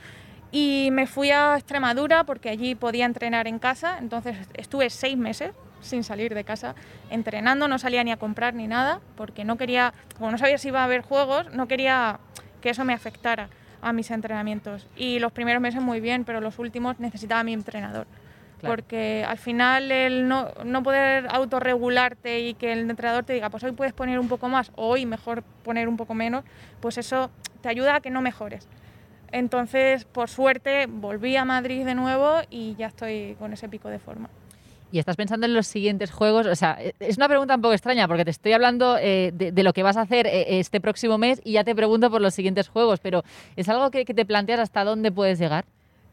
Y 0.55 0.91
me 0.93 1.09
fui 1.09 1.33
a 1.33 1.57
Extremadura 1.57 2.23
porque 2.23 2.49
allí 2.49 2.77
podía 2.77 3.07
entrenar 3.07 3.49
en 3.49 3.59
casa, 3.59 3.99
entonces 3.99 4.37
estuve 4.55 4.89
seis 4.89 5.17
meses 5.17 5.51
sin 5.81 6.05
salir 6.05 6.33
de 6.33 6.45
casa 6.45 6.77
entrenando, 7.11 7.67
no 7.67 7.77
salía 7.81 8.05
ni 8.05 8.13
a 8.13 8.19
comprar 8.19 8.55
ni 8.55 8.69
nada, 8.69 9.01
porque 9.17 9.45
no 9.45 9.57
quería, 9.57 9.93
como 10.17 10.31
no 10.31 10.39
sabía 10.39 10.57
si 10.57 10.69
iba 10.69 10.83
a 10.83 10.85
haber 10.85 11.03
juegos, 11.03 11.53
no 11.53 11.67
quería 11.67 12.21
que 12.61 12.71
eso 12.71 12.85
me 12.85 12.93
afectara 12.93 13.49
a 13.83 13.93
mis 13.93 14.13
entrenamientos. 14.13 14.87
Y 14.95 15.19
los 15.19 15.33
primeros 15.33 15.61
meses 15.61 15.83
muy 15.83 15.99
bien, 15.99 16.25
pero 16.25 16.41
los 16.41 16.61
últimos 16.61 17.01
necesitaba 17.01 17.41
a 17.41 17.45
mi 17.45 17.53
entrenador. 17.53 18.07
Claro. 18.61 18.77
Porque 18.77 19.25
al 19.27 19.39
final 19.39 19.91
el 19.91 20.29
no, 20.29 20.53
no 20.65 20.85
poder 20.85 21.27
autorregularte 21.31 22.39
y 22.39 22.55
que 22.55 22.73
el 22.73 22.89
entrenador 22.89 23.25
te 23.25 23.33
diga, 23.33 23.51
pues 23.51 23.65
hoy 23.65 23.73
puedes 23.73 23.93
poner 23.93 24.21
un 24.21 24.29
poco 24.29 24.49
más 24.49 24.71
o 24.77 24.87
hoy 24.87 25.05
mejor 25.05 25.43
poner 25.65 25.89
un 25.89 25.97
poco 25.97 26.15
menos, 26.15 26.45
pues 26.79 26.97
eso 26.97 27.33
te 27.61 27.69
ayuda 27.69 27.97
a 27.97 28.01
que 28.01 28.11
no 28.11 28.21
mejores. 28.21 28.69
Entonces, 29.35 30.05
por 30.05 30.31
suerte, 30.31 30.87
volví 30.87 31.35
a 31.35 31.45
Madrid 31.45 31.85
de 31.85 31.97
nuevo 31.97 32.37
y 32.51 32.77
ya 32.77 32.87
estoy 32.87 33.35
con 33.37 33.53
ese 33.53 33.69
pico 33.69 33.89
de 33.89 33.99
forma. 33.99 34.31
¿Y 34.93 35.01
estás 35.01 35.17
pensando 35.17 35.45
en 35.45 35.55
los 35.55 35.67
siguientes 35.67 36.13
juegos? 36.13 36.47
O 36.47 36.55
sea, 36.55 36.77
eh, 36.81 36.95
es 37.01 37.17
una 37.17 37.27
pregunta 37.27 37.57
un 37.57 37.61
poco 37.61 37.75
extraña 37.75 38.07
porque 38.07 38.25
te 38.25 38.31
estoy 38.31 38.53
hablando 38.53 38.97
eh, 38.97 39.33
de, 39.35 39.63
lo 39.65 39.73
que 39.73 39.83
vas 39.83 39.97
a 39.97 40.03
hacer 40.03 40.29
eh, 40.29 40.61
este 40.61 40.81
próximo 40.81 41.19
mes 41.19 41.41
y 41.43 41.55
ya 41.55 41.65
te 41.65 41.75
pregunto 41.75 42.13
por 42.13 42.21
los 42.21 42.33
siguientes 42.33 42.69
juegos, 42.69 43.01
pero 43.01 43.25
¿es 43.57 43.69
algo 43.69 43.91
que 43.91 44.05
te 44.05 44.25
planteas 44.25 44.61
hasta 44.61 44.85
dónde 44.85 45.11
puedes 45.11 45.41
llegar? 45.41 45.65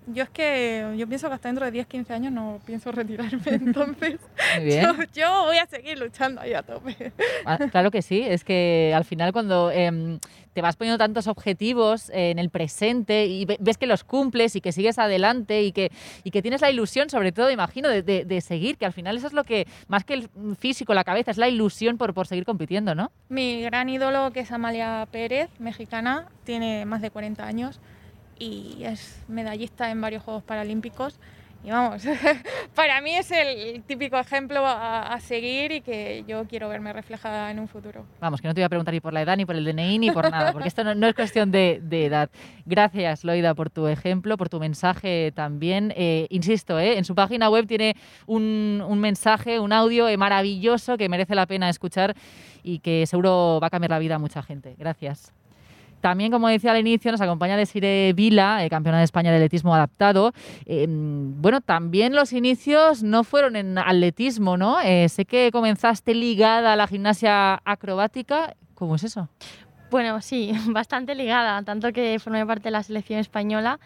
Yo 0.07 0.23
es 0.23 0.29
que 0.31 0.95
yo 0.97 1.07
pienso 1.07 1.27
que 1.27 1.35
hasta 1.35 1.47
dentro 1.49 1.63
de 1.63 1.71
10, 1.71 1.85
15 1.87 2.13
años 2.13 2.31
no 2.33 2.59
pienso 2.65 2.91
retirarme, 2.91 3.41
entonces 3.45 4.19
Muy 4.55 4.65
bien. 4.65 4.83
yo, 4.83 4.93
yo 5.13 5.43
voy 5.45 5.57
a 5.57 5.67
seguir 5.67 5.99
luchando 5.99 6.41
ahí 6.41 6.53
a 6.53 6.63
tope. 6.63 7.11
Ah, 7.45 7.59
Claro 7.71 7.91
que 7.91 8.01
sí, 8.01 8.21
es 8.21 8.43
que 8.43 8.93
al 8.95 9.05
final 9.05 9.31
cuando 9.31 9.69
em, 9.71 10.19
te 10.53 10.61
vas 10.61 10.75
poniendo 10.75 10.97
tantos 10.97 11.27
objetivos 11.27 12.09
eh, 12.09 12.31
en 12.31 12.39
el 12.39 12.49
presente 12.49 13.27
y 13.27 13.45
ve- 13.45 13.57
ves 13.59 13.77
que 13.77 13.85
los 13.85 14.03
cumples 14.03 14.55
y 14.55 14.61
que 14.61 14.71
sigues 14.71 14.97
adelante 14.97 15.61
y 15.61 15.71
que, 15.71 15.91
y 16.23 16.31
que 16.31 16.41
tienes 16.41 16.61
la 16.61 16.71
ilusión, 16.71 17.09
sobre 17.11 17.31
todo, 17.31 17.51
imagino, 17.51 17.87
de, 17.87 18.01
de- 18.01 18.25
de 18.25 18.41
seguir, 18.41 18.77
que 18.77 18.87
al 18.87 18.93
final 18.93 19.17
eso 19.17 19.27
es 19.27 19.33
lo 19.33 19.43
que, 19.43 19.67
más 19.87 20.03
que 20.03 20.15
el 20.15 20.29
físico, 20.57 20.95
la 20.95 21.03
cabeza, 21.03 21.29
es 21.29 21.37
la 21.37 21.47
ilusión 21.47 21.97
por, 21.99 22.13
por 22.15 22.25
seguir 22.25 22.43
compitiendo, 22.43 22.95
¿no? 22.95 23.11
Mi 23.29 23.61
gran 23.61 23.87
ídolo, 23.87 24.31
que 24.33 24.39
es 24.41 24.51
Amalia 24.51 25.07
Pérez, 25.11 25.49
mexicana, 25.59 26.25
tiene 26.43 26.85
más 26.85 27.01
de 27.03 27.11
40 27.11 27.45
años 27.45 27.79
y 28.41 28.83
es 28.83 29.21
medallista 29.27 29.91
en 29.91 30.01
varios 30.01 30.23
Juegos 30.23 30.43
Paralímpicos. 30.43 31.19
Y 31.63 31.69
vamos, 31.69 32.03
para 32.75 32.99
mí 33.01 33.15
es 33.15 33.29
el 33.29 33.83
típico 33.83 34.17
ejemplo 34.17 34.65
a, 34.65 35.13
a 35.13 35.19
seguir 35.19 35.71
y 35.71 35.81
que 35.81 36.23
yo 36.27 36.47
quiero 36.47 36.67
verme 36.69 36.91
reflejada 36.91 37.51
en 37.51 37.59
un 37.59 37.67
futuro. 37.67 38.03
Vamos, 38.19 38.41
que 38.41 38.47
no 38.47 38.55
te 38.55 38.61
voy 38.61 38.65
a 38.65 38.69
preguntar 38.69 38.95
ni 38.95 38.99
por 38.99 39.13
la 39.13 39.21
edad, 39.21 39.37
ni 39.37 39.45
por 39.45 39.55
el 39.55 39.63
DNI, 39.63 39.99
ni 39.99 40.09
por 40.09 40.31
nada, 40.31 40.53
porque 40.53 40.67
esto 40.67 40.83
no, 40.83 40.95
no 40.95 41.05
es 41.05 41.13
cuestión 41.13 41.51
de, 41.51 41.79
de 41.83 42.07
edad. 42.07 42.31
Gracias, 42.65 43.23
Loida, 43.23 43.53
por 43.53 43.69
tu 43.69 43.87
ejemplo, 43.87 44.37
por 44.37 44.49
tu 44.49 44.59
mensaje 44.59 45.31
también. 45.35 45.93
Eh, 45.95 46.25
insisto, 46.31 46.79
eh, 46.79 46.97
en 46.97 47.05
su 47.05 47.13
página 47.13 47.47
web 47.51 47.67
tiene 47.67 47.95
un, 48.25 48.83
un 48.87 48.99
mensaje, 48.99 49.59
un 49.59 49.71
audio 49.71 50.09
eh, 50.09 50.17
maravilloso 50.17 50.97
que 50.97 51.09
merece 51.09 51.35
la 51.35 51.45
pena 51.45 51.69
escuchar 51.69 52.15
y 52.63 52.79
que 52.79 53.05
seguro 53.05 53.59
va 53.61 53.67
a 53.67 53.69
cambiar 53.69 53.91
la 53.91 53.99
vida 53.99 54.15
a 54.15 54.19
mucha 54.19 54.41
gente. 54.41 54.73
Gracias. 54.79 55.31
También, 56.01 56.31
como 56.31 56.47
decía 56.47 56.71
al 56.71 56.79
inicio, 56.79 57.11
nos 57.11 57.21
acompaña 57.21 57.55
Desire 57.55 58.11
Vila, 58.13 58.65
eh, 58.65 58.69
campeona 58.69 58.97
de 58.97 59.05
España 59.05 59.29
de 59.31 59.37
atletismo 59.37 59.73
adaptado. 59.73 60.33
Eh, 60.65 60.87
bueno, 60.89 61.61
también 61.61 62.15
los 62.15 62.33
inicios 62.33 63.03
no 63.03 63.23
fueron 63.23 63.55
en 63.55 63.77
atletismo, 63.77 64.57
¿no? 64.57 64.81
Eh, 64.81 65.07
sé 65.09 65.25
que 65.25 65.51
comenzaste 65.51 66.15
ligada 66.15 66.73
a 66.73 66.75
la 66.75 66.87
gimnasia 66.87 67.61
acrobática. 67.63 68.55
¿Cómo 68.73 68.95
es 68.95 69.03
eso? 69.03 69.29
Bueno, 69.91 70.21
sí, 70.21 70.51
bastante 70.67 71.15
ligada, 71.15 71.61
tanto 71.63 71.91
que 71.91 72.17
formé 72.19 72.45
parte 72.45 72.63
de 72.63 72.71
la 72.71 72.83
selección 72.83 73.19
española 73.19 73.79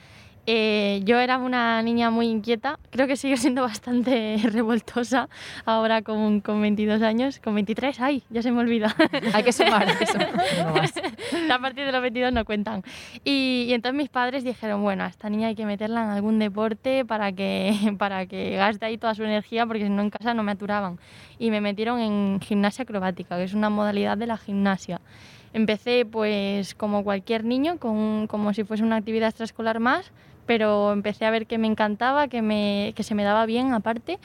eh, 0.48 1.02
yo 1.04 1.20
era 1.20 1.38
una 1.38 1.82
niña 1.82 2.12
muy 2.12 2.28
inquieta, 2.28 2.78
creo 2.92 3.08
que 3.08 3.16
sigo 3.16 3.36
siendo 3.36 3.64
bastante 3.64 4.38
revoltosa 4.52 5.28
ahora 5.66 6.02
con, 6.02 6.42
con 6.42 6.62
22 6.62 7.02
años, 7.02 7.40
con 7.40 7.56
23, 7.56 8.00
ay, 8.00 8.24
ya 8.30 8.42
se 8.42 8.52
me 8.52 8.60
olvida. 8.60 8.96
Hay 9.34 9.44
que 9.44 9.52
sumar 9.52 9.88
eso. 10.00 10.18
a 11.52 11.60
partir 11.60 11.86
de 11.86 11.92
los 11.92 12.02
22 12.02 12.32
no 12.32 12.46
cuentan. 12.46 12.84
Y, 13.24 13.66
y, 13.68 13.74
entonces 13.74 13.98
mis 13.98 14.10
padres 14.10 14.44
dijeron, 14.44 14.84
bueno, 14.84 15.04
a 15.04 15.08
esta 15.08 15.30
niña 15.30 15.48
hay 15.48 15.56
que 15.56 15.66
meterla 15.66 16.04
en 16.04 16.10
algún 16.10 16.38
deporte 16.38 17.06
para 17.06 17.32
que, 17.32 17.96
para 17.98 18.26
que 18.28 18.56
gaste 18.56 18.86
ahí 18.86 18.98
toda 18.98 19.16
su 19.16 19.24
energía, 19.24 19.66
porque 19.66 19.84
si 19.84 19.90
no 19.90 20.02
en 20.02 20.10
casa 20.10 20.34
no 20.34 20.44
me 20.44 20.52
aturaban. 20.52 21.00
Y 21.40 21.50
me 21.50 21.60
metieron 21.60 22.00
en 22.00 22.40
gimnasia 22.40 22.84
acrobática, 22.84 23.36
que 23.38 23.44
es 23.44 23.54
una 23.54 23.70
modalidad 23.70 24.18
de 24.18 24.28
la 24.28 24.38
gimnasia. 24.38 25.02
Empecé 25.54 26.06
pues 26.06 26.76
como 26.76 27.04
cualquier 27.04 27.46
niño, 27.46 27.78
con, 27.80 28.28
como 28.28 28.54
si 28.54 28.64
fuese 28.64 28.84
una 28.84 28.98
actividad 28.98 29.30
extraescolar 29.30 29.80
más, 29.80 30.12
pero 30.46 30.92
empecé 30.92 31.26
a 31.26 31.32
ver 31.32 31.48
que 31.48 31.58
me 31.58 31.68
encantaba, 31.68 32.28
que, 32.28 32.42
me, 32.42 32.94
que 32.96 33.04
se 33.04 33.16
me 33.16 33.24
daba 33.24 33.46
bien 33.46 33.74
aparte 33.74 34.20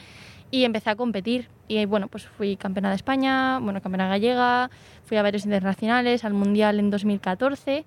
y 0.51 0.63
empecé 0.63 0.89
a 0.89 0.95
competir. 0.95 1.47
Y 1.67 1.85
bueno, 1.85 2.07
pues 2.07 2.25
fui 2.25 2.57
campeona 2.57 2.89
de 2.89 2.95
España, 2.95 3.59
bueno, 3.59 3.81
campeona 3.81 4.07
gallega, 4.07 4.69
fui 5.05 5.17
a 5.17 5.23
varios 5.23 5.45
internacionales, 5.45 6.25
al 6.25 6.33
Mundial 6.33 6.79
en 6.79 6.89
2014 6.89 7.85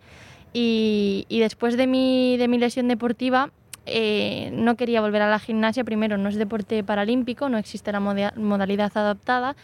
y, 0.52 1.26
y 1.28 1.40
después 1.40 1.76
de 1.76 1.86
mi, 1.86 2.36
de 2.36 2.48
mi 2.48 2.58
lesión 2.58 2.88
deportiva 2.88 3.50
eh, 3.86 4.50
no 4.52 4.76
quería 4.76 5.00
volver 5.00 5.22
a 5.22 5.30
la 5.30 5.38
gimnasia. 5.38 5.84
Primero, 5.84 6.16
no 6.16 6.28
es 6.28 6.36
deporte 6.36 6.82
paralímpico, 6.82 7.48
no 7.48 7.58
existe 7.58 7.92
la 7.92 8.00
modalidad 8.00 8.92
adaptada 8.94 9.56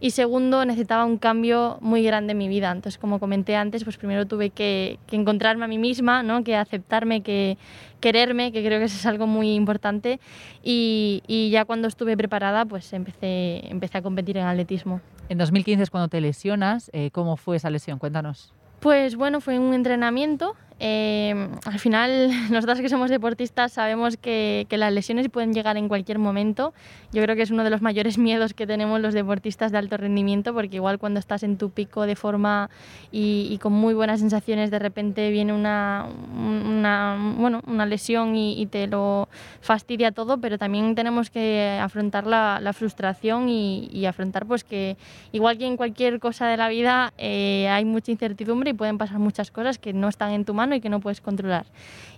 y 0.00 0.10
segundo, 0.10 0.64
necesitaba 0.64 1.04
un 1.04 1.18
cambio 1.18 1.78
muy 1.80 2.02
grande 2.02 2.32
en 2.32 2.38
mi 2.38 2.48
vida. 2.48 2.70
Entonces, 2.70 2.98
como 2.98 3.20
comenté 3.20 3.56
antes, 3.56 3.84
pues 3.84 3.96
primero 3.96 4.26
tuve 4.26 4.50
que, 4.50 4.98
encontrarme 5.10 5.64
a 5.64 5.68
mí 5.68 5.78
misma, 5.78 6.22
¿no? 6.22 6.44
que 6.44 6.56
aceptarme, 6.56 7.22
que 7.22 7.56
quererme, 8.00 8.52
que 8.52 8.64
creo 8.64 8.78
que 8.78 8.86
eso 8.86 8.96
es 8.96 9.06
algo 9.06 9.26
muy 9.26 9.54
importante. 9.54 10.20
Y, 10.62 11.22
y 11.26 11.50
ya 11.50 11.64
cuando 11.64 11.88
estuve 11.88 12.16
preparada, 12.16 12.64
pues 12.64 12.92
empecé, 12.92 13.68
empecé 13.70 13.98
a 13.98 14.02
competir 14.02 14.36
en 14.36 14.44
atletismo. 14.44 15.00
En 15.28 15.38
2015 15.38 15.82
es 15.82 15.90
cuando 15.90 16.08
te 16.08 16.20
lesionas. 16.20 16.90
Eh, 16.92 17.10
¿Cómo 17.12 17.36
fue 17.36 17.56
esa 17.56 17.70
lesión? 17.70 17.98
Cuéntanos. 17.98 18.52
Pues 18.80 19.16
bueno, 19.16 19.40
fue 19.40 19.58
un 19.58 19.72
entrenamiento 19.72 20.56
eh, 20.80 21.48
al 21.64 21.78
final, 21.78 22.30
nosotros 22.50 22.80
que 22.80 22.88
somos 22.88 23.10
deportistas 23.10 23.72
sabemos 23.72 24.16
que, 24.16 24.66
que, 24.68 24.76
las 24.76 24.92
lesiones 24.92 25.28
pueden 25.28 25.52
llegar 25.52 25.76
en 25.76 25.88
cualquier 25.88 26.18
momento. 26.18 26.74
Yo 27.12 27.22
creo 27.22 27.36
que 27.36 27.42
es 27.42 27.50
uno 27.50 27.62
de 27.62 27.70
los 27.70 27.80
mayores 27.80 28.18
miedos 28.18 28.54
que 28.54 28.66
tenemos 28.66 29.00
los 29.00 29.14
deportistas 29.14 29.70
de 29.72 29.78
alto 29.78 29.96
rendimiento, 29.96 30.52
porque 30.52 30.76
igual 30.76 30.98
cuando 30.98 31.20
estás 31.20 31.42
en 31.42 31.58
tu 31.58 31.70
pico 31.70 32.06
de 32.06 32.16
forma 32.16 32.70
y, 33.12 33.48
y 33.50 33.58
con 33.58 33.72
muy 33.72 33.94
buenas 33.94 34.20
sensaciones, 34.20 34.70
de 34.70 34.78
repente 34.78 35.30
viene 35.30 35.52
una, 35.52 36.06
una, 36.36 37.34
bueno, 37.38 37.60
una 37.66 37.86
lesión 37.86 38.34
y, 38.34 38.60
y, 38.60 38.66
te 38.66 38.86
lo 38.86 39.28
fastidia 39.60 40.10
todo, 40.10 40.38
pero 40.38 40.58
también 40.58 40.94
tenemos 40.94 41.30
que 41.30 41.78
afrontar 41.80 42.26
la, 42.26 42.58
la 42.60 42.72
frustración 42.72 43.48
y, 43.48 43.88
y, 43.92 44.06
afrontar 44.06 44.46
pues 44.46 44.64
que 44.64 44.96
igual 45.32 45.58
que 45.58 45.66
en 45.66 45.76
cualquier 45.76 46.18
cosa 46.18 46.46
de 46.48 46.56
la 46.56 46.68
vida 46.68 47.12
eh, 47.18 47.68
hay 47.68 47.84
mucha 47.84 48.10
incertidumbre 48.10 48.70
y 48.70 48.74
pueden 48.74 48.98
pasar 48.98 49.18
muchas 49.18 49.50
cosas 49.50 49.78
que 49.78 49.92
no 49.92 50.08
están 50.08 50.32
en 50.32 50.44
tu 50.44 50.52
mano 50.54 50.63
y 50.72 50.80
que 50.80 50.88
no 50.88 51.00
puedes 51.00 51.20
controlar. 51.20 51.66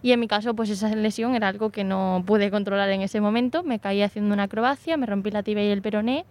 Y 0.03 0.13
en 0.13 0.21
mi 0.21 0.29
caso, 0.29 0.55
pues 0.55 0.71
esa 0.71 0.95
lesión 0.95 1.35
era 1.35 1.49
algo 1.49 1.71
que 1.71 1.83
no 1.83 2.23
pude 2.27 2.51
controlar 2.51 2.91
en 2.91 3.03
ese 3.03 3.21
momento. 3.21 3.63
Me 3.63 3.79
caí 3.79 4.03
haciendo 4.03 4.35
una 4.35 4.45
acrobacia, 4.45 4.97
me 4.97 5.07
rompí 5.07 5.31
la 5.31 5.43
tibia 5.43 5.65
y 5.65 5.71
el 5.71 5.83
peroné. 5.83 6.25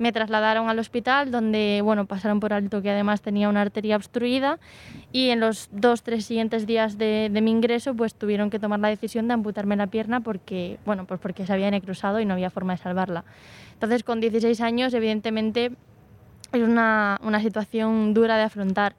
Me 0.00 0.12
trasladaron 0.12 0.70
al 0.70 0.78
hospital 0.78 1.30
donde, 1.30 1.82
bueno, 1.84 2.06
pasaron 2.06 2.40
por 2.40 2.54
alto 2.54 2.80
que 2.80 2.90
además 2.90 3.20
tenía 3.20 3.50
una 3.50 3.60
arteria 3.60 3.96
obstruida 3.96 4.58
y 5.12 5.28
en 5.28 5.40
los 5.40 5.68
dos, 5.72 6.02
tres 6.02 6.24
siguientes 6.24 6.66
días 6.66 6.96
de, 6.96 7.28
mi 7.42 7.50
ingreso 7.50 7.94
pues 7.94 8.14
tuvieron 8.14 8.48
que 8.48 8.58
tomar 8.58 8.80
la 8.80 8.88
decisión 8.88 9.28
de 9.28 9.34
amputarme 9.34 9.76
la 9.76 9.88
pierna 9.88 10.20
porque, 10.20 10.78
bueno, 10.86 11.04
pues 11.04 11.20
porque 11.20 11.44
se 11.44 11.52
había 11.52 11.70
necrosado 11.70 12.18
y 12.18 12.24
no 12.24 12.32
había 12.32 12.48
forma 12.48 12.72
de 12.72 12.78
salvarla. 12.78 13.24
Entonces 13.74 14.02
con 14.02 14.20
16 14.20 14.62
años 14.62 14.94
evidentemente 14.94 15.72
es 16.52 16.62
una, 16.62 17.20
una 17.22 17.40
situación 17.40 18.14
dura 18.14 18.38
de 18.38 18.44
afrontar. 18.44 18.96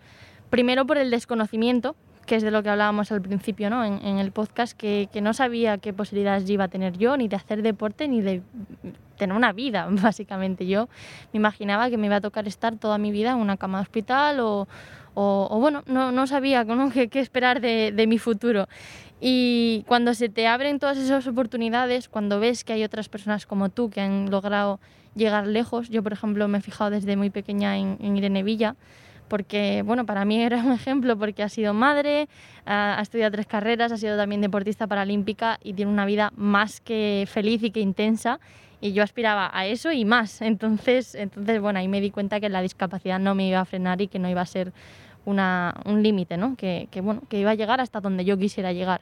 Primero 0.52 0.86
por 0.86 1.00
el 1.00 1.10
desconocimiento, 1.10 1.96
que 2.26 2.36
es 2.36 2.44
de 2.44 2.52
lo 2.52 2.64
que 2.64 2.70
hablábamos 2.70 3.12
al 3.12 3.22
principio 3.22 3.70
¿no? 3.70 3.84
en, 3.84 4.18
el 4.18 4.32
podcast, 4.32 4.78
que, 4.78 5.10
que, 5.12 5.22
no 5.22 5.34
sabía 5.34 5.78
qué 5.78 5.94
posibilidades 5.94 6.50
iba 6.50 6.66
a 6.66 6.68
tener 6.68 6.98
yo, 6.98 7.18
ni 7.18 7.28
de 7.28 7.36
hacer 7.36 7.62
deporte, 7.62 8.08
ni 8.08 8.22
de 8.22 8.42
tener 9.18 9.36
una 9.36 9.54
vida, 9.54 9.88
básicamente. 9.92 10.66
Yo 10.66 10.88
me 11.34 11.38
imaginaba 11.38 11.90
que 11.90 11.98
me 11.98 12.08
iba 12.08 12.18
a 12.18 12.22
tocar 12.22 12.48
estar 12.48 12.76
toda 12.78 12.98
mi 12.98 13.12
vida 13.12 13.32
en 13.32 13.38
una 13.38 13.58
cama 13.58 13.80
de 13.80 13.84
hospital 13.84 14.40
o, 14.40 14.68
o, 15.14 15.48
o 15.50 15.60
bueno, 15.60 15.84
no, 15.86 16.12
no 16.12 16.28
sabía 16.28 16.64
¿no? 16.64 16.90
qué, 16.94 17.08
qué 17.08 17.20
esperar 17.20 17.62
de, 17.62 17.92
de 17.92 18.08
mi 18.08 18.18
futuro. 18.18 18.68
Y 19.20 19.84
cuando 19.88 20.16
se 20.16 20.30
te 20.30 20.48
abren 20.48 20.80
todas 20.80 20.98
esas 20.98 21.28
oportunidades, 21.28 22.10
cuando 22.10 22.40
ves 22.40 22.64
que 22.64 22.74
hay 22.74 22.84
otras 22.84 23.08
personas 23.08 23.46
como 23.46 23.70
tú 23.70 23.92
que 23.92 24.02
han 24.02 24.32
logrado 24.32 24.80
llegar 25.16 25.46
lejos, 25.46 25.90
yo 25.90 26.02
por 26.02 26.14
ejemplo 26.14 26.48
me 26.48 26.58
he 26.58 26.62
fijado 26.62 26.90
desde 26.90 27.16
muy 27.16 27.30
pequeña 27.30 27.78
en, 27.78 27.98
en 28.02 28.18
Irene 28.18 28.42
Villa, 28.42 28.76
porque, 29.32 29.82
bueno, 29.86 30.06
para 30.06 30.26
mí 30.26 30.42
era 30.42 30.58
un 30.66 30.74
ejemplo 30.74 31.18
porque 31.18 31.42
ha 31.42 31.48
sido 31.48 31.74
madre, 31.74 32.28
ha, 32.66 33.00
estudiado 33.02 33.32
tres 33.32 33.48
carreras, 33.48 33.94
ha 33.94 33.98
sido 33.98 34.18
también 34.18 34.42
deportista 34.42 34.88
paralímpica 34.88 35.58
y 35.64 35.72
tiene 35.72 35.90
una 35.90 36.06
vida 36.06 36.34
más 36.36 36.82
que 36.82 37.26
feliz 37.32 37.64
y 37.64 37.72
que 37.72 37.80
intensa 37.80 38.42
y 38.82 38.92
yo 38.92 39.04
aspiraba 39.04 39.50
a 39.54 39.66
eso 39.68 39.94
y 39.94 40.04
más. 40.04 40.42
Entonces, 40.42 41.16
entonces 41.16 41.62
bueno, 41.62 41.80
ahí 41.80 41.88
me 41.88 42.02
di 42.02 42.12
cuenta 42.12 42.42
que 42.42 42.50
la 42.50 42.62
discapacidad 42.62 43.20
no 43.20 43.34
me 43.34 43.48
iba 43.48 43.62
a 43.62 43.64
frenar 43.64 44.02
y 44.02 44.10
que 44.10 44.20
no 44.20 44.30
iba 44.30 44.42
a 44.42 44.46
ser 44.46 44.74
una, 45.24 45.76
un 45.86 46.04
límite, 46.04 46.36
¿no? 46.36 46.58
Que, 46.58 46.90
que, 46.92 47.00
bueno, 47.00 47.22
que 47.30 47.40
iba 47.40 47.52
a 47.52 47.56
llegar 47.56 47.80
hasta 47.80 48.02
donde 48.02 48.26
yo 48.26 48.38
quisiera 48.38 48.74
llegar. 48.74 49.00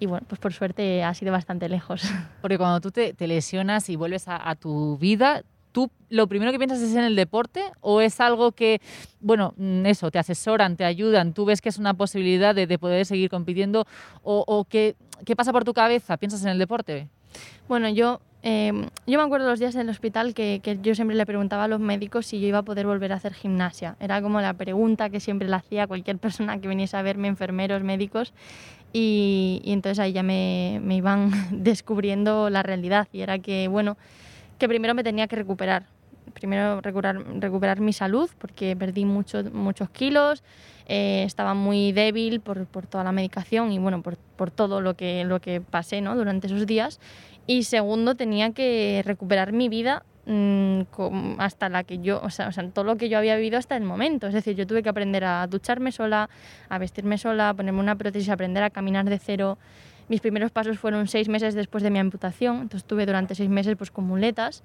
Y 0.00 0.06
bueno, 0.06 0.24
pues 0.26 0.40
por 0.40 0.54
suerte 0.54 1.04
ha 1.04 1.12
sido 1.12 1.32
bastante 1.32 1.68
lejos. 1.68 2.02
Porque 2.40 2.56
cuando 2.56 2.80
tú 2.80 2.92
te, 2.92 3.12
te 3.12 3.26
lesionas 3.26 3.90
y 3.90 3.96
vuelves 3.96 4.26
a, 4.26 4.48
a 4.48 4.54
tu 4.54 4.96
vida, 4.96 5.42
¿tú 5.76 5.90
lo 6.08 6.26
primero 6.26 6.52
que 6.52 6.56
piensas 6.56 6.80
es 6.80 6.94
en 6.94 7.04
el 7.04 7.16
deporte 7.16 7.62
o 7.82 8.00
es 8.00 8.18
algo 8.18 8.52
que, 8.52 8.80
bueno, 9.20 9.52
mm, 9.58 9.84
eso, 9.84 10.10
te 10.10 10.18
asesoran, 10.18 10.74
te 10.74 10.86
ayudan, 10.86 11.34
tú 11.34 11.44
ves 11.44 11.60
que 11.60 11.68
es 11.68 11.76
una 11.76 11.92
posibilidad 11.92 12.54
de, 12.54 12.66
de 12.66 12.78
poder 12.78 13.04
seguir 13.04 13.28
compitiendo 13.28 13.86
o, 14.22 14.64
que, 14.66 14.96
qué 15.26 15.36
pasa 15.36 15.52
por 15.52 15.64
tu 15.64 15.74
cabeza? 15.74 16.16
¿Piensas 16.16 16.42
en 16.44 16.48
el 16.48 16.58
deporte? 16.58 17.08
Bueno, 17.68 17.90
yo, 17.90 18.22
eh, 18.42 18.72
yo 19.06 19.18
me 19.18 19.24
acuerdo 19.24 19.50
los 19.50 19.58
días 19.58 19.74
en 19.74 19.82
el 19.82 19.90
hospital 19.90 20.32
que, 20.32 20.62
yo 20.80 20.94
siempre 20.94 21.14
le 21.14 21.26
preguntaba 21.26 21.64
a 21.64 21.68
los 21.68 21.80
médicos 21.80 22.24
si 22.24 22.40
yo 22.40 22.46
iba 22.46 22.60
a 22.60 22.62
poder 22.62 22.86
volver 22.86 23.12
a 23.12 23.16
hacer 23.16 23.34
gimnasia. 23.34 23.96
Era 24.00 24.22
como 24.22 24.40
la 24.40 24.54
pregunta 24.54 25.10
que 25.10 25.20
siempre 25.20 25.46
le 25.46 25.56
hacía 25.56 25.82
a 25.82 25.86
cualquier 25.86 26.16
persona 26.26 26.58
que 26.58 26.68
viniese 26.68 26.96
a 26.96 27.02
verme, 27.02 27.28
enfermeros, 27.28 27.82
médicos. 27.82 28.32
Y, 28.94 29.60
entonces 29.66 29.98
ahí 29.98 30.14
ya 30.14 30.22
me 30.22 30.80
iban 30.88 31.32
descubriendo 31.50 32.48
la 32.48 32.62
realidad 32.62 33.08
y 33.12 33.20
era 33.20 33.40
que, 33.40 33.68
bueno, 33.68 33.98
que 34.58 34.68
primero 34.68 34.94
me 34.94 35.04
tenía 35.04 35.26
que 35.26 35.36
recuperar. 35.36 35.84
Primero 36.34 36.80
recuperar, 36.80 37.24
recuperar 37.40 37.80
mi 37.80 37.92
salud 37.92 38.28
porque 38.38 38.76
perdí 38.76 39.04
mucho, 39.04 39.42
muchos 39.52 39.88
kilos, 39.90 40.42
eh, 40.86 41.22
estaba 41.24 41.54
muy 41.54 41.92
débil 41.92 42.40
por, 42.40 42.66
por, 42.66 42.86
toda 42.86 43.04
la 43.04 43.12
medicación 43.12 43.72
y 43.72 43.78
bueno, 43.78 44.02
por, 44.02 44.16
por, 44.16 44.50
todo 44.50 44.80
lo 44.80 44.94
que, 44.94 45.24
lo 45.24 45.40
que 45.40 45.60
pasé 45.60 46.00
¿no? 46.00 46.14
durante 46.14 46.48
esos 46.48 46.66
días. 46.66 47.00
Y 47.46 47.62
segundo, 47.62 48.16
tenía 48.16 48.52
que 48.52 49.02
recuperar 49.04 49.52
mi 49.52 49.68
vida 49.68 50.04
mmm, 50.26 50.80
hasta 51.38 51.68
la 51.68 51.84
que 51.84 51.98
yo, 51.98 52.20
o 52.22 52.30
sea, 52.30 52.48
o 52.48 52.52
sea, 52.52 52.68
todo 52.70 52.84
lo 52.84 52.96
que 52.96 53.08
yo 53.08 53.18
había 53.18 53.36
vivido 53.36 53.58
hasta 53.58 53.76
el 53.76 53.84
momento. 53.84 54.26
Es 54.26 54.34
decir, 54.34 54.56
yo 54.56 54.66
tuve 54.66 54.82
que 54.82 54.88
aprender 54.88 55.24
a 55.24 55.46
ducharme 55.46 55.92
sola, 55.92 56.28
a 56.68 56.78
vestirme 56.78 57.18
sola, 57.18 57.50
a 57.50 57.54
ponerme 57.54 57.80
una 57.80 57.96
prótesis, 57.96 58.28
aprender 58.28 58.62
a 58.62 58.70
caminar 58.70 59.06
de 59.06 59.18
cero. 59.18 59.58
Mis 60.08 60.20
primeros 60.20 60.52
pasos 60.52 60.78
fueron 60.78 61.08
seis 61.08 61.28
meses 61.28 61.54
después 61.54 61.82
de 61.82 61.90
mi 61.90 61.98
amputación, 61.98 62.56
entonces 62.56 62.82
estuve 62.82 63.06
durante 63.06 63.34
seis 63.34 63.50
meses 63.50 63.76
pues, 63.76 63.90
con 63.90 64.04
muletas 64.04 64.62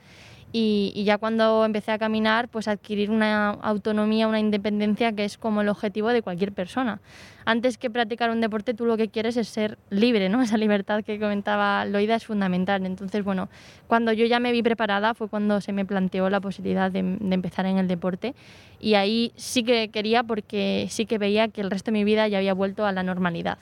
y, 0.54 1.04
ya 1.06 1.18
cuando 1.18 1.64
empecé 1.64 1.92
a 1.92 1.98
caminar, 1.98 2.50
pues 2.50 2.68
adquirir 2.68 3.10
una 3.10 3.50
autonomía, 3.50 4.28
una 4.28 4.40
independencia 4.40 5.14
que 5.14 5.24
es 5.24 5.38
como 5.38 5.62
el 5.62 5.70
objetivo 5.70 6.10
de 6.10 6.22
cualquier 6.22 6.52
persona. 6.52 7.00
Antes 7.46 7.78
que 7.78 7.90
practicar 7.90 8.30
un 8.30 8.42
deporte, 8.42 8.74
tú 8.74 8.86
lo 8.86 8.98
que 8.98 9.08
quieres 9.08 9.38
es 9.38 9.48
ser 9.48 9.78
libre, 9.90 10.30
¿no? 10.30 10.42
Esa 10.44 10.58
libertad 10.58 11.04
que 11.04 11.20
comentaba 11.20 11.86
Loida 11.86 12.16
es 12.16 12.26
fundamental. 12.26 12.86
Entonces, 12.86 13.24
bueno, 13.24 13.50
cuando 13.88 14.12
yo 14.12 14.26
ya 14.26 14.40
me 14.40 14.52
vi 14.52 14.62
preparada 14.62 15.14
fue 15.14 15.30
cuando 15.30 15.62
se 15.62 15.72
me 15.72 15.86
planteó 15.86 16.30
la 16.30 16.42
posibilidad 16.42 16.92
de 16.92 17.00
empezar 17.00 17.66
en 17.66 17.78
el 17.78 17.88
deporte 17.88 18.36
y 18.80 18.96
ahí 18.96 19.32
sí 19.36 19.64
que 19.64 19.90
quería 19.90 20.24
porque 20.24 20.88
sí 20.90 21.06
que 21.06 21.18
veía 21.18 21.48
que 21.48 21.62
el 21.62 21.72
resto 21.72 21.92
de 21.92 21.98
mi 21.98 22.04
vida 22.04 22.28
ya 22.28 22.40
había 22.40 22.54
vuelto 22.54 22.86
a 22.86 22.92
la 22.92 23.04
normalidad. 23.04 23.58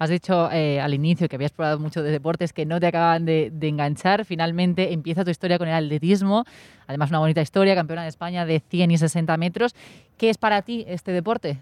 Has 0.00 0.08
dicho 0.08 0.50
eh, 0.50 0.80
al 0.80 0.94
inicio 0.94 1.28
que 1.28 1.36
habías 1.36 1.52
probado 1.52 1.78
mucho 1.78 2.02
de 2.02 2.10
deportes 2.10 2.54
que 2.54 2.64
no 2.64 2.80
te 2.80 2.86
acaban 2.86 3.26
de, 3.26 3.52
enganchar. 3.60 4.24
Finalmente 4.24 4.94
empieza 4.94 5.26
tu 5.26 5.30
historia 5.30 5.58
con 5.58 5.68
el 5.68 5.74
atletismo. 5.74 6.46
Además, 6.86 7.10
una 7.10 7.18
bonita 7.18 7.42
historia, 7.42 7.74
campeona 7.74 8.04
de 8.04 8.08
España 8.08 8.46
de 8.46 8.60
100 8.60 8.92
y 8.92 8.96
60 8.96 9.36
metros. 9.36 9.74
¿Qué 10.16 10.30
es 10.30 10.38
para 10.38 10.62
ti 10.62 10.86
este 10.88 11.12
deporte? 11.12 11.58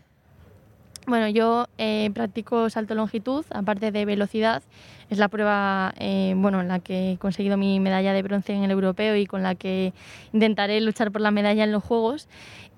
Bueno, 1.08 1.26
yo 1.26 1.66
eh, 1.78 2.10
practico 2.14 2.70
salto 2.70 2.94
longitud, 2.94 3.44
aparte 3.50 3.90
de 3.90 4.04
velocidad. 4.04 4.62
Es 5.10 5.18
la 5.18 5.26
prueba 5.26 5.92
eh, 5.98 6.34
bueno, 6.36 6.60
en 6.60 6.68
la 6.68 6.78
que 6.78 7.12
he 7.12 7.18
conseguido 7.18 7.56
mi 7.56 7.80
medalla 7.80 8.12
de 8.12 8.22
bronce 8.22 8.52
en 8.52 8.62
el 8.62 8.70
europeo 8.70 9.16
y 9.16 9.26
con 9.26 9.42
la 9.42 9.56
que 9.56 9.92
intentaré 10.32 10.80
luchar 10.80 11.10
por 11.10 11.22
la 11.22 11.32
medalla 11.32 11.64
en 11.64 11.72
los 11.72 11.82
Juegos. 11.82 12.28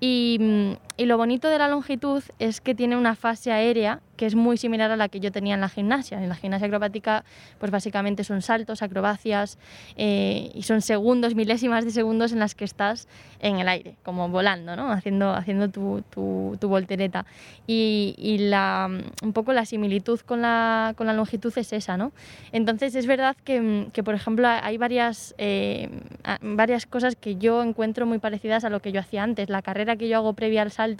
Mm, 0.01 0.71
y 1.01 1.07
lo 1.07 1.17
bonito 1.17 1.49
de 1.49 1.57
la 1.57 1.67
longitud 1.67 2.21
es 2.37 2.61
que 2.61 2.75
tiene 2.75 2.95
una 2.95 3.15
fase 3.15 3.51
aérea 3.51 4.01
que 4.17 4.27
es 4.27 4.35
muy 4.35 4.55
similar 4.55 4.91
a 4.91 4.97
la 4.97 5.09
que 5.09 5.19
yo 5.19 5.31
tenía 5.31 5.55
en 5.55 5.61
la 5.61 5.67
gimnasia. 5.67 6.21
En 6.21 6.29
la 6.29 6.35
gimnasia 6.35 6.67
acrobática, 6.67 7.23
pues 7.57 7.71
básicamente 7.71 8.23
son 8.23 8.43
saltos, 8.43 8.83
acrobacias 8.83 9.57
eh, 9.95 10.51
y 10.53 10.61
son 10.61 10.83
segundos, 10.83 11.33
milésimas 11.33 11.85
de 11.85 11.89
segundos 11.89 12.31
en 12.31 12.37
las 12.37 12.53
que 12.53 12.63
estás 12.63 13.07
en 13.39 13.57
el 13.57 13.67
aire, 13.67 13.95
como 14.03 14.29
volando, 14.29 14.75
¿no? 14.75 14.91
haciendo, 14.91 15.33
haciendo 15.33 15.69
tu, 15.69 16.03
tu, 16.11 16.55
tu 16.61 16.67
voltereta. 16.67 17.25
Y, 17.65 18.13
y, 18.19 18.37
la, 18.37 18.87
un 19.23 19.33
poco 19.33 19.53
la 19.53 19.65
similitud 19.65 20.19
con 20.19 20.43
la, 20.43 20.93
con 20.95 21.07
la 21.07 21.13
longitud 21.13 21.51
es 21.55 21.73
esa. 21.73 21.97
¿no? 21.97 22.11
Entonces 22.51 22.93
es 22.93 23.07
verdad 23.07 23.35
que, 23.43 23.87
que 23.91 24.03
por 24.03 24.13
ejemplo, 24.13 24.47
hay 24.47 24.77
varias, 24.77 25.33
eh, 25.39 25.89
varias 26.43 26.85
cosas 26.85 27.15
que 27.15 27.37
yo 27.37 27.63
encuentro 27.63 28.05
muy 28.05 28.19
parecidas 28.19 28.65
a 28.65 28.69
lo 28.69 28.81
que 28.81 28.91
yo 28.91 28.99
hacía 28.99 29.23
antes. 29.23 29.49
La 29.49 29.63
carrera 29.63 29.95
que 29.95 30.07
yo 30.07 30.17
hago 30.17 30.33
previa 30.33 30.61
al 30.61 30.69
salto 30.69 30.90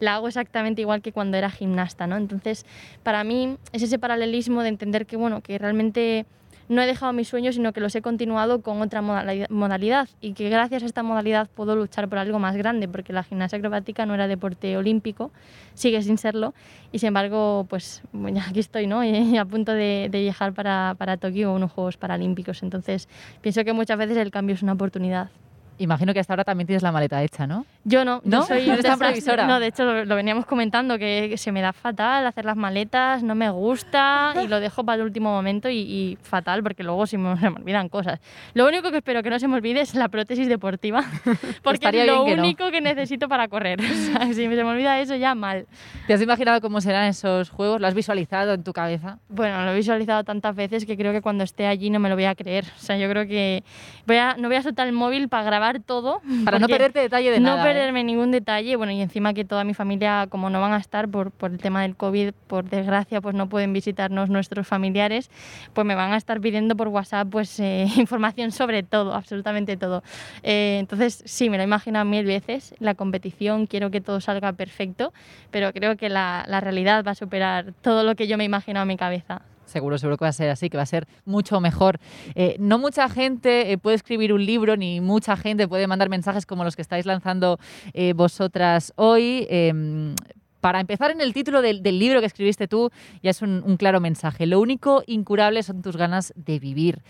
la 0.00 0.16
hago 0.16 0.28
exactamente 0.28 0.80
igual 0.82 1.02
que 1.02 1.12
cuando 1.12 1.36
era 1.36 1.50
gimnasta. 1.50 2.06
¿no? 2.06 2.16
Entonces, 2.16 2.66
para 3.02 3.24
mí 3.24 3.56
es 3.72 3.82
ese 3.82 3.98
paralelismo 3.98 4.62
de 4.62 4.68
entender 4.68 5.06
que, 5.06 5.16
bueno, 5.16 5.40
que 5.40 5.58
realmente 5.58 6.26
no 6.68 6.80
he 6.82 6.86
dejado 6.86 7.12
mis 7.12 7.28
sueños, 7.28 7.56
sino 7.56 7.72
que 7.72 7.80
los 7.80 7.94
he 7.94 8.02
continuado 8.02 8.62
con 8.62 8.80
otra 8.80 9.02
modalidad 9.02 10.08
y 10.20 10.32
que 10.32 10.48
gracias 10.48 10.82
a 10.82 10.86
esta 10.86 11.02
modalidad 11.02 11.48
puedo 11.54 11.76
luchar 11.76 12.08
por 12.08 12.18
algo 12.18 12.38
más 12.38 12.56
grande, 12.56 12.88
porque 12.88 13.12
la 13.12 13.22
gimnasia 13.22 13.58
acrobática 13.58 14.06
no 14.06 14.14
era 14.14 14.28
deporte 14.28 14.76
olímpico, 14.76 15.30
sigue 15.74 16.02
sin 16.02 16.18
serlo, 16.18 16.54
y 16.90 16.98
sin 16.98 17.08
embargo, 17.08 17.66
pues 17.68 18.02
aquí 18.48 18.60
estoy, 18.60 18.86
¿no? 18.86 19.04
Y 19.04 19.36
a 19.36 19.44
punto 19.44 19.72
de, 19.72 20.08
de 20.10 20.20
viajar 20.20 20.52
para, 20.52 20.94
para 20.98 21.16
Tokio, 21.16 21.52
unos 21.52 21.72
Juegos 21.72 21.96
Paralímpicos. 21.96 22.62
Entonces, 22.62 23.08
pienso 23.40 23.64
que 23.64 23.72
muchas 23.72 23.98
veces 23.98 24.16
el 24.16 24.30
cambio 24.30 24.54
es 24.54 24.62
una 24.62 24.72
oportunidad. 24.72 25.30
Imagino 25.78 26.12
que 26.12 26.20
hasta 26.20 26.32
ahora 26.32 26.44
también 26.44 26.66
tienes 26.66 26.82
la 26.82 26.92
maleta 26.92 27.22
hecha, 27.22 27.46
¿no? 27.46 27.64
Yo 27.84 28.04
no, 28.04 28.20
¿No? 28.24 28.40
yo 28.40 28.46
soy 28.46 28.66
¿No 28.66 28.72
eres 28.74 28.84
tan 28.84 28.98
previsora? 28.98 29.46
No, 29.46 29.58
de 29.58 29.68
hecho 29.68 29.84
lo, 29.84 30.04
lo 30.04 30.14
veníamos 30.14 30.46
comentando 30.46 30.98
que 30.98 31.36
se 31.36 31.50
me 31.52 31.60
da 31.60 31.72
fatal 31.72 32.26
hacer 32.26 32.44
las 32.44 32.56
maletas, 32.56 33.22
no 33.22 33.34
me 33.34 33.50
gusta 33.50 34.34
y 34.42 34.46
lo 34.48 34.60
dejo 34.60 34.84
para 34.84 34.96
el 34.96 35.02
último 35.02 35.30
momento 35.30 35.68
y, 35.68 35.78
y 35.78 36.18
fatal 36.22 36.62
porque 36.62 36.82
luego 36.82 37.06
se 37.06 37.18
me, 37.18 37.36
se 37.38 37.50
me 37.50 37.56
olvidan 37.56 37.88
cosas. 37.88 38.20
Lo 38.54 38.66
único 38.66 38.90
que 38.90 38.98
espero 38.98 39.22
que 39.22 39.30
no 39.30 39.38
se 39.38 39.48
me 39.48 39.56
olvide 39.56 39.80
es 39.80 39.94
la 39.94 40.08
prótesis 40.08 40.48
deportiva 40.48 41.04
porque 41.62 41.88
es 41.88 42.06
lo 42.06 42.24
que 42.24 42.36
no. 42.36 42.42
único 42.42 42.70
que 42.70 42.80
necesito 42.80 43.28
para 43.28 43.48
correr. 43.48 43.80
O 43.92 44.14
sea, 44.14 44.26
si 44.26 44.34
se 44.34 44.48
me 44.48 44.62
olvida 44.62 44.98
eso 45.00 45.14
ya 45.16 45.34
mal. 45.34 45.66
¿Te 46.06 46.14
has 46.14 46.20
imaginado 46.22 46.60
cómo 46.60 46.80
serán 46.80 47.06
esos 47.06 47.50
juegos? 47.50 47.80
¿Lo 47.80 47.86
has 47.86 47.94
visualizado 47.94 48.52
en 48.54 48.64
tu 48.64 48.72
cabeza? 48.72 49.18
Bueno, 49.28 49.64
lo 49.64 49.70
he 49.72 49.76
visualizado 49.76 50.24
tantas 50.24 50.56
veces 50.56 50.84
que 50.86 50.96
creo 50.96 51.12
que 51.12 51.20
cuando 51.22 51.44
esté 51.44 51.66
allí 51.66 51.88
no 51.90 52.00
me 52.00 52.08
lo 52.08 52.14
voy 52.14 52.24
a 52.24 52.34
creer. 52.34 52.64
O 52.76 52.80
sea, 52.80 52.96
yo 52.96 53.08
creo 53.08 53.26
que 53.26 53.62
voy 54.06 54.16
a, 54.16 54.34
no 54.36 54.48
voy 54.48 54.56
a 54.56 54.62
soltar 54.62 54.86
el 54.86 54.92
móvil 54.92 55.28
para 55.28 55.44
grabar 55.44 55.61
todo. 55.80 56.20
Para 56.44 56.58
no 56.58 56.68
perderte 56.68 57.00
detalle 57.00 57.30
de 57.30 57.40
no 57.40 57.56
nada. 57.56 57.62
¿eh? 57.62 57.72
perderme 57.72 58.04
ningún 58.04 58.30
detalle, 58.30 58.76
bueno, 58.76 58.92
y 58.92 59.00
encima 59.00 59.34
que 59.34 59.44
toda 59.44 59.64
mi 59.64 59.74
familia, 59.74 60.26
como 60.28 60.50
no 60.50 60.60
van 60.60 60.72
a 60.72 60.78
estar 60.78 61.08
por, 61.08 61.30
por 61.30 61.50
el 61.50 61.58
tema 61.58 61.82
del 61.82 61.96
COVID, 61.96 62.32
por 62.46 62.68
desgracia, 62.68 63.20
pues 63.20 63.34
no 63.34 63.48
pueden 63.48 63.72
visitarnos 63.72 64.28
nuestros 64.28 64.66
familiares, 64.66 65.30
pues 65.72 65.86
me 65.86 65.94
van 65.94 66.12
a 66.12 66.16
estar 66.16 66.40
pidiendo 66.40 66.76
por 66.76 66.88
WhatsApp 66.88 67.28
pues 67.30 67.58
eh, 67.60 67.86
información 67.96 68.52
sobre 68.52 68.82
todo, 68.82 69.14
absolutamente 69.14 69.76
todo. 69.76 70.02
Eh, 70.42 70.78
entonces, 70.80 71.22
sí, 71.24 71.50
me 71.50 71.56
lo 71.56 71.62
he 71.62 71.66
imaginado 71.66 72.04
mil 72.04 72.24
veces, 72.24 72.74
la 72.78 72.94
competición, 72.94 73.66
quiero 73.66 73.90
que 73.90 74.00
todo 74.00 74.20
salga 74.20 74.52
perfecto, 74.52 75.12
pero 75.50 75.72
creo 75.72 75.96
que 75.96 76.08
la, 76.08 76.44
la 76.48 76.60
realidad 76.60 77.04
va 77.06 77.12
a 77.12 77.14
superar 77.14 77.72
todo 77.80 78.04
lo 78.04 78.14
que 78.14 78.26
yo 78.26 78.36
me 78.36 78.44
he 78.44 78.46
imaginado 78.46 78.82
en 78.82 78.88
mi 78.88 78.96
cabeza. 78.96 79.42
Seguro, 79.64 79.98
seguro 79.98 80.18
que 80.18 80.24
va 80.24 80.30
a 80.30 80.32
ser 80.32 80.50
así, 80.50 80.68
que 80.68 80.76
va 80.76 80.82
a 80.82 80.86
ser 80.86 81.06
mucho 81.24 81.60
mejor. 81.60 81.98
Eh, 82.34 82.56
no 82.58 82.78
mucha 82.78 83.08
gente 83.08 83.72
eh, 83.72 83.78
puede 83.78 83.96
escribir 83.96 84.32
un 84.32 84.44
libro, 84.44 84.76
ni 84.76 85.00
mucha 85.00 85.36
gente 85.36 85.68
puede 85.68 85.86
mandar 85.86 86.08
mensajes 86.08 86.46
como 86.46 86.64
los 86.64 86.76
que 86.76 86.82
estáis 86.82 87.06
lanzando 87.06 87.58
eh, 87.92 88.12
vosotras 88.12 88.92
hoy. 88.96 89.46
Eh, 89.48 90.14
para 90.60 90.78
empezar, 90.78 91.10
en 91.10 91.20
el 91.20 91.32
título 91.32 91.60
del, 91.60 91.82
del 91.82 91.98
libro 91.98 92.20
que 92.20 92.26
escribiste 92.26 92.68
tú, 92.68 92.90
ya 93.20 93.30
es 93.30 93.42
un, 93.42 93.64
un 93.66 93.76
claro 93.76 94.00
mensaje. 94.00 94.46
Lo 94.46 94.60
único 94.60 95.02
incurable 95.06 95.62
son 95.62 95.82
tus 95.82 95.96
ganas 95.96 96.32
de 96.36 96.60
vivir. 96.60 97.02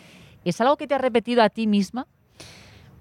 ¿Es 0.45 0.61
algo 0.61 0.77
que 0.77 0.87
te 0.87 0.95
has 0.95 1.01
repetido 1.01 1.43
a 1.43 1.51
ti 1.51 1.67
misma? 1.67 2.07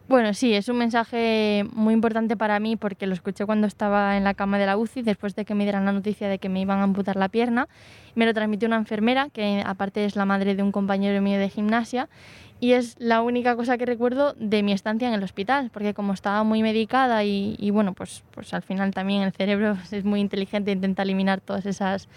Bueno, 0.07 0.33
sí, 0.33 0.53
es 0.53 0.67
un 0.67 0.77
mensaje 0.77 1.65
muy 1.71 1.93
importante 1.93 2.35
para 2.35 2.59
mí 2.59 2.75
porque 2.75 3.07
lo 3.07 3.13
escuché 3.13 3.45
cuando 3.45 3.65
estaba 3.65 4.17
en 4.17 4.25
la 4.25 4.33
cama 4.33 4.57
de 4.59 4.65
la 4.65 4.75
UCI 4.75 5.03
después 5.03 5.35
de 5.35 5.45
que 5.45 5.55
me 5.55 5.63
dieran 5.63 5.85
la 5.85 5.93
noticia 5.93 6.27
de 6.27 6.37
que 6.37 6.49
me 6.49 6.59
iban 6.59 6.79
a 6.79 6.83
amputar 6.83 7.15
la 7.15 7.29
pierna. 7.29 7.69
Me 8.15 8.25
lo 8.25 8.33
transmitió 8.33 8.67
una 8.67 8.75
enfermera 8.75 9.29
que 9.29 9.63
aparte 9.65 10.03
es 10.03 10.17
la 10.17 10.25
madre 10.25 10.53
de 10.55 10.63
un 10.63 10.73
compañero 10.73 11.21
mío 11.21 11.39
de 11.39 11.47
gimnasia 11.47 12.09
y 12.59 12.73
es 12.73 12.95
la 12.99 13.21
única 13.21 13.55
cosa 13.55 13.77
que 13.77 13.85
recuerdo 13.85 14.33
de 14.37 14.63
mi 14.63 14.73
estancia 14.73 15.07
en 15.07 15.13
el 15.13 15.23
hospital 15.23 15.69
porque 15.71 15.93
como 15.93 16.11
estaba 16.13 16.43
muy 16.43 16.61
medicada 16.61 17.23
y, 17.23 17.69
bueno, 17.71 17.93
pues, 17.93 18.23
pues 18.31 18.53
al 18.53 18.63
final 18.63 18.93
también 18.93 19.21
el 19.21 19.31
cerebro 19.31 19.77
es 19.91 20.03
muy 20.03 20.19
inteligente 20.19 20.71
e 20.71 20.73
intenta 20.73 21.03
eliminar 21.03 21.39
todas 21.39 21.65
esas 21.65 22.09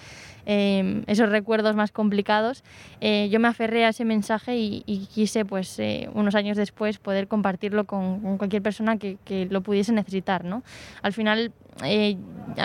eh, 0.47 1.03
esos 1.07 1.29
recuerdos 1.29 1.75
más 1.77 1.93
complicados, 1.93 2.63
eh, 3.01 3.29
yo 3.31 3.41
me 3.41 3.49
aferré 3.49 3.85
a 3.85 3.91
ese 3.91 4.05
mensaje 4.05 4.57
y, 4.57 5.09
quise, 5.13 5.45
pues, 5.45 5.79
eh, 5.79 6.09
unos 6.15 6.35
años 6.35 6.57
después 6.57 6.99
poder 6.99 7.29
compartirlo 7.29 7.85
con, 7.85 8.39
cualquier 8.39 8.63
persona 8.63 8.97
que, 8.99 9.17
lo 9.51 9.61
pudiese 9.63 9.93
necesitar, 9.93 10.45
¿no? 10.45 10.63
Al 11.03 11.13
final, 11.13 11.53
eh, 11.83 12.17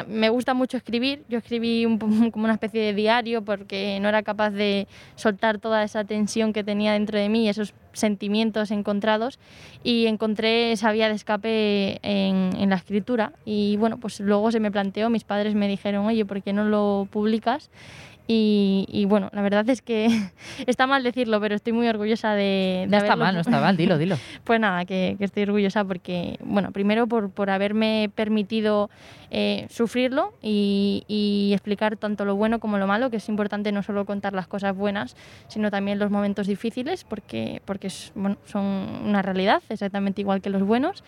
me 0.08 0.30
gusta 0.30 0.54
mucho 0.54 0.78
escribir. 0.78 1.24
Yo 1.30 1.40
escribí 1.40 1.86
un, 1.86 1.98
como 2.32 2.46
una 2.46 2.54
especie 2.54 2.82
de 2.82 2.94
diario 2.94 3.44
porque 3.44 4.00
no 4.00 4.10
era 4.10 4.24
capaz 4.24 4.52
de 4.52 4.88
soltar 5.16 5.60
toda 5.60 5.84
esa 5.84 6.04
tensión 6.04 6.54
que 6.54 6.64
tenía 6.64 6.94
dentro 6.94 7.18
de 7.18 7.30
mí, 7.30 7.50
esos 7.50 7.74
sentimientos 7.94 8.72
encontrados 8.72 9.40
y 9.84 10.08
encontré 10.08 10.72
esa 10.72 10.92
vía 10.92 11.08
de 11.08 11.16
escape 11.16 12.00
en, 12.02 12.52
en 12.58 12.70
la 12.70 12.76
escritura 12.76 13.34
y 13.46 13.78
bueno 13.78 13.98
pues 13.98 14.20
luego 14.20 14.52
se 14.52 14.60
me 14.60 14.72
planteó 14.72 15.10
mis 15.10 15.24
padres 15.24 15.56
me 15.56 15.68
dijeron 15.68 16.06
oye 16.06 16.26
¿por 16.26 16.42
qué 16.42 16.54
no 16.54 16.64
lo 16.66 17.08
publicas? 17.12 17.70
Y, 18.32 18.86
y 18.90 19.06
bueno, 19.06 19.32
la 19.34 19.42
verdad 19.42 19.68
es 19.72 19.82
que 19.82 20.08
está 20.68 20.86
mal 20.86 21.02
decirlo, 21.02 21.42
pero 21.42 21.56
estoy 21.56 21.74
muy 21.74 21.88
orgullosa 21.88 22.36
de, 22.36 22.86
de 22.86 22.88
No 22.88 22.98
está 22.98 23.16
mal, 23.16 23.34
no 23.34 23.42
está 23.42 23.60
mal, 23.60 23.76
dilo, 23.76 23.98
dilo. 23.98 24.18
pues 24.44 24.60
nada, 24.60 24.86
que, 24.86 25.16
que 25.18 25.26
estoy 25.26 25.44
orgullosa 25.44 25.84
porque, 25.84 26.38
bueno, 26.44 26.72
primero 26.72 27.08
por, 27.08 27.32
por 27.32 27.50
haberme 27.50 28.12
permitido 28.14 28.92
eh, 29.32 29.68
sufrirlo 29.70 30.34
y, 30.42 31.52
explicar 31.54 31.98
tanto 31.98 32.26
lo 32.26 32.36
bueno 32.36 32.60
como 32.60 32.78
lo 32.78 32.88
malo, 32.88 33.10
que 33.10 33.18
es 33.18 33.28
importante 33.28 33.72
no 33.72 33.84
solo 33.84 34.06
contar 34.06 34.34
las 34.34 34.48
cosas 34.48 34.76
buenas, 34.76 35.16
sino 35.48 35.72
también 35.72 36.00
los 36.00 36.10
momentos 36.12 36.48
difíciles, 36.48 37.04
porque, 37.04 37.62
porque 37.66 37.90
son 37.90 38.66
una 39.04 39.22
realidad, 39.22 39.62
exactamente 39.70 40.22
igual 40.22 40.42
que 40.42 40.50
los 40.50 40.64
buenos. 40.64 41.04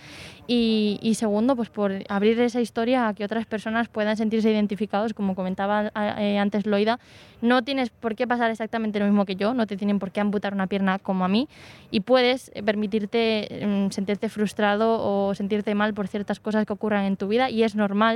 Y, 0.47 0.99
y 1.01 1.15
segundo, 1.15 1.55
pues 1.55 1.69
por 1.69 1.93
abrir 2.09 2.39
esa 2.41 2.59
historia 2.59 3.07
a 3.07 3.13
que 3.13 3.23
otras 3.23 3.45
personas 3.45 3.87
puedan 3.87 4.17
sentirse 4.17 4.51
identificados, 4.51 5.13
como 5.13 5.35
comentaba 5.35 5.91
eh, 5.95 6.37
antes 6.37 6.65
Loida, 6.65 6.99
no 7.41 7.63
tienes 7.63 7.89
por 7.89 8.15
qué 8.15 8.27
pasar 8.27 8.51
exactamente 8.51 8.99
lo 8.99 9.05
mismo 9.05 9.25
que 9.25 9.35
yo, 9.35 9.53
no 9.53 9.65
te 9.67 9.77
tienen 9.77 9.99
por 9.99 10.11
qué 10.11 10.21
amputar 10.21 10.53
una 10.53 10.67
pierna 10.67 10.99
como 10.99 11.25
a 11.25 11.27
mí 11.27 11.47
y 11.89 12.01
puedes 12.01 12.51
eh, 12.53 12.63
permitirte 12.63 13.65
mm, 13.65 13.91
sentirte 13.91 14.29
frustrado 14.29 14.99
o 15.01 15.33
sentirte 15.33 15.73
mal 15.75 15.93
por 15.93 16.07
ciertas 16.07 16.39
cosas 16.39 16.65
que 16.65 16.73
ocurran 16.73 17.05
en 17.05 17.17
tu 17.17 17.27
vida 17.27 17.49
y 17.49 17.63
es 17.63 17.75
normal 17.75 18.10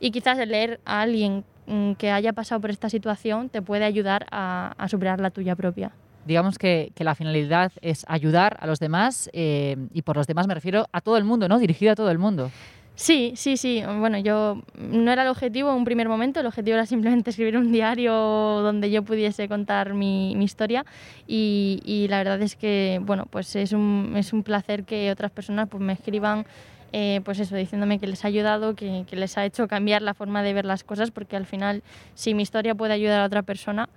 y 0.00 0.10
quizás 0.10 0.38
leer 0.38 0.80
a 0.84 1.02
alguien 1.02 1.44
mm, 1.66 1.92
que 1.92 2.10
haya 2.10 2.32
pasado 2.32 2.60
por 2.60 2.70
esta 2.70 2.88
situación 2.88 3.48
te 3.48 3.62
puede 3.62 3.84
ayudar 3.84 4.26
a, 4.30 4.74
a 4.78 4.88
superar 4.88 5.20
la 5.20 5.30
tuya 5.30 5.56
propia. 5.56 5.92
Digamos 6.26 6.58
que, 6.58 6.92
que 6.94 7.04
la 7.04 7.14
finalidad 7.14 7.72
es 7.80 8.04
ayudar 8.06 8.58
a 8.60 8.66
los 8.66 8.80
demás 8.80 9.30
y 9.32 10.02
por 10.02 10.16
los 10.16 10.26
demás 10.26 10.46
me 10.46 10.54
refiero 10.54 10.86
a 10.92 11.00
todo 11.00 11.16
el 11.16 11.24
mundo, 11.24 11.48
¿no? 11.48 11.58
Dirigido 11.58 11.92
a 11.92 11.94
todo 11.94 12.10
el 12.10 12.18
mundo. 12.18 12.50
Sí, 12.98 13.34
sí, 13.36 13.56
sí. 13.56 13.80
Bueno, 14.00 14.18
yo 14.18 14.60
no 14.76 15.12
era 15.12 15.22
el 15.22 15.28
objetivo 15.28 15.70
en 15.70 15.76
un 15.76 15.84
primer 15.84 16.08
momento, 16.08 16.40
el 16.40 16.46
objetivo 16.46 16.74
era 16.74 16.84
simplemente 16.84 17.30
escribir 17.30 17.56
un 17.56 17.70
diario 17.70 18.12
donde 18.12 18.90
yo 18.90 19.04
pudiese 19.04 19.46
contar 19.46 19.94
mi, 19.94 20.34
mi 20.34 20.44
historia 20.44 20.84
y, 21.24 21.80
y, 21.84 22.08
la 22.08 22.18
verdad 22.18 22.42
es 22.42 22.56
que, 22.56 23.00
bueno, 23.00 23.26
pues 23.30 23.54
es 23.54 23.72
un, 23.72 24.14
es 24.16 24.32
un 24.32 24.42
placer 24.42 24.82
que 24.82 25.12
otras 25.12 25.30
personas 25.30 25.68
pues 25.68 25.80
me 25.80 25.92
escriban 25.92 26.44
eh, 26.92 27.20
pues 27.24 27.38
eso, 27.38 27.54
diciéndome 27.56 27.98
que 27.98 28.06
les 28.06 28.24
ha 28.24 28.28
ayudado, 28.28 28.74
que, 28.74 29.04
que, 29.08 29.16
les 29.16 29.36
ha 29.36 29.44
hecho 29.44 29.68
cambiar 29.68 30.02
la 30.02 30.14
forma 30.14 30.42
de 30.42 30.52
ver 30.54 30.64
las 30.64 30.84
cosas, 30.84 31.10
porque 31.10 31.36
al 31.36 31.46
final, 31.46 31.82
si 32.14 32.34
mi 32.34 32.42
historia 32.42 32.74
puede 32.74 32.94
ayudar 32.94 33.20
a 33.20 33.24
otra 33.24 33.42
persona, 33.42 33.88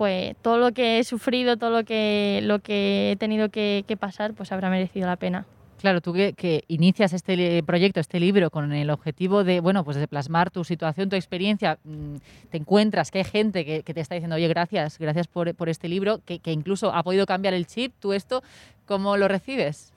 pues 0.00 0.34
todo 0.40 0.56
lo 0.56 0.72
que 0.72 0.98
he 0.98 1.04
sufrido, 1.04 1.58
todo 1.58 1.68
lo 1.68 1.84
que, 1.84 2.40
lo 2.42 2.60
que 2.60 3.12
he 3.12 3.16
tenido 3.16 3.50
que, 3.50 3.84
pasar, 4.00 4.32
pues 4.32 4.50
habrá 4.50 4.70
merecido 4.70 5.06
la 5.06 5.16
pena. 5.16 5.44
Claro, 5.78 6.00
tú 6.00 6.14
que, 6.14 6.64
inicias 6.68 7.12
este 7.12 7.62
proyecto, 7.64 8.00
este 8.00 8.18
libro, 8.18 8.50
con 8.50 8.72
el 8.72 8.88
objetivo 8.88 9.44
de, 9.44 9.60
bueno, 9.60 9.84
pues 9.84 9.98
de 9.98 10.08
plasmar 10.08 10.50
tu 10.50 10.64
situación, 10.64 11.10
tu 11.10 11.16
experiencia, 11.16 11.78
mmm, 11.84 12.16
te 12.48 12.56
encuentras 12.56 13.10
que 13.10 13.18
hay 13.18 13.24
gente 13.24 13.66
que, 13.66 13.82
que, 13.82 13.92
te 13.92 14.00
está 14.00 14.14
diciendo, 14.14 14.36
oye, 14.36 14.48
gracias, 14.48 14.98
gracias 14.98 15.26
por, 15.28 15.54
por 15.54 15.68
este 15.68 15.86
libro, 15.86 16.22
que, 16.24 16.38
que, 16.38 16.52
incluso 16.52 16.94
ha 16.94 17.02
podido 17.02 17.26
cambiar 17.26 17.52
el 17.52 17.66
chip, 17.66 17.92
tú 18.00 18.14
esto, 18.14 18.42
¿cómo 18.86 19.18
lo 19.18 19.28
recibes? 19.28 19.92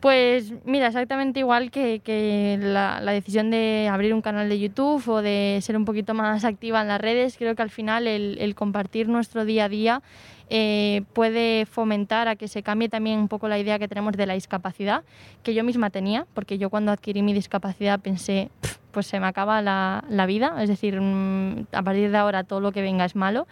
Pues 0.00 0.54
mira, 0.64 0.86
exactamente 0.86 1.40
igual 1.40 1.70
que, 1.70 2.58
la, 2.58 3.00
decisión 3.12 3.50
de 3.50 3.86
abrir 3.92 4.14
un 4.14 4.22
canal 4.22 4.48
de 4.48 4.58
YouTube 4.58 5.06
o 5.08 5.20
de 5.20 5.58
ser 5.60 5.76
un 5.76 5.84
poquito 5.84 6.14
más 6.14 6.44
activa 6.44 6.80
en 6.80 6.88
las 6.88 6.98
redes, 6.98 7.36
creo 7.36 7.54
que 7.54 7.60
al 7.60 7.68
final 7.68 8.06
el, 8.06 8.54
compartir 8.54 9.08
nuestro 9.08 9.44
día 9.44 9.66
a 9.66 9.68
día 9.68 10.02
eh, 10.48 11.02
puede 11.12 11.66
fomentar 11.66 12.28
a 12.28 12.36
que 12.36 12.48
se 12.48 12.62
cambie 12.62 12.88
también 12.88 13.18
un 13.18 13.28
poco 13.28 13.46
la 13.46 13.58
idea 13.58 13.78
que 13.78 13.88
tenemos 13.88 14.14
de 14.14 14.24
la 14.24 14.32
discapacidad, 14.32 15.04
que 15.42 15.52
yo 15.52 15.64
misma 15.64 15.90
tenía, 15.90 16.26
porque 16.32 16.56
yo 16.56 16.70
cuando 16.70 16.92
adquirí 16.92 17.20
mi 17.20 17.34
discapacidad 17.34 18.00
pensé, 18.00 18.50
pues 18.92 19.06
se 19.06 19.20
me 19.20 19.26
acaba 19.26 19.60
la, 19.60 20.02
la 20.08 20.24
vida, 20.24 20.56
es 20.62 20.70
decir, 20.70 20.98
mm, 20.98 21.66
a 21.72 21.82
partir 21.82 22.10
de 22.10 22.16
ahora 22.16 22.42
todo 22.44 22.60
lo 22.60 22.72
que 22.72 22.80
venga 22.80 23.04
es 23.04 23.14
malo 23.14 23.46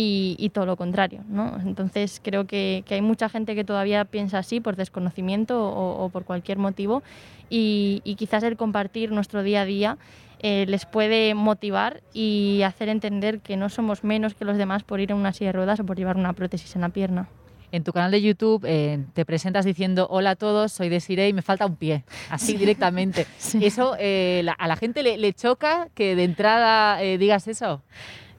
y, 0.00 0.50
todo 0.50 0.66
lo 0.66 0.76
contrario. 0.76 1.22
¿no? 1.28 1.58
Entonces 1.64 2.20
creo 2.22 2.46
que, 2.46 2.84
hay 2.88 3.02
mucha 3.02 3.28
gente 3.28 3.54
que 3.54 3.64
todavía 3.64 4.04
piensa 4.04 4.38
así 4.38 4.60
por 4.60 4.76
desconocimiento 4.76 5.60
o, 5.60 6.08
por 6.10 6.24
cualquier 6.24 6.58
motivo 6.58 7.02
y, 7.50 8.02
quizás 8.16 8.42
el 8.42 8.56
compartir 8.56 9.10
nuestro 9.12 9.42
día 9.42 9.62
a 9.62 9.64
día 9.64 9.98
eh, 10.40 10.66
les 10.68 10.86
puede 10.86 11.34
motivar 11.34 12.00
y 12.12 12.62
hacer 12.64 12.88
entender 12.88 13.40
que 13.40 13.56
no 13.56 13.68
somos 13.68 14.04
menos 14.04 14.34
que 14.34 14.44
los 14.44 14.56
demás 14.56 14.84
por 14.84 15.00
ir 15.00 15.10
en 15.10 15.16
una 15.16 15.32
silla 15.32 15.48
de 15.48 15.52
ruedas 15.54 15.80
o 15.80 15.84
por 15.84 15.96
llevar 15.96 16.16
una 16.16 16.32
prótesis 16.32 16.76
en 16.76 16.82
la 16.82 16.90
pierna. 16.90 17.28
En 17.70 17.84
tu 17.84 17.92
canal 17.92 18.10
de 18.10 18.22
YouTube 18.22 18.64
eh, 18.64 19.04
te 19.14 19.24
presentas 19.26 19.64
diciendo 19.64 20.06
hola 20.10 20.30
a 20.30 20.36
todos, 20.36 20.72
soy 20.72 20.88
Desiree 20.88 21.28
y 21.28 21.32
me 21.32 21.42
falta 21.42 21.66
un 21.66 21.76
pie, 21.76 22.04
así 22.30 22.56
directamente. 22.56 23.26
¿Eso 23.60 23.96
eh, 23.98 24.46
a 24.56 24.68
la 24.68 24.76
gente 24.76 25.02
le, 25.02 25.32
choca 25.32 25.88
que 25.94 26.14
de 26.14 26.24
entrada 26.24 26.98
digas 26.98 27.48
eso? 27.48 27.82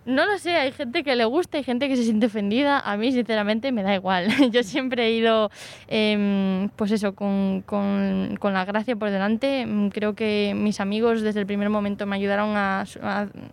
No 0.10 0.26
lo 0.26 0.39
sé, 0.39 0.55
hay 0.55 0.72
gente 0.72 1.03
que 1.03 1.16
le 1.16 1.24
gusta, 1.26 1.60
hay 1.60 1.64
gente 1.64 1.88
que 1.88 1.95
se 1.95 2.03
siente 2.03 2.26
ofendida. 2.26 2.80
A 2.80 2.97
mí, 2.97 3.12
sinceramente, 3.12 3.72
me 3.72 3.84
da 3.84 3.93
igual. 3.93 4.28
Yo 4.51 4.64
siempre 4.64 5.05
he 5.05 5.12
ido, 5.12 5.51
em, 5.88 6.68
pues 6.70 6.91
eso, 6.91 7.14
con, 7.14 7.62
con, 7.64 8.36
con, 8.39 8.53
la 8.53 8.66
gracia 8.66 8.95
por 8.95 9.12
delante. 9.12 9.68
Mm, 9.68 9.89
creo 9.89 10.16
que 10.16 10.53
mis 10.55 10.80
amigos 10.80 11.22
desde 11.22 11.39
el 11.41 11.45
primer 11.45 11.70
momento 11.70 12.07
me 12.07 12.16
ayudaron 12.16 12.57
a, 12.57 12.86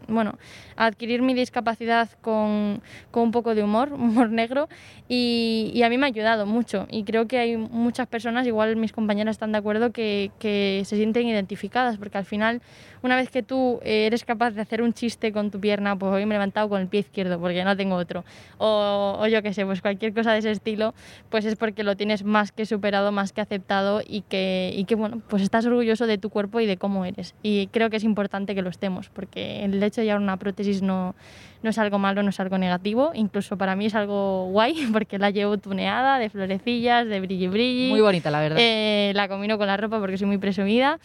bueno, 0.08 0.38
a 0.76 0.86
adquirir 0.86 1.20
mi 1.20 1.34
discapacidad 1.34 2.08
con, 2.22 2.80
con, 3.10 3.24
un 3.24 3.32
poco 3.32 3.54
de 3.54 3.62
humor, 3.62 3.92
humor 3.92 4.30
negro, 4.30 4.70
y, 5.10 5.70
y, 5.74 5.82
a 5.82 5.90
mí 5.90 5.98
me 5.98 6.06
ha 6.06 6.08
ayudado 6.08 6.46
mucho. 6.46 6.86
Y 6.90 7.04
creo 7.04 7.28
que 7.28 7.36
hay 7.38 7.58
muchas 7.58 8.06
personas, 8.06 8.46
igual 8.46 8.76
mis 8.76 8.92
compañeras 8.92 9.36
están 9.36 9.52
de 9.52 9.58
acuerdo, 9.58 9.92
que, 9.92 10.30
que 10.38 10.84
se 10.86 10.96
sienten 10.96 11.28
identificadas, 11.28 11.98
porque 11.98 12.16
al 12.16 12.24
final, 12.24 12.62
una 13.06 13.16
vez 13.16 13.30
que 13.30 13.42
tú 13.42 13.80
eres 13.82 14.24
capaz 14.24 14.50
de 14.50 14.60
hacer 14.60 14.82
un 14.82 14.92
chiste 14.92 15.32
con 15.32 15.50
tu 15.50 15.60
pierna, 15.60 15.96
pues 15.96 16.12
hoy 16.12 16.26
me 16.26 16.34
levantado 16.34 16.68
con 16.68 16.80
el 16.80 16.88
pie 16.88 17.00
izquierdo 17.00 17.40
porque 17.40 17.64
no 17.64 17.76
tengo 17.76 17.94
otro. 17.94 18.24
O, 18.58 19.16
o, 19.18 19.26
yo 19.28 19.42
qué 19.42 19.54
sé, 19.54 19.64
pues 19.64 19.80
cualquier 19.80 20.12
cosa 20.12 20.32
de 20.32 20.38
ese 20.38 20.50
estilo, 20.50 20.92
pues 21.30 21.44
es 21.44 21.56
porque 21.56 21.84
lo 21.84 21.96
tienes 21.96 22.24
más 22.24 22.52
que 22.52 22.66
superado, 22.66 23.12
más 23.12 23.32
que 23.32 23.40
aceptado 23.40 24.02
y 24.06 24.22
que, 24.22 24.72
y 24.76 24.84
que 24.84 24.96
bueno, 24.96 25.22
pues 25.28 25.42
estás 25.42 25.64
orgulloso 25.66 26.06
de 26.06 26.18
tu 26.18 26.30
cuerpo 26.30 26.60
y 26.60 26.66
de 26.66 26.76
cómo 26.76 27.04
eres. 27.04 27.34
Y 27.42 27.68
creo 27.68 27.90
que 27.90 27.96
es 27.96 28.04
importante 28.04 28.54
que 28.54 28.62
lo 28.62 28.70
estemos, 28.70 29.08
porque 29.08 29.64
el 29.64 29.82
hecho 29.82 30.00
de 30.00 30.06
llevar 30.06 30.20
una 30.20 30.36
prótesis 30.36 30.82
no, 30.82 31.14
no 31.62 31.70
es 31.70 31.78
algo 31.78 31.98
malo, 31.98 32.22
no 32.22 32.30
es 32.30 32.40
algo 32.40 32.58
negativo, 32.58 33.12
incluso 33.14 33.56
para 33.56 33.76
mí 33.76 33.86
es 33.86 33.94
algo 33.94 34.46
guay 34.50 34.86
porque 34.92 35.18
la 35.18 35.30
llevo 35.30 35.58
tuneada, 35.58 36.18
de 36.18 36.28
florecillas, 36.28 37.06
de 37.06 37.20
brilli 37.20 37.48
brilli. 37.48 37.90
Muy 37.90 38.00
bonita, 38.00 38.30
la 38.30 38.40
verdad. 38.40 38.58
Eh, 38.60 39.12
la 39.14 39.28
combino 39.28 39.58
con 39.58 39.66
la 39.66 39.76
ropa 39.76 40.00
porque 40.00 40.18
soy 40.18 40.26
muy 40.26 40.38
presumida. 40.38 40.98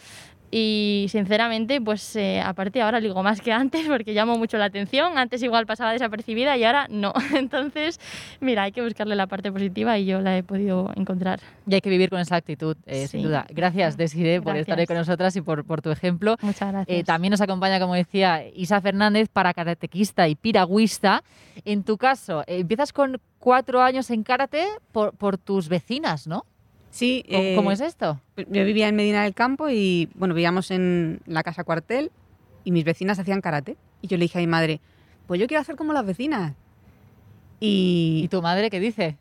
Y 0.54 1.06
sinceramente, 1.08 1.80
pues 1.80 2.14
eh, 2.14 2.42
aparte 2.44 2.82
ahora 2.82 3.00
digo 3.00 3.22
más 3.22 3.40
que 3.40 3.52
antes 3.52 3.88
porque 3.88 4.12
llamo 4.12 4.36
mucho 4.36 4.58
la 4.58 4.66
atención. 4.66 5.16
Antes 5.16 5.42
igual 5.42 5.64
pasaba 5.64 5.92
desapercibida 5.92 6.58
y 6.58 6.64
ahora 6.64 6.88
no. 6.90 7.14
Entonces, 7.34 7.98
mira, 8.38 8.64
hay 8.64 8.72
que 8.72 8.82
buscarle 8.82 9.16
la 9.16 9.26
parte 9.26 9.50
positiva 9.50 9.98
y 9.98 10.04
yo 10.04 10.20
la 10.20 10.36
he 10.36 10.42
podido 10.42 10.90
encontrar. 10.94 11.40
Y 11.66 11.72
hay 11.72 11.80
que 11.80 11.88
vivir 11.88 12.10
con 12.10 12.20
esa 12.20 12.36
actitud, 12.36 12.76
eh, 12.84 13.08
sin 13.08 13.22
duda. 13.22 13.46
Gracias, 13.48 13.96
Desiree, 13.96 14.42
por 14.42 14.54
estar 14.56 14.78
ahí 14.78 14.86
con 14.86 14.98
nosotras 14.98 15.34
y 15.36 15.40
por, 15.40 15.64
por 15.64 15.80
tu 15.80 15.90
ejemplo. 15.90 16.36
Muchas 16.42 16.70
gracias. 16.70 16.98
Eh, 16.98 17.02
también 17.02 17.30
nos 17.30 17.40
acompaña, 17.40 17.80
como 17.80 17.94
decía, 17.94 18.44
Isa 18.54 18.78
Fernández, 18.82 19.30
para 19.32 19.54
karatequista 19.54 20.28
y 20.28 20.34
piragüista. 20.34 21.24
En 21.64 21.82
tu 21.82 21.96
caso, 21.96 22.44
empiezas 22.46 22.92
con 22.92 23.18
cuatro 23.38 23.80
años 23.80 24.10
en 24.10 24.22
karate 24.22 24.66
por, 24.92 25.16
por 25.16 25.38
tus 25.38 25.70
vecinas, 25.70 26.26
¿no? 26.26 26.44
Sí. 26.92 27.24
¿Cómo, 27.56 27.70
eh, 27.70 27.74
es 27.74 27.80
esto? 27.80 28.20
Yo 28.36 28.64
vivía 28.64 28.86
en 28.86 28.94
Medina 28.94 29.24
del 29.24 29.34
Campo 29.34 29.70
y, 29.70 30.10
bueno, 30.14 30.34
vivíamos 30.34 30.70
en 30.70 31.20
la 31.26 31.42
casa 31.42 31.64
cuartel 31.64 32.12
y 32.64 32.70
mis 32.70 32.84
vecinas 32.84 33.18
hacían 33.18 33.40
karate. 33.40 33.76
Y 34.02 34.08
yo 34.08 34.18
le 34.18 34.24
dije 34.24 34.38
a 34.38 34.42
mi 34.42 34.46
madre, 34.46 34.80
pues 35.26 35.40
yo 35.40 35.46
quiero 35.46 35.62
hacer 35.62 35.74
como 35.74 35.94
las 35.94 36.04
vecinas. 36.04 36.54
Y, 37.60 38.20
¿Y 38.24 38.28
tu 38.28 38.42
madre 38.42 38.68
qué 38.68 38.78
dice? 38.78 39.16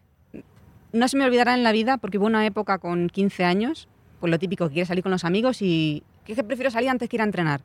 No 0.92 1.08
se 1.08 1.16
me 1.16 1.24
olvidará 1.24 1.54
en 1.54 1.64
la 1.64 1.72
vida 1.72 1.98
porque 1.98 2.18
hubo 2.18 2.26
una 2.26 2.46
época 2.46 2.78
con 2.78 3.08
15 3.08 3.46
años, 3.46 3.88
pues 4.20 4.30
lo 4.30 4.38
típico, 4.38 4.68
que 4.68 4.74
quiere 4.74 4.86
salir 4.86 5.04
con 5.04 5.12
los 5.12 5.24
amigos 5.24 5.62
y 5.62 6.04
que, 6.26 6.36
que 6.36 6.44
prefiero 6.44 6.72
salir 6.72 6.90
antes 6.90 7.08
que 7.08 7.16
ir 7.16 7.22
a 7.22 7.26
entrenar. 7.26 7.62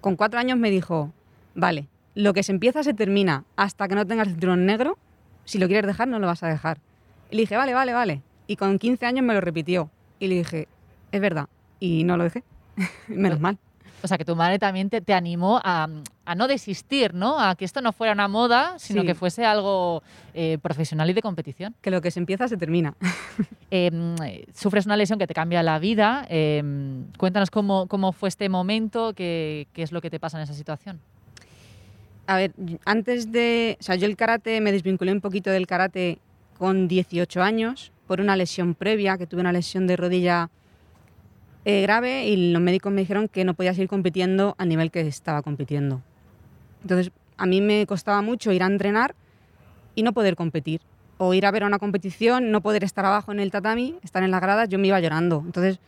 Con 0.00 0.16
cuatro 0.16 0.40
años 0.40 0.58
me 0.58 0.70
dijo, 0.70 1.12
vale, 1.54 1.86
lo 2.16 2.34
que 2.34 2.42
se 2.42 2.50
empieza 2.50 2.82
se 2.82 2.94
termina. 2.94 3.44
Hasta 3.54 3.86
que 3.86 3.94
no 3.94 4.04
tengas 4.04 4.26
el 4.26 4.32
cinturón 4.32 4.66
negro, 4.66 4.98
si 5.44 5.58
lo 5.58 5.68
quieres 5.68 5.86
dejar, 5.86 6.08
no 6.08 6.18
lo 6.18 6.26
vas 6.26 6.42
a 6.42 6.48
dejar. 6.48 6.80
Y 7.30 7.36
le 7.36 7.42
dije, 7.42 7.56
vale, 7.56 7.74
vale, 7.74 7.92
vale. 7.92 8.22
Y 8.46 8.56
con 8.56 8.78
15 8.78 9.06
años 9.06 9.24
me 9.24 9.34
lo 9.34 9.40
repitió. 9.40 9.90
Y 10.18 10.28
le 10.28 10.36
dije, 10.36 10.68
es 11.12 11.20
verdad. 11.20 11.48
Y 11.80 12.04
no 12.04 12.16
lo 12.16 12.24
dejé. 12.24 12.42
Menos 13.08 13.40
mal. 13.40 13.58
O 14.02 14.06
sea, 14.06 14.18
que 14.18 14.24
tu 14.26 14.36
madre 14.36 14.58
también 14.58 14.90
te, 14.90 15.00
te 15.00 15.14
animó 15.14 15.62
a, 15.64 15.88
a, 16.26 16.34
no 16.34 16.46
desistir, 16.46 17.14
¿no? 17.14 17.40
A 17.40 17.54
que 17.54 17.64
esto 17.64 17.80
no 17.80 17.94
fuera 17.94 18.12
una 18.12 18.28
moda, 18.28 18.78
sino 18.78 19.02
que 19.02 19.14
fuese 19.14 19.46
algo 19.46 20.02
eh, 20.34 20.58
profesional 20.60 21.08
y 21.08 21.14
de 21.14 21.22
competición. 21.22 21.74
Que 21.80 21.90
lo 21.90 22.02
que 22.02 22.10
se 22.10 22.20
empieza 22.20 22.46
se 22.46 22.58
termina. 22.58 22.94
Em, 23.70 24.14
sufres 24.54 24.84
una 24.84 24.96
lesión 24.96 25.18
que 25.18 25.26
te 25.26 25.32
cambia 25.32 25.62
la 25.62 25.78
vida. 25.78 26.26
Em, 26.28 27.06
cuéntanos 27.16 27.50
cómo, 27.50 27.88
cómo, 27.88 28.12
fue 28.12 28.28
este 28.28 28.48
momento, 28.50 29.14
qué, 29.14 29.68
qué 29.72 29.82
es 29.82 29.90
lo 29.90 30.02
que 30.02 30.10
te 30.10 30.20
pasa 30.20 30.36
en 30.36 30.44
esa 30.44 30.54
situación. 30.54 31.00
A 32.26 32.36
ver, 32.36 32.52
antes 32.84 33.32
de... 33.32 33.78
O 33.80 33.82
sea, 33.82 33.96
yo 33.96 34.06
el 34.06 34.16
karate, 34.16 34.60
me 34.60 34.70
desvinculé 34.70 35.12
un 35.12 35.22
poquito 35.22 35.50
del 35.50 35.66
karate 35.66 36.18
con 36.58 36.88
18 36.88 37.42
años 37.42 37.90
por 38.06 38.20
una 38.20 38.36
lesión 38.36 38.74
previa, 38.74 39.18
que 39.18 39.26
tuve 39.26 39.40
una 39.40 39.52
lesión 39.52 39.86
de 39.86 39.96
rodilla 39.96 40.50
eh, 41.64 41.82
grave 41.82 42.26
y 42.26 42.52
los 42.52 42.60
médicos 42.60 42.92
me 42.92 43.00
dijeron 43.00 43.28
que 43.28 43.44
no 43.44 43.54
podía 43.54 43.72
seguir 43.72 43.88
compitiendo 43.88 44.54
a 44.58 44.66
nivel 44.66 44.90
que 44.90 45.00
estaba 45.00 45.42
compitiendo. 45.42 46.02
Entonces, 46.82 47.10
a 47.38 47.46
mí 47.46 47.60
me 47.60 47.86
costaba 47.86 48.20
mucho 48.22 48.52
ir 48.52 48.62
a 48.62 48.66
entrenar 48.66 49.14
y 49.94 50.02
no 50.02 50.12
poder 50.12 50.36
competir. 50.36 50.80
O 51.16 51.32
ir 51.32 51.46
a 51.46 51.50
ver 51.50 51.64
una 51.64 51.78
competición, 51.78 52.50
no 52.50 52.60
poder 52.60 52.84
estar 52.84 53.04
abajo 53.04 53.32
en 53.32 53.40
el 53.40 53.50
tatami, 53.50 53.96
estar 54.02 54.22
en 54.22 54.30
las 54.30 54.40
gradas, 54.40 54.68
yo 54.68 54.78
me 54.78 54.88
iba 54.88 55.00
llorando. 55.00 55.42
Entonces, 55.46 55.78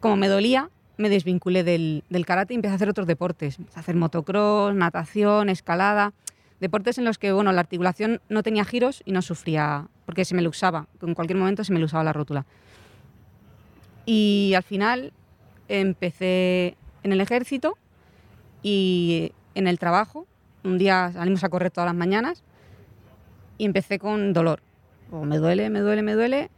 como 0.00 0.16
me 0.16 0.28
dolía, 0.28 0.68
me 0.98 1.08
desvinculé 1.08 1.64
del, 1.64 2.02
karate 2.26 2.52
y 2.52 2.56
empecé 2.56 2.72
a 2.72 2.76
hacer 2.76 2.88
otros 2.88 3.06
deportes. 3.06 3.58
A 3.74 3.80
hacer 3.80 3.94
motocross, 3.94 4.74
natación, 4.74 5.48
escalada. 5.48 6.12
Deportes 6.60 6.98
en 6.98 7.04
los 7.04 7.18
que 7.18 7.32
bueno, 7.32 7.52
la 7.52 7.60
articulación 7.60 8.20
no 8.28 8.42
tenía 8.42 8.64
giros 8.64 9.02
y 9.04 9.12
no 9.12 9.22
sufría 9.22 9.88
porque 10.06 10.24
se 10.24 10.34
me 10.34 10.42
luxaba, 10.42 10.88
en 11.00 11.14
cualquier 11.14 11.38
momento 11.38 11.64
se 11.64 11.72
me 11.72 11.80
luxaba 11.80 12.04
la 12.04 12.12
rótula. 12.12 12.44
Y 14.04 14.52
al 14.56 14.62
final 14.62 15.12
empecé 15.68 16.76
en 17.02 17.12
el 17.12 17.20
ejército 17.20 17.76
y 18.62 19.32
en 19.54 19.66
el 19.66 19.78
trabajo. 19.78 20.26
Un 20.64 20.78
día 20.78 21.10
salimos 21.12 21.44
a 21.44 21.48
correr 21.48 21.70
todas 21.70 21.86
las 21.86 21.94
mañanas 21.94 22.42
y 23.58 23.64
empecé 23.64 23.98
con 23.98 24.32
dolor. 24.32 24.62
O 25.10 25.24
me 25.24 25.38
duele, 25.38 25.70
me 25.70 25.80
duele, 25.80 26.02
me 26.02 26.14
duele. 26.14 26.50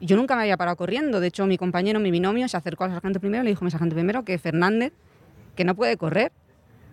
Yo 0.00 0.16
nunca 0.16 0.36
me 0.36 0.42
había 0.42 0.56
parado 0.56 0.76
corriendo. 0.76 1.20
De 1.20 1.26
hecho, 1.28 1.46
mi 1.46 1.58
compañero, 1.58 2.00
mi 2.00 2.10
binomio, 2.10 2.48
se 2.48 2.56
acercó 2.56 2.84
al 2.84 2.90
sargento 2.90 3.20
primero 3.20 3.42
y 3.42 3.44
le 3.44 3.50
dijo 3.50 3.64
a 3.64 3.66
mi 3.66 3.70
sargento 3.70 3.94
primero 3.94 4.24
que 4.24 4.38
Fernández, 4.38 4.92
que 5.56 5.64
no 5.64 5.74
puede 5.74 5.96
correr. 5.96 6.32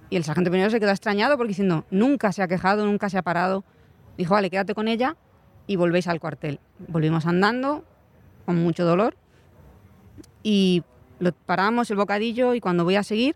Y 0.09 0.17
el 0.17 0.23
sargento 0.23 0.49
primero 0.49 0.69
se 0.69 0.79
quedó 0.79 0.91
extrañado 0.91 1.37
porque 1.37 1.49
diciendo, 1.49 1.85
nunca 1.89 2.31
se 2.31 2.43
ha 2.43 2.47
quejado, 2.47 2.85
nunca 2.85 3.09
se 3.09 3.17
ha 3.17 3.21
parado. 3.21 3.63
Dijo, 4.17 4.33
vale, 4.33 4.49
quédate 4.49 4.73
con 4.73 4.87
ella 4.87 5.15
y 5.67 5.75
volvéis 5.75 6.07
al 6.07 6.19
cuartel. 6.19 6.59
Volvimos 6.87 7.25
andando 7.25 7.83
con 8.45 8.57
mucho 8.57 8.85
dolor 8.85 9.15
y 10.43 10.83
lo 11.19 11.31
paramos 11.31 11.89
el 11.89 11.97
bocadillo 11.97 12.53
y 12.53 12.59
cuando 12.59 12.83
voy 12.83 12.95
a 12.95 13.03
seguir, 13.03 13.35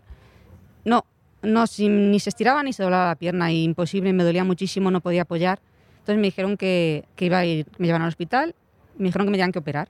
no, 0.84 1.04
no 1.42 1.64
ni 1.78 2.20
se 2.20 2.30
estiraba 2.30 2.62
ni 2.62 2.72
se 2.72 2.82
doblaba 2.82 3.08
la 3.08 3.16
pierna, 3.16 3.50
y 3.52 3.64
imposible, 3.64 4.12
me 4.12 4.24
dolía 4.24 4.44
muchísimo, 4.44 4.90
no 4.90 5.00
podía 5.00 5.22
apoyar. 5.22 5.60
Entonces 5.98 6.16
me 6.16 6.28
dijeron 6.28 6.56
que, 6.56 7.04
que 7.16 7.26
iba 7.26 7.38
a 7.38 7.44
ir, 7.44 7.66
me 7.78 7.86
llevaron 7.86 8.04
al 8.04 8.08
hospital, 8.08 8.54
me 8.96 9.06
dijeron 9.06 9.26
que 9.26 9.30
me 9.30 9.36
tenían 9.36 9.52
que 9.52 9.58
operar. 9.58 9.88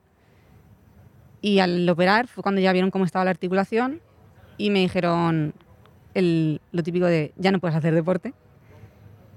Y 1.43 1.59
al 1.61 1.89
operar 1.89 2.27
fue 2.27 2.43
cuando 2.43 2.61
ya 2.61 2.73
vieron 2.73 2.91
cómo 2.91 3.05
estaba 3.05 3.25
la 3.25 3.31
articulación 3.31 4.01
y 4.59 4.71
me 4.71 4.81
dijeron 4.81 5.55
el, 6.15 6.61
lo 6.73 6.83
típico 6.83 7.07
de 7.07 7.33
ya 7.37 7.51
no 7.51 7.61
puedes 7.61 7.77
hacer 7.77 7.95
deporte. 7.95 8.35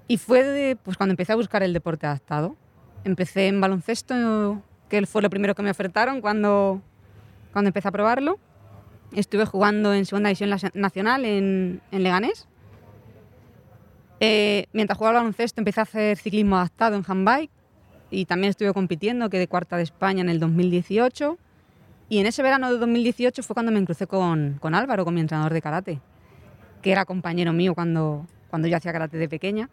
Y 0.08 0.18
fue 0.18 0.44
de, 0.44 0.76
pues 0.76 0.98
cuando 0.98 1.12
empecé 1.12 1.32
a 1.32 1.36
buscar 1.36 1.64
el 1.64 1.74
deporte 1.74 2.06
adaptado. 2.06 2.58
Empecé 3.04 3.48
en 3.48 3.60
baloncesto, 3.60 4.62
que 4.90 5.06
fue 5.06 5.22
lo 5.22 5.30
primero 5.30 5.56
que 5.56 5.62
me 5.62 5.72
ofertaron 5.72 6.22
cuando, 6.22 6.82
cuando 7.52 7.70
empecé 7.70 7.88
a 7.88 7.92
probarlo. 7.92 8.40
Estuve 9.14 9.46
jugando 9.46 9.94
en 9.94 10.06
segunda 10.06 10.30
división 10.30 10.50
nacional 10.74 11.26
en, 11.26 11.82
en 11.92 12.04
Leganés. 12.04 12.48
Eh, 14.20 14.68
mientras 14.72 14.98
jugaba 14.98 15.18
al 15.18 15.24
baloncesto 15.24 15.60
empecé 15.60 15.82
a 15.82 15.84
hacer 15.84 16.18
ciclismo 16.18 16.56
adaptado 16.56 16.96
en 16.96 17.04
handbike 17.06 17.52
y 18.10 18.26
también 18.26 18.52
estuve 18.52 18.72
compitiendo, 18.74 19.30
quedé 19.30 19.48
cuarta 19.48 19.76
de 19.76 19.84
España 19.84 20.22
en 20.22 20.30
el 20.30 20.40
2018 20.40 21.38
Y 22.08 22.20
en 22.20 22.28
ese 22.28 22.42
verano 22.42 22.72
de 22.72 22.78
2018 22.78 23.44
fue 23.44 23.54
cuando 23.54 23.72
me 23.72 23.84
crucé 23.84 24.08
con, 24.08 24.60
con 24.62 24.76
Álvaro, 24.76 25.04
con 25.04 25.14
mi 25.14 25.20
entrenador 25.20 25.52
de 25.52 25.62
karate, 25.62 26.00
que 26.82 26.92
era 26.92 27.06
compañero 27.06 27.52
mío 27.54 27.76
cuando, 27.76 28.26
cuando 28.50 28.68
yo 28.68 28.78
hacía 28.78 28.94
karate 28.94 29.18
de 29.18 29.28
pequeña. 29.28 29.70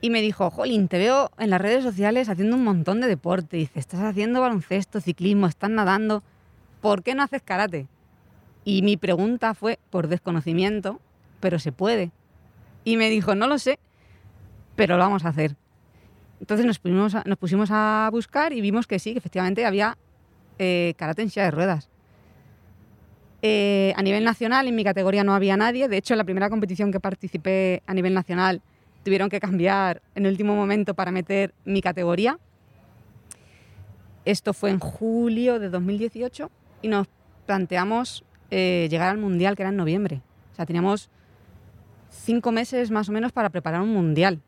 Y 0.00 0.10
me 0.10 0.22
dijo, 0.22 0.50
Jolín, 0.50 0.88
te 0.88 0.98
veo 0.98 1.30
en 1.38 1.50
las 1.50 1.60
redes 1.60 1.82
sociales 1.82 2.28
haciendo 2.28 2.56
un 2.56 2.64
montón 2.64 3.00
de 3.00 3.08
deporte. 3.08 3.56
Dice, 3.56 3.80
estás 3.80 4.00
haciendo 4.00 4.40
baloncesto, 4.40 5.00
ciclismo, 5.00 5.46
estás 5.46 5.70
nadando. 5.70 6.22
¿Por 6.80 7.02
qué 7.02 7.14
no 7.14 7.24
haces 7.24 7.42
karate? 7.42 7.88
Y 8.64 8.82
mi 8.82 8.96
pregunta 8.96 9.54
fue 9.54 9.78
por 9.90 10.06
desconocimiento, 10.06 11.00
pero 11.40 11.58
se 11.58 11.72
puede. 11.72 12.12
Y 12.84 12.96
me 12.96 13.10
dijo, 13.10 13.34
no 13.34 13.48
lo 13.48 13.58
sé, 13.58 13.78
pero 14.76 14.96
lo 14.96 15.02
vamos 15.02 15.24
a 15.24 15.30
hacer. 15.30 15.56
Entonces 16.40 16.64
nos 16.64 16.78
pusimos 16.78 17.70
a, 17.72 18.08
buscar 18.12 18.52
y 18.52 18.60
vimos 18.60 18.86
que 18.86 19.00
sí, 19.00 19.12
que 19.12 19.18
efectivamente 19.18 19.66
había 19.66 19.98
eh, 20.60 20.94
karate 20.96 21.22
en 21.22 21.30
silla 21.30 21.44
de 21.44 21.50
ruedas. 21.50 21.88
Eh, 23.42 23.92
a 23.96 24.02
nivel 24.02 24.24
nacional, 24.24 24.68
en 24.68 24.74
mi 24.76 24.84
categoría 24.84 25.24
no 25.24 25.34
había 25.34 25.56
nadie. 25.56 25.88
De 25.88 25.96
hecho, 25.96 26.14
en 26.14 26.18
la 26.18 26.24
primera 26.24 26.48
competición 26.48 26.92
que 26.92 27.00
participé 27.00 27.82
a 27.86 27.94
nivel 27.94 28.14
nacional, 28.14 28.62
tuvieron 29.02 29.28
que 29.28 29.40
cambiar 29.40 30.02
en 30.14 30.26
el 30.26 30.32
último 30.32 30.54
momento 30.54 30.94
para 30.94 31.10
meter 31.10 31.54
mi 31.64 31.80
categoría. 31.80 32.38
Esto 34.24 34.52
fue 34.52 34.70
en 34.70 34.78
julio 34.78 35.58
de 35.58 35.70
2018 35.70 36.50
y 36.82 36.88
nos 36.88 37.06
planteamos 37.46 38.24
eh, 38.50 38.88
llegar 38.90 39.10
al 39.10 39.18
Mundial, 39.18 39.56
que 39.56 39.62
era 39.62 39.70
en 39.70 39.76
noviembre. 39.76 40.22
O 40.52 40.54
sea, 40.54 40.66
teníamos 40.66 41.08
cinco 42.10 42.52
meses 42.52 42.90
más 42.90 43.08
o 43.08 43.12
menos 43.12 43.32
para 43.32 43.50
preparar 43.50 43.80
un 43.80 43.92
Mundial. 43.92 44.40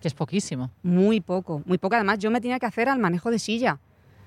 Que 0.00 0.08
es 0.08 0.14
poquísimo. 0.14 0.70
Muy 0.82 1.20
poco, 1.20 1.62
muy 1.64 1.78
poco. 1.78 1.96
Además, 1.96 2.18
yo 2.18 2.30
me 2.30 2.40
tenía 2.40 2.58
que 2.58 2.66
hacer 2.66 2.88
al 2.88 2.98
manejo 2.98 3.30
de 3.30 3.38
silla. 3.38 3.80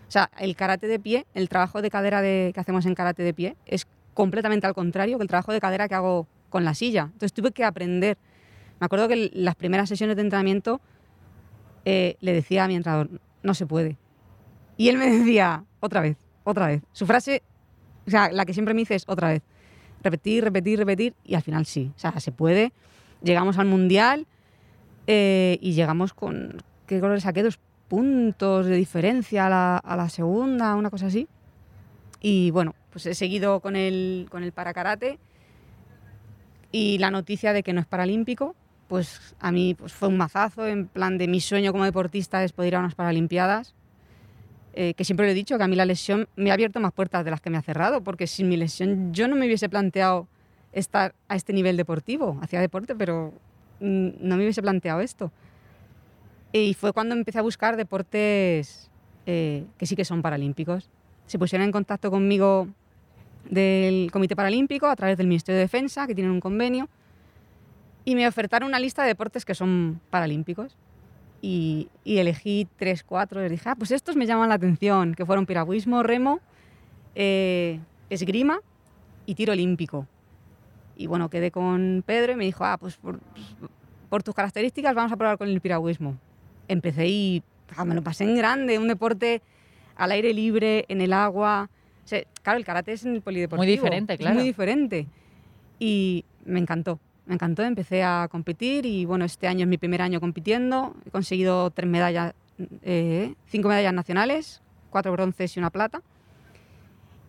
O 0.08 0.12
sea, 0.12 0.30
el 0.40 0.56
karate 0.56 0.88
de 0.88 1.00
pie, 1.00 1.26
el 1.34 1.48
trabajo 1.48 1.82
de 1.82 1.90
cadera 1.90 2.22
de, 2.22 2.52
que 2.54 2.60
hacemos 2.60 2.86
en 2.86 2.96
karate 2.96 3.24
de 3.24 3.34
pie, 3.34 3.56
es 3.66 3.88
completamente 4.14 4.68
al 4.68 4.74
contrario 4.74 5.18
que 5.18 5.24
el 5.24 5.30
trabajo 5.30 5.54
de 5.54 5.62
cadera 5.62 5.88
que 5.88 5.96
hago 5.96 6.28
con 6.50 6.66
la 6.66 6.74
silla. 6.74 7.04
Entonces 7.04 7.34
tuve 7.34 7.52
que 7.52 7.64
aprender. 7.64 8.18
Me 8.82 8.86
acuerdo 8.86 9.08
que 9.08 9.30
las 9.36 9.54
primeras 9.54 9.88
sesiones 9.88 10.16
de 10.16 10.24
entrenamiento 10.24 10.82
eh, 11.86 12.18
le 12.20 12.34
decía 12.34 12.64
a 12.64 12.68
mi 12.68 12.76
entrenador, 12.76 13.12
no 13.44 13.54
se 13.54 13.68
puede. 13.68 13.96
Y 14.76 14.90
él 14.90 14.98
me 14.98 15.08
decía, 15.20 15.66
otra 15.80 16.02
vez, 16.02 16.18
otra 16.44 16.66
vez. 16.66 16.82
Su 16.92 17.06
frase, 17.06 17.44
o 18.08 18.10
sea, 18.10 18.32
la 18.32 18.44
que 18.44 18.56
siempre 18.56 18.74
me 18.74 18.82
dice 18.82 18.96
es 18.96 19.04
otra 19.08 19.30
vez. 19.30 19.44
Repetir, 20.02 20.44
repetir, 20.44 20.80
repetir, 20.80 21.14
y 21.24 21.36
al 21.36 21.44
final 21.44 21.68
sí. 21.68 21.92
O 21.96 22.00
sea, 22.00 22.20
se 22.20 22.32
puede. 22.32 22.74
Llegamos 23.22 23.60
al 23.60 23.68
mundial 23.68 24.26
eh, 25.06 25.60
y 25.62 25.74
llegamos 25.74 26.16
con, 26.16 26.64
¿qué 26.88 27.00
color 27.00 27.22
saqué? 27.22 27.44
Dos 27.44 27.60
puntos 27.88 28.66
de 28.66 28.76
diferencia 28.78 29.46
a 29.46 29.50
la, 29.52 29.78
a 29.78 29.96
la, 29.96 30.10
segunda, 30.10 30.74
una 30.74 30.90
cosa 30.90 31.06
así. 31.06 31.28
Y 32.20 32.50
bueno, 32.50 32.74
pues 32.90 33.06
he 33.06 33.14
seguido 33.14 33.60
con 33.60 33.76
el, 33.76 34.26
con 34.32 34.42
el 34.42 34.54
paracarate 34.54 35.20
y 36.72 36.98
la 36.98 37.12
noticia 37.12 37.54
de 37.54 37.62
que 37.62 37.74
no 37.74 37.82
es 37.82 37.86
paralímpico, 37.86 38.56
pues 38.92 39.34
a 39.40 39.54
mí 39.54 39.74
pues 39.74 39.94
fue 39.94 40.10
un 40.10 40.18
mazazo, 40.18 40.68
en 40.68 40.86
plan 40.86 41.18
de 41.18 41.30
mi 41.30 41.40
sueño 41.40 41.72
como 41.72 41.86
deportista 41.86 42.44
es 42.44 42.52
poder 42.52 42.74
ir 42.74 42.76
a 42.76 42.80
unas 42.80 42.94
Paralimpiadas. 42.94 43.74
Eh, 44.74 44.96
que 44.96 45.06
siempre 45.06 45.26
lo 45.26 45.32
he 45.32 45.34
dicho, 45.34 45.58
que 45.58 45.64
a 45.64 45.68
mí 45.70 45.78
la 45.78 45.86
lesión 45.86 46.28
me 46.36 46.52
ha 46.52 46.56
abierto 46.56 46.82
más 46.82 46.92
puertas 46.92 47.24
de 47.24 47.32
las 47.32 47.40
que 47.40 47.50
me 47.50 47.58
ha 47.58 47.62
cerrado, 47.62 48.04
porque 48.04 48.28
sin 48.28 48.50
mi 48.50 48.58
lesión 48.58 49.14
yo 49.14 49.30
no 49.30 49.38
me 49.38 49.46
hubiese 49.46 49.70
planteado 49.70 50.28
estar 50.74 51.16
a 51.30 51.38
este 51.38 51.54
nivel 51.54 51.78
deportivo. 51.78 52.38
Hacía 52.42 52.60
deporte, 52.60 52.94
pero 52.94 53.34
no 53.80 54.36
me 54.36 54.44
hubiese 54.44 54.62
planteado 54.62 55.00
esto. 55.00 55.32
Y 56.52 56.74
fue 56.74 56.92
cuando 56.92 57.16
empecé 57.16 57.40
a 57.40 57.44
buscar 57.44 57.78
deportes 57.78 58.90
eh, 59.26 59.64
que 59.78 59.86
sí 59.86 59.96
que 59.96 60.04
son 60.04 60.22
paralímpicos. 60.22 60.90
Se 61.28 61.40
pusieron 61.40 61.64
en 61.66 61.72
contacto 61.72 62.12
conmigo 62.12 62.68
del 63.50 64.12
Comité 64.12 64.36
Paralímpico 64.36 64.88
a 64.88 64.98
través 64.98 65.18
del 65.18 65.28
Ministerio 65.28 65.60
de 65.60 65.64
Defensa, 65.64 66.08
que 66.08 66.14
tienen 66.14 66.34
un 66.34 66.42
convenio, 66.42 66.90
y 68.06 68.16
me 68.16 68.28
ofertaron 68.28 68.68
una 68.68 68.80
lista 68.80 69.02
de 69.04 69.10
deportes 69.10 69.46
que 69.46 69.56
son 69.56 70.00
paralímpicos. 70.10 70.78
Y, 71.44 71.90
y 72.04 72.20
elegí 72.20 72.68
tres, 72.78 73.04
cuatro, 73.04 73.42
les 73.42 73.50
dije, 73.50 73.68
ah, 73.68 73.76
pues 73.76 73.90
estos 73.90 74.16
me 74.16 74.28
llaman 74.28 74.50
la 74.50 74.56
atención, 74.56 75.16
que 75.16 75.26
fueron 75.26 75.48
piragüismo, 75.48 76.04
remo, 76.04 76.40
eh, 77.16 77.80
esgrima 78.12 78.60
y 79.26 79.34
tiro 79.34 79.54
olímpico. 79.54 80.06
Y 80.96 81.08
bueno, 81.08 81.30
quedé 81.30 81.50
con 81.50 82.04
Pedro 82.06 82.34
y 82.34 82.36
me 82.36 82.46
dijo, 82.46 82.64
ah, 82.64 82.78
pues 82.78 82.98
por, 82.98 83.20
por 84.10 84.22
tus 84.22 84.36
características 84.36 84.94
vamos 84.94 85.12
a 85.12 85.18
probar 85.18 85.40
con 85.40 85.48
el 85.48 85.60
piragüismo 85.62 86.18
empecé 86.72 87.08
y 87.08 87.44
ah, 87.76 87.86
me 87.86 87.96
lo 87.96 88.02
pasé 88.02 88.24
en 88.24 88.36
grande, 88.36 88.80
un 88.80 88.88
deporte 88.88 89.42
al 89.96 90.12
aire 90.12 90.34
libre, 90.34 90.86
en 90.88 91.02
el 91.02 91.14
agua. 91.14 91.70
O 92.04 92.08
sea, 92.08 92.24
claro, 92.42 92.58
el 92.58 92.66
karate 92.66 92.94
es 92.94 93.06
en 93.06 93.16
el 93.16 93.22
polideportivo. 93.22 93.64
Muy 93.64 93.68
diferente, 93.68 94.18
claro. 94.18 94.34
Es 94.34 94.42
muy 94.42 94.48
diferente. 94.48 95.08
Y 95.80 96.26
me 96.46 96.60
encantó, 96.60 97.00
me 97.26 97.36
encantó, 97.36 97.64
empecé 97.64 98.04
a 98.04 98.28
competir 98.30 98.86
y 98.86 99.06
bueno, 99.06 99.26
este 99.26 99.48
año 99.48 99.64
es 99.64 99.68
mi 99.68 99.78
primer 99.78 100.02
año 100.02 100.20
compitiendo. 100.20 100.96
He 101.06 101.12
conseguido 101.12 101.70
tres 101.72 101.90
medallas, 101.90 102.34
eh, 102.82 103.36
cinco 103.48 103.70
medallas 103.70 103.94
nacionales, 103.94 104.62
cuatro 104.90 105.12
bronces 105.12 105.56
y 105.56 105.60
una 105.60 105.70
plata. 105.70 106.02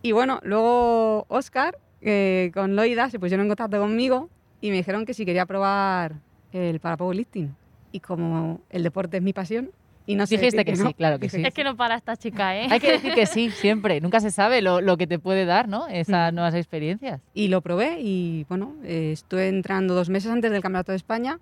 Y 0.01 0.11
bueno, 0.11 0.39
luego 0.43 1.25
Oscar 1.29 1.77
eh, 2.01 2.51
con 2.53 2.75
Loida 2.75 3.09
se 3.09 3.19
pusieron 3.19 3.45
en 3.45 3.49
contacto 3.49 3.79
conmigo 3.79 4.29
y 4.59 4.69
me 4.69 4.77
dijeron 4.77 5.05
que 5.05 5.13
si 5.13 5.25
quería 5.25 5.45
probar 5.45 6.15
el 6.51 6.79
parapowerlifting 6.79 7.55
y 7.91 7.99
como 7.99 8.61
el 8.69 8.83
deporte 8.83 9.17
es 9.17 9.23
mi 9.23 9.33
pasión, 9.33 9.71
y 10.05 10.15
no 10.15 10.25
Dijiste 10.25 10.65
que, 10.65 10.71
que, 10.71 10.75
sí, 10.75 10.93
claro 10.93 11.17
que 11.17 11.29
sí. 11.29 11.41
Es 11.45 11.53
que 11.53 11.63
no 11.63 11.77
para 11.77 11.95
esta 11.95 12.17
chica, 12.17 12.57
¿eh? 12.57 12.67
Hay 12.69 12.79
que 12.79 12.91
decir 12.93 13.13
que 13.13 13.25
sí, 13.25 13.49
siempre. 13.51 14.01
Nunca 14.01 14.19
se 14.19 14.31
sabe 14.31 14.61
lo, 14.61 14.81
lo 14.81 14.97
que 14.97 15.07
te 15.07 15.17
puede 15.17 15.45
dar, 15.45 15.69
¿no? 15.69 15.87
Esas 15.87 16.33
nuevas 16.33 16.53
experiencias. 16.55 17.21
Y 17.33 17.47
lo 17.47 17.61
probé 17.61 18.01
y, 18.01 18.45
bueno, 18.49 18.75
eh, 18.83 19.11
estuve 19.13 19.47
entrando 19.47 19.93
dos 19.93 20.09
meses 20.09 20.29
antes 20.29 20.51
del 20.51 20.61
Campeonato 20.61 20.91
de 20.91 20.97
España, 20.97 21.39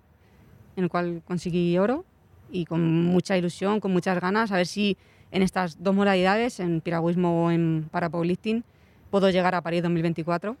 en 0.76 0.84
el 0.84 0.90
cual 0.90 1.22
conseguí 1.26 1.76
oro 1.76 2.04
y 2.52 2.64
con 2.64 3.04
mucha 3.06 3.36
ilusión, 3.36 3.80
con 3.80 3.92
muchas 3.92 4.20
ganas, 4.20 4.52
a 4.52 4.56
ver 4.56 4.66
si 4.66 4.96
en 5.32 5.42
estas 5.42 5.82
dos 5.82 5.94
modalidades, 5.94 6.60
en 6.60 6.80
piragüismo 6.80 7.46
o 7.46 7.50
en 7.50 7.88
parapowerlifting, 7.90 8.62
puedo 9.10 9.28
llegar 9.30 9.54
a 9.54 9.62
París 9.62 9.82
2024. 9.82 10.56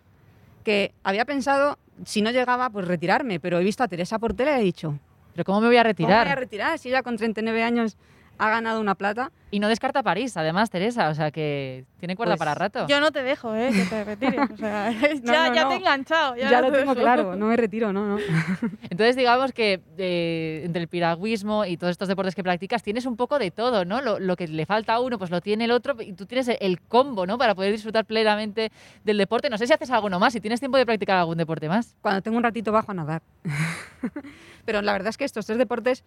Que 0.64 0.92
había 1.04 1.24
pensado, 1.24 1.78
si 2.04 2.22
no 2.22 2.30
llegaba, 2.30 2.70
pues 2.70 2.88
retirarme, 2.88 3.38
pero 3.38 3.58
he 3.58 3.64
visto 3.64 3.84
a 3.84 3.88
Teresa 3.88 4.18
Portela 4.18 4.58
y 4.58 4.62
he 4.62 4.64
dicho, 4.64 4.98
pero 5.32 5.44
¿cómo 5.44 5.60
me 5.60 5.66
voy 5.68 5.76
a 5.76 5.82
retirar? 5.82 6.10
¿Cómo 6.10 6.18
me 6.20 6.24
voy 6.24 6.32
a 6.32 6.36
retirar 6.36 6.78
si 6.78 6.88
ella 6.88 7.02
con 7.02 7.16
39 7.16 7.62
años 7.62 7.96
ha 8.38 8.48
ganado 8.50 8.80
una 8.80 8.94
plata? 8.94 9.30
Y 9.50 9.60
no 9.60 9.68
descarta 9.68 10.02
París, 10.02 10.34
además, 10.36 10.70
Teresa, 10.70 11.10
o 11.10 11.14
sea 11.14 11.30
que 11.30 11.84
tiene 12.00 12.16
cuerda 12.16 12.32
Pues, 12.32 12.38
para 12.38 12.54
rato. 12.54 12.86
Yo 12.88 13.00
no 13.00 13.12
te 13.12 13.22
dejo, 13.22 13.54
¿eh? 13.54 13.70
Que 13.70 13.84
te 13.84 14.02
retires. 14.04 14.50
O 14.50 14.56
sea, 14.56 14.90
No, 15.22 15.32
ya, 15.32 15.48
no, 15.50 15.54
ya 15.54 15.62
no. 15.64 15.68
te 15.68 15.74
he 15.74 15.78
enganchado. 15.78 16.36
Ya, 16.36 16.50
Ya 16.50 16.60
no 16.62 16.68
lo 16.68 16.72
te 16.72 16.78
tengo 16.78 16.94
dejo. 16.94 17.02
claro, 17.04 17.36
no 17.36 17.46
me 17.48 17.56
retiro, 17.56 17.92
no, 17.92 18.06
no. 18.06 18.18
Entonces, 18.90 19.14
digamos 19.14 19.52
que 19.52 19.82
eh, 19.98 20.62
entre 20.64 20.80
el 20.82 20.88
piragüismo 20.88 21.66
y 21.66 21.76
todos 21.76 21.90
estos 21.90 22.08
deportes 22.08 22.34
que 22.34 22.42
practicas, 22.42 22.82
tienes 22.82 23.04
un 23.04 23.16
poco 23.16 23.38
de 23.38 23.50
todo, 23.50 23.84
¿no? 23.84 24.00
Lo, 24.00 24.18
lo 24.18 24.36
que 24.36 24.48
le 24.48 24.64
falta 24.64 24.94
a 24.94 25.00
uno, 25.00 25.18
pues 25.18 25.30
lo 25.30 25.40
tiene 25.42 25.66
el 25.66 25.70
otro, 25.70 25.94
y 26.00 26.14
tú 26.14 26.24
tienes 26.24 26.48
el, 26.48 26.56
el 26.60 26.80
combo, 26.80 27.26
¿no? 27.26 27.36
Para 27.36 27.54
poder 27.54 27.72
disfrutar 27.72 28.06
plenamente 28.06 28.72
del 29.04 29.18
deporte. 29.18 29.50
No 29.50 29.58
sé 29.58 29.66
si 29.66 29.72
haces 29.74 29.90
alguno 29.90 30.18
más, 30.18 30.32
si 30.32 30.40
tienes 30.40 30.60
tiempo 30.60 30.78
de 30.78 30.86
practicar 30.86 31.18
algún 31.18 31.36
deporte 31.36 31.68
más. 31.68 31.94
Cuando 32.00 32.22
tengo 32.22 32.38
un 32.38 32.42
ratito 32.42 32.72
bajo 32.72 32.90
a 32.90 32.94
nadar. 32.94 33.20
Pero 34.64 34.80
la 34.82 34.92
verdad 34.92 35.08
es 35.10 35.16
que 35.18 35.24
estos 35.24 35.46
tres 35.46 35.58
deportes 35.58 36.04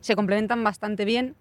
se 0.00 0.16
complementan 0.16 0.62
bastante 0.64 1.04
bien 1.04 1.34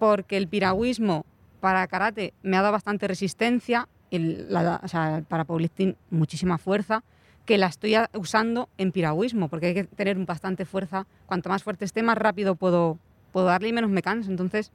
porque 0.00 0.38
el 0.38 0.48
piragüismo 0.48 1.26
para 1.60 1.86
karate 1.86 2.32
me 2.42 2.56
ha 2.56 2.62
dado 2.62 2.72
bastante 2.72 3.06
resistencia, 3.06 3.86
el, 4.10 4.46
la, 4.48 4.80
o 4.82 4.88
sea, 4.88 5.22
para 5.28 5.44
powerlifting 5.44 5.94
muchísima 6.08 6.56
fuerza, 6.56 7.04
que 7.44 7.58
la 7.58 7.66
estoy 7.66 7.96
usando 8.14 8.70
en 8.78 8.92
piragüismo, 8.92 9.48
porque 9.48 9.66
hay 9.66 9.74
que 9.74 9.84
tener 9.84 10.16
bastante 10.24 10.64
fuerza. 10.64 11.06
Cuanto 11.26 11.50
más 11.50 11.62
fuerte 11.62 11.84
esté, 11.84 12.02
más 12.02 12.16
rápido 12.16 12.54
puedo, 12.54 12.98
puedo 13.30 13.46
darle 13.46 13.68
y 13.68 13.72
menos 13.74 13.90
me 13.90 14.00
canso. 14.00 14.30
Entonces, 14.30 14.72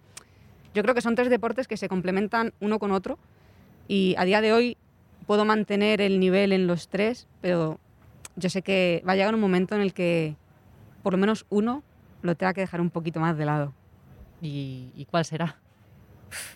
yo 0.76 0.84
creo 0.84 0.93
que 0.93 1.01
son 1.01 1.15
tres 1.15 1.30
deportes 1.32 1.67
que 1.67 1.76
se 1.76 1.89
complementan 1.89 2.53
uno 2.59 2.78
con 2.78 2.91
otro 2.91 3.17
y 3.88 4.13
a 4.19 4.26
día 4.26 4.41
de 4.41 4.53
hoy 4.53 4.78
puedo 5.26 5.43
mantener 5.43 6.01
el 6.01 6.19
nivel 6.19 6.51
en 6.51 6.67
los 6.67 6.88
tres, 6.88 7.28
pero 7.41 7.80
yo 8.36 8.49
sé 8.49 8.61
que 8.61 9.01
va 9.07 9.13
a 9.13 9.15
llegar 9.15 9.34
un 9.34 9.41
momento 9.41 9.73
en 9.73 9.82
el 9.82 9.91
que 9.91 10.36
por 11.01 11.13
lo 11.13 11.17
menos 11.17 11.47
uno 11.49 11.82
lo 12.21 12.36
tenga 12.36 12.53
que 12.53 12.61
dejar 12.61 12.80
un 12.80 12.91
poquito 12.91 13.19
más 13.19 13.38
de 13.38 13.45
lado. 13.45 13.73
¿Y, 14.41 14.91
y 14.95 15.05
cuál 15.05 15.25
será? 15.25 15.57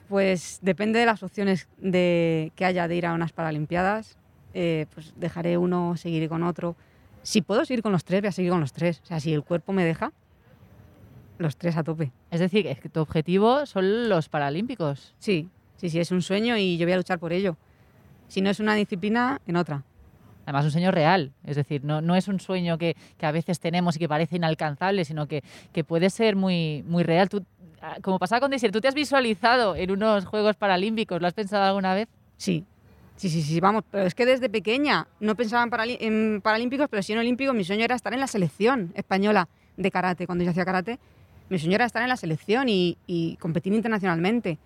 Pues 0.07 0.59
depende 0.61 0.99
de 0.99 1.05
las 1.05 1.23
opciones 1.23 1.67
de, 1.77 2.51
que 2.55 2.65
haya 2.65 2.87
de 2.87 2.95
ir 2.95 3.05
a 3.05 3.13
unas 3.13 3.31
Paralimpiadas. 3.31 4.17
eh, 4.53 4.87
pues 4.93 5.13
dejaré 5.15 5.57
uno, 5.57 5.95
seguiré 5.95 6.27
con 6.27 6.43
otro. 6.43 6.75
Si 7.23 7.41
puedo 7.41 7.65
seguir 7.65 7.83
con 7.83 7.91
los 7.91 8.03
tres, 8.03 8.21
voy 8.21 8.29
a 8.29 8.31
seguir 8.31 8.51
con 8.51 8.61
los 8.61 8.73
tres. 8.73 9.01
O 9.03 9.05
sea, 9.05 9.19
si 9.19 9.33
el 9.33 9.43
cuerpo 9.43 9.73
me 9.73 9.85
deja, 9.85 10.11
los 11.37 11.55
tres 11.57 11.77
a 11.77 11.83
tope. 11.83 12.11
Es 12.31 12.39
decir, 12.39 12.67
es 12.67 12.79
que 12.79 12.89
tu 12.89 12.99
objetivo 12.99 13.65
son 13.65 14.09
los 14.09 14.29
Paralímpicos. 14.29 15.15
Sí, 15.19 15.49
sí, 15.77 15.89
sí, 15.89 15.99
es 15.99 16.11
un 16.11 16.21
sueño 16.21 16.57
y 16.57 16.77
yo 16.77 16.85
voy 16.85 16.93
a 16.93 16.97
luchar 16.97 17.19
por 17.19 17.31
ello. 17.33 17.57
Si 18.27 18.41
no 18.41 18.49
es 18.49 18.59
una 18.59 18.75
disciplina, 18.75 19.39
en 19.47 19.55
otra. 19.55 19.83
Además, 20.49 20.65
un 20.65 20.71
sueño 20.71 20.89
real. 20.89 21.31
Es 21.45 21.55
decir, 21.57 21.83
no, 21.83 22.01
no 22.01 22.15
es 22.15 22.27
un 22.27 22.39
sueño 22.39 22.79
que, 22.79 22.95
que 23.19 23.25
a 23.27 23.31
veces 23.31 23.59
tenemos 23.59 23.95
y 23.95 23.99
que 23.99 24.09
parece 24.09 24.37
inalcanzable, 24.37 25.05
sino 25.05 25.27
que, 25.27 25.43
que 25.71 25.83
puede 25.83 26.09
ser 26.09 26.35
muy, 26.35 26.83
muy 26.87 27.03
real. 27.03 27.29
Tú, 27.29 27.45
ah, 27.83 27.97
como 28.01 28.17
pasaba 28.17 28.39
con 28.39 28.49
Desir, 28.49 28.71
¿tú 28.71 28.81
te 28.81 28.87
has 28.87 28.95
visualizado 28.95 29.75
en 29.75 29.91
unos 29.91 30.25
Juegos 30.25 30.55
Paralímpicos? 30.55 31.21
¿Lo 31.21 31.27
has 31.27 31.35
pensado 31.35 31.65
alguna 31.65 31.93
vez? 31.93 32.07
Sí, 32.37 32.65
sí, 33.15 33.29
sí, 33.29 33.43
sí, 33.43 33.59
vamos, 33.59 33.83
pero 33.91 34.07
es 34.07 34.15
que 34.15 34.25
desde 34.25 34.49
pequeña 34.49 35.05
no 35.19 35.35
pensaba 35.35 35.61
en, 35.61 35.69
paralí- 35.69 35.97
en 35.99 36.41
paralímpicos, 36.41 36.87
pero 36.89 37.03
sí 37.03 37.13
en 37.13 37.19
olímpicos. 37.19 37.53
Mi 37.53 37.63
sueño 37.63 37.83
era 37.85 37.93
estar 37.93 38.11
en 38.15 38.19
la 38.19 38.25
selección 38.27 38.91
española 38.95 39.47
de 39.77 39.91
karate. 39.91 40.25
Cuando 40.25 40.43
yo 40.43 40.49
hacía 40.49 40.65
karate, 40.65 40.97
mi 41.49 41.59
sueño 41.59 41.75
era 41.75 41.85
estar 41.85 42.01
en 42.01 42.09
la 42.09 42.17
selección 42.17 42.69
y, 42.69 42.97
y 43.05 43.35
competir 43.35 43.71
internacionalmente. 43.71 44.57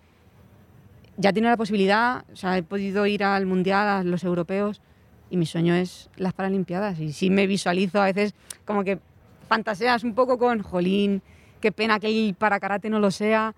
Ya 1.18 1.30
tiene 1.34 1.48
la 1.50 1.58
posibilidad, 1.58 2.24
o 2.32 2.36
sea, 2.36 2.56
he 2.56 2.62
podido 2.62 3.04
ir 3.06 3.22
al 3.22 3.44
mundial, 3.44 3.86
a 3.86 4.02
los 4.02 4.24
europeos, 4.24 4.80
y 5.34 5.36
mi 5.36 5.46
sueño 5.46 5.74
es 5.74 6.10
las 6.16 6.32
Paralimpiadas. 6.32 7.00
Y 7.00 7.12
sí 7.12 7.28
me 7.28 7.48
visualizo 7.48 8.00
a 8.00 8.04
veces 8.04 8.34
como 8.64 8.84
que 8.84 9.00
fantaseas 9.48 10.04
un 10.04 10.14
poco 10.14 10.38
con, 10.38 10.62
jolín, 10.62 11.22
qué 11.60 11.72
pena 11.72 11.98
que 11.98 12.06
el 12.06 12.34
para 12.34 12.60
karate 12.60 12.88
no 12.88 13.00
lo 13.00 13.10
sea, 13.10 13.52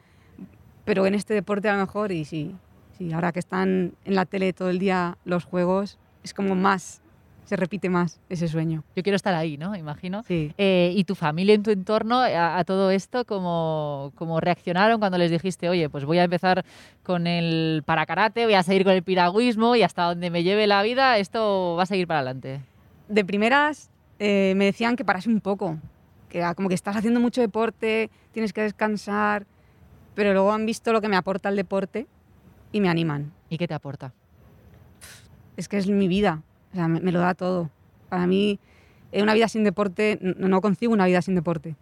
pero 0.86 1.04
en 1.04 1.14
este 1.14 1.34
deporte 1.34 1.68
a 1.68 1.74
lo 1.74 1.80
mejor, 1.80 2.12
y 2.12 2.24
sí, 2.24 2.54
sí, 2.96 3.12
ahora 3.12 3.30
que 3.30 3.40
están 3.40 3.92
en 4.06 4.14
la 4.14 4.24
tele 4.24 4.54
todo 4.54 4.70
el 4.70 4.78
día 4.78 5.18
los 5.26 5.44
juegos, 5.44 5.98
es 6.24 6.32
como 6.32 6.54
más, 6.54 7.02
se 7.46 7.56
repite 7.56 7.88
más 7.88 8.20
ese 8.28 8.46
sueño. 8.46 8.84
Yo 8.94 9.02
quiero 9.02 9.16
estar 9.16 9.34
ahí, 9.34 9.56
¿no? 9.56 9.74
Imagino. 9.74 10.22
Sí. 10.24 10.52
Eh, 10.58 10.92
¿Y 10.94 11.04
tu 11.04 11.14
familia 11.14 11.54
en 11.54 11.62
tu 11.62 11.70
entorno 11.70 12.20
a, 12.20 12.58
a 12.58 12.64
todo 12.64 12.90
esto, 12.90 13.24
cómo, 13.24 14.12
cómo 14.14 14.38
reaccionaron 14.40 15.00
cuando 15.00 15.16
les 15.16 15.30
dijiste, 15.30 15.70
oye, 15.70 15.88
pues 15.88 16.04
voy 16.04 16.18
a 16.18 16.24
empezar 16.24 16.64
con 17.02 17.26
el 17.26 17.82
para 17.86 18.04
karate, 18.04 18.44
voy 18.44 18.54
a 18.54 18.62
seguir 18.62 18.84
con 18.84 18.92
el 18.92 19.02
piragüismo 19.02 19.74
y 19.76 19.82
hasta 19.82 20.04
donde 20.04 20.28
me 20.28 20.42
lleve 20.42 20.66
la 20.66 20.82
vida, 20.82 21.16
esto 21.16 21.76
va 21.78 21.84
a 21.84 21.86
seguir 21.86 22.06
para 22.06 22.20
adelante? 22.20 22.60
de 23.08 23.24
primeras 23.24 23.90
eh, 24.18 24.54
me 24.56 24.66
decían 24.66 24.96
que 24.96 25.04
parase 25.04 25.28
un 25.28 25.40
poco, 25.40 25.78
que 26.28 26.42
como 26.56 26.68
que 26.68 26.74
estás 26.74 26.96
haciendo 26.96 27.20
mucho 27.20 27.40
deporte, 27.40 28.10
tienes 28.32 28.52
que 28.52 28.62
descansar, 28.62 29.46
pero 30.14 30.32
luego 30.32 30.52
han 30.52 30.66
visto 30.66 30.92
lo 30.92 31.00
que 31.00 31.08
me 31.08 31.16
aporta 31.16 31.48
el 31.48 31.56
deporte 31.56 32.06
y 32.72 32.80
me 32.80 32.88
animan. 32.88 33.32
¿Y 33.50 33.58
qué 33.58 33.68
te 33.68 33.74
aporta? 33.74 34.12
Es 35.56 35.68
que 35.68 35.76
es 35.76 35.88
mi 35.88 36.08
vida, 36.08 36.42
o 36.76 36.78
sea, 36.78 36.88
me, 36.88 37.00
me 37.00 37.10
lo 37.10 37.20
da 37.20 37.32
todo. 37.34 37.70
Para 38.10 38.26
mí, 38.26 38.58
eh, 39.12 39.22
una 39.22 39.32
vida 39.32 39.48
sin 39.48 39.64
deporte, 39.64 40.18
no, 40.20 40.46
no 40.48 40.60
concibo 40.60 40.92
una 40.92 41.06
vida 41.06 41.22
sin 41.22 41.34
deporte. 41.34 41.74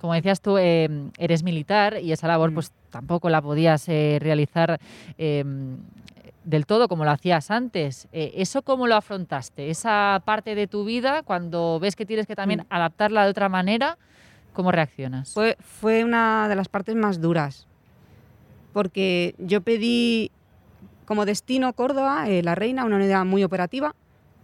Como 0.00 0.14
decías 0.14 0.40
tú, 0.40 0.58
eh, 0.58 0.88
eres 1.18 1.42
militar 1.42 1.98
y 2.00 2.12
esa 2.12 2.28
labor 2.28 2.52
Mm. 2.52 2.54
pues 2.54 2.70
tampoco 2.90 3.28
la 3.30 3.42
podías 3.42 3.88
eh, 3.88 4.18
realizar 4.20 4.78
eh, 5.18 5.44
del 6.44 6.66
todo 6.66 6.86
como 6.86 7.04
lo 7.04 7.10
hacías 7.10 7.50
antes. 7.50 8.06
¿Eso 8.12 8.62
cómo 8.62 8.86
lo 8.86 8.94
afrontaste? 8.94 9.68
Esa 9.70 10.22
parte 10.24 10.54
de 10.54 10.68
tu 10.68 10.84
vida, 10.84 11.22
cuando 11.24 11.80
ves 11.80 11.96
que 11.96 12.06
tienes 12.06 12.28
que 12.28 12.36
también 12.36 12.60
Mm. 12.60 12.66
adaptarla 12.70 13.24
de 13.24 13.30
otra 13.30 13.48
manera, 13.48 13.98
¿cómo 14.52 14.70
reaccionas? 14.70 15.34
Fue, 15.34 15.56
fue 15.58 16.04
una 16.04 16.48
de 16.48 16.54
las 16.54 16.68
partes 16.68 16.94
más 16.94 17.20
duras, 17.20 17.66
porque 18.72 19.34
yo 19.38 19.60
pedí 19.62 20.30
como 21.06 21.24
destino 21.24 21.72
Córdoba, 21.72 22.28
eh, 22.28 22.42
La 22.42 22.54
Reina, 22.54 22.84
una 22.84 22.96
unidad 22.96 23.24
muy 23.24 23.42
operativa, 23.44 23.94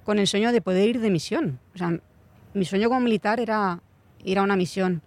con 0.05 0.19
el 0.19 0.27
sueño 0.27 0.53
de 0.53 0.63
poder 0.63 0.89
ir 0.89 1.01
de 1.01 1.11
misión. 1.11 1.59
O 1.75 1.79
sea, 1.79 1.99
mi 2.55 2.65
sueño 2.65 2.89
como 2.89 3.01
militar 3.01 3.41
era 3.41 3.81
ir 4.25 4.39
a 4.39 4.43
una 4.43 4.57
misión. 4.57 5.03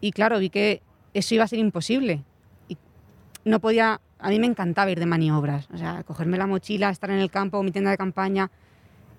Y 0.00 0.12
claro, 0.12 0.38
vi 0.38 0.50
que 0.50 0.82
eso 1.14 1.34
iba 1.34 1.44
a 1.44 1.48
ser 1.48 1.58
imposible. 1.58 2.22
No 3.44 3.60
podía, 3.60 4.00
a 4.18 4.28
mí 4.28 4.38
me 4.38 4.46
encantaba 4.46 4.90
ir 4.90 5.00
de 5.00 5.06
maniobras, 5.06 5.68
o 5.72 5.78
sea, 5.78 6.02
cogerme 6.04 6.36
la 6.36 6.46
mochila, 6.46 6.90
estar 6.90 7.10
en 7.10 7.18
el 7.18 7.30
campo, 7.30 7.62
mi 7.62 7.72
tienda 7.72 7.90
de 7.90 7.96
campaña. 7.96 8.50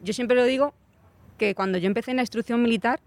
Yo 0.03 0.13
siempre 0.13 0.37
lo 0.37 0.45
digo 0.45 0.73
que 1.37 1.55
cuando 1.55 1.79
yo 1.79 1.87
empecé 1.87 2.11
en 2.11 2.17
la 2.17 2.23
instrucción 2.23 2.61
militar, 2.61 2.99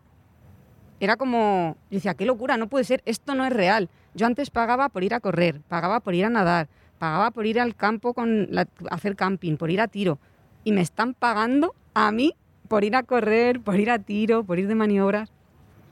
era 0.99 1.17
como, 1.17 1.77
yo 1.91 1.97
decía, 1.97 2.15
qué 2.15 2.25
locura, 2.25 2.57
no 2.57 2.69
puede 2.69 2.85
ser, 2.85 3.03
esto 3.05 3.35
no 3.35 3.45
es 3.45 3.53
real. 3.53 3.89
Yo 4.15 4.27
antes 4.27 4.51
pagaba 4.51 4.89
por 4.89 5.05
ir 5.05 5.15
a 5.15 5.21
correr, 5.21 5.61
pagaba 5.69 6.01
por 6.01 6.15
ir 6.15 6.25
a 6.25 6.31
nadar, 6.31 6.69
pagaba 6.99 7.31
por 7.31 7.47
ir 7.47 7.61
al 7.61 7.75
campo 7.75 8.15
con 8.15 8.49
hacer 8.91 9.17
camping, 9.17 9.57
por 9.57 9.71
ir 9.71 9.81
a 9.81 9.89
tiro. 9.89 10.19
Y 10.65 10.73
me 10.73 10.81
están 10.81 11.15
pagando 11.15 11.75
a 11.95 12.11
mí 12.13 12.35
por 12.69 12.85
ir 12.85 12.97
a 12.97 13.03
correr, 13.03 13.61
por 13.61 13.79
ir 13.79 13.91
a 13.91 13.99
tiro, 13.99 14.45
por 14.45 14.59
ir 14.59 14.69
de 14.69 14.75
maniobras. 14.75 15.31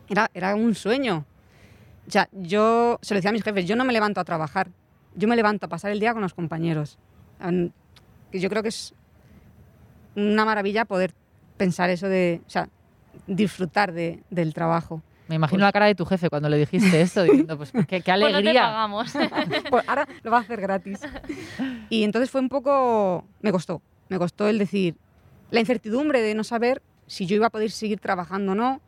Era, 0.08 0.30
era 0.34 0.54
un 0.54 0.74
sueño. 0.74 1.24
O 2.08 2.10
sea, 2.10 2.28
yo 2.32 2.98
se 3.02 3.14
lo 3.14 3.18
decía 3.18 3.30
a 3.30 3.32
mis 3.32 3.42
jefes, 3.44 3.66
yo 3.66 3.76
no 3.76 3.84
me 3.84 3.92
levanto 3.92 4.20
a 4.20 4.24
trabajar, 4.24 4.70
yo 5.14 5.28
me 5.28 5.36
levanto 5.36 5.66
a 5.66 5.68
pasar 5.68 5.92
el 5.92 6.00
día 6.00 6.12
con 6.12 6.22
los 6.22 6.34
compañeros. 6.34 6.98
Yo 8.32 8.48
creo 8.48 8.62
que 8.62 8.70
es 8.70 8.94
una 10.16 10.44
maravilla 10.44 10.84
poder 10.84 11.14
pensar 11.56 11.90
eso 11.90 12.08
de, 12.08 12.40
o 12.46 12.50
sea, 12.50 12.68
disfrutar 13.26 13.92
de- 13.92 14.22
del 14.30 14.54
trabajo. 14.54 15.02
Me 15.28 15.36
imagino 15.36 15.58
Pues- 15.60 15.68
la 15.68 15.72
cara 15.72 15.86
de 15.86 15.94
tu 15.94 16.04
jefe 16.04 16.28
cuando 16.28 16.48
le 16.48 16.58
dijiste 16.58 17.00
esto, 17.00 17.22
diciendo, 17.22 17.56
pues 17.56 17.72
qué, 17.72 18.00
qué 18.00 18.02
Pues 18.12 18.20
no 18.20 18.26
te 18.28 18.34
alegría. 18.34 18.62
pagamos. 18.62 19.12
Pues 19.70 19.88
ahora 19.88 20.06
lo 20.22 20.30
va 20.30 20.38
a 20.38 20.40
hacer 20.40 20.60
gratis. 20.60 21.00
Y 21.88 22.02
entonces 22.04 22.30
fue 22.30 22.40
un 22.40 22.48
poco, 22.48 23.24
me 23.40 23.52
costó, 23.52 23.80
me 24.08 24.18
costó 24.18 24.48
el 24.48 24.58
decir, 24.58 24.96
la 25.50 25.60
incertidumbre 25.60 26.20
de 26.20 26.34
no 26.34 26.44
saber 26.44 26.82
si 27.06 27.26
yo 27.26 27.36
iba 27.36 27.46
a 27.46 27.50
poder 27.50 27.70
seguir 27.70 28.00
trabajando 28.00 28.52
o 28.52 28.54
no. 28.54 28.80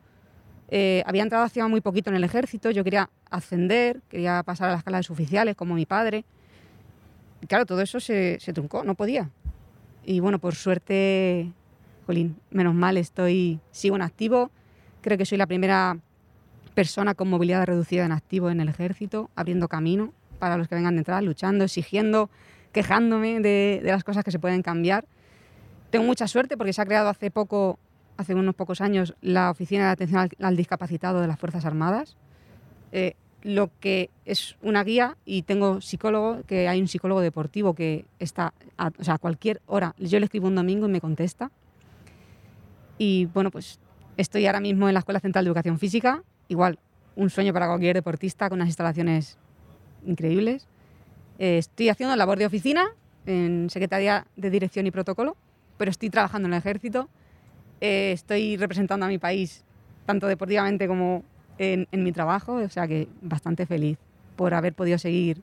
Eh, 0.68 1.02
había 1.06 1.22
entrado 1.22 1.44
hacía 1.44 1.68
muy 1.68 1.80
poquito 1.80 2.10
en 2.10 2.16
el 2.16 2.24
ejército, 2.24 2.70
yo 2.70 2.82
quería 2.84 3.10
ascender, 3.30 4.00
quería 4.08 4.42
pasar 4.42 4.70
a 4.70 4.72
la 4.72 4.78
escala 4.78 4.96
de 4.96 5.02
suboficiales 5.04 5.54
como 5.56 5.74
mi 5.74 5.86
padre. 5.86 6.24
Y 7.42 7.46
claro, 7.46 7.66
todo 7.66 7.80
eso 7.82 8.00
se, 8.00 8.38
se 8.40 8.52
truncó, 8.52 8.82
no 8.82 8.94
podía. 8.94 9.30
Y 10.04 10.20
bueno, 10.20 10.38
por 10.38 10.54
suerte, 10.54 11.52
jolín, 12.06 12.36
menos 12.50 12.74
mal 12.74 12.96
estoy, 12.96 13.60
sigo 13.70 13.96
en 13.96 14.02
activo. 14.02 14.50
Creo 15.02 15.18
que 15.18 15.26
soy 15.26 15.36
la 15.38 15.46
primera 15.46 15.98
persona 16.74 17.14
con 17.14 17.28
movilidad 17.28 17.66
reducida 17.66 18.04
en 18.04 18.12
activo 18.12 18.50
en 18.50 18.60
el 18.60 18.68
ejército, 18.68 19.30
abriendo 19.36 19.68
camino 19.68 20.12
para 20.38 20.56
los 20.56 20.68
que 20.68 20.74
vengan 20.74 20.96
detrás, 20.96 21.22
luchando, 21.22 21.64
exigiendo, 21.64 22.28
quejándome 22.72 23.40
de, 23.40 23.80
de 23.82 23.90
las 23.90 24.04
cosas 24.04 24.24
que 24.24 24.30
se 24.30 24.38
pueden 24.38 24.62
cambiar. 24.62 25.06
Tengo 25.90 26.04
mucha 26.04 26.26
suerte 26.26 26.56
porque 26.56 26.72
se 26.72 26.82
ha 26.82 26.86
creado 26.86 27.08
hace 27.08 27.30
poco, 27.30 27.78
hace 28.16 28.34
unos 28.34 28.54
pocos 28.54 28.80
años, 28.80 29.14
la 29.22 29.50
Oficina 29.50 29.86
de 29.86 29.90
Atención 29.92 30.28
al, 30.40 30.56
Discapacitado 30.56 31.20
de 31.20 31.28
las 31.28 31.38
Fuerzas 31.38 31.64
Armadas, 31.64 32.16
eh, 32.92 33.14
lo 33.42 33.70
que 33.78 34.10
es 34.24 34.56
una 34.62 34.82
guía 34.82 35.16
y 35.24 35.42
tengo 35.42 35.80
psicólogo, 35.80 36.42
que 36.46 36.66
hay 36.66 36.80
un 36.80 36.88
psicólogo 36.88 37.20
deportivo 37.20 37.74
que 37.74 38.06
está, 38.18 38.54
a, 38.76 38.90
o 38.98 39.04
sea, 39.04 39.18
cualquier 39.18 39.60
hora, 39.66 39.94
yo 39.98 40.18
le 40.18 40.24
escribo 40.24 40.48
un 40.48 40.54
domingo 40.54 40.86
y 40.88 40.90
me 40.90 41.00
contesta. 41.00 41.50
Y 42.98 43.26
bueno, 43.26 43.50
pues 43.50 43.78
estoy 44.16 44.46
ahora 44.46 44.60
mismo 44.60 44.88
en 44.88 44.94
la 44.94 45.00
Escuela 45.00 45.20
Central 45.20 45.44
de 45.44 45.48
Educación 45.50 45.78
Física, 45.78 46.22
igual 46.48 46.78
un 47.16 47.30
sueño 47.30 47.52
para 47.52 47.66
cualquier 47.66 47.94
deportista 47.94 48.48
con 48.48 48.58
unas 48.58 48.68
instalaciones 48.68 49.38
increíbles. 50.04 50.66
Eh, 51.38 51.58
estoy 51.58 51.88
haciendo 51.88 52.14
labor 52.16 52.38
de 52.38 52.46
oficina 52.46 52.86
en 53.26 53.70
Secretaría 53.70 54.26
de 54.36 54.50
Dirección 54.50 54.86
y 54.86 54.90
Protocolo, 54.90 55.36
pero 55.76 55.90
estoy 55.90 56.10
trabajando 56.10 56.48
en 56.48 56.54
el 56.54 56.58
ejército. 56.58 57.08
Eh, 57.80 58.12
estoy 58.12 58.56
representando 58.56 59.06
a 59.06 59.08
mi 59.08 59.18
país 59.18 59.64
tanto 60.06 60.26
deportivamente 60.26 60.86
como 60.86 61.24
en, 61.58 61.86
mi 61.92 62.12
trabajo, 62.12 62.54
o 62.54 62.68
sea 62.68 62.86
que 62.86 63.08
bastante 63.22 63.66
feliz 63.66 63.98
por 64.36 64.54
haber 64.54 64.74
podido 64.74 64.98
seguir 64.98 65.42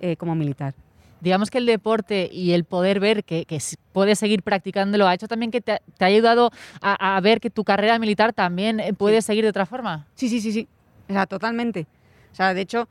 eh, 0.00 0.16
como 0.16 0.34
militar. 0.34 0.74
Digamos 1.22 1.50
que 1.50 1.58
el 1.58 1.66
deporte 1.66 2.28
y 2.32 2.50
el 2.50 2.64
poder 2.64 2.98
ver 2.98 3.22
que, 3.22 3.44
que 3.44 3.58
puedes 3.92 4.18
seguir 4.18 4.42
practicándolo 4.42 5.06
ha 5.06 5.14
hecho 5.14 5.28
también 5.28 5.52
que 5.52 5.60
te, 5.60 5.80
te 5.96 6.04
ha 6.04 6.08
ayudado 6.08 6.50
a, 6.80 7.16
a 7.16 7.20
ver 7.20 7.38
que 7.38 7.48
tu 7.48 7.62
carrera 7.62 7.96
militar 8.00 8.32
también 8.32 8.80
eh, 8.80 8.92
puede 8.92 9.22
seguir 9.22 9.44
de 9.44 9.50
otra 9.50 9.64
forma. 9.64 10.08
Sí, 10.16 10.28
sí, 10.28 10.40
sí, 10.40 10.50
sí. 10.50 10.66
O 11.08 11.12
sea, 11.12 11.26
totalmente. 11.26 11.86
O 12.32 12.34
sea, 12.34 12.54
de 12.54 12.60
hecho, 12.60 12.88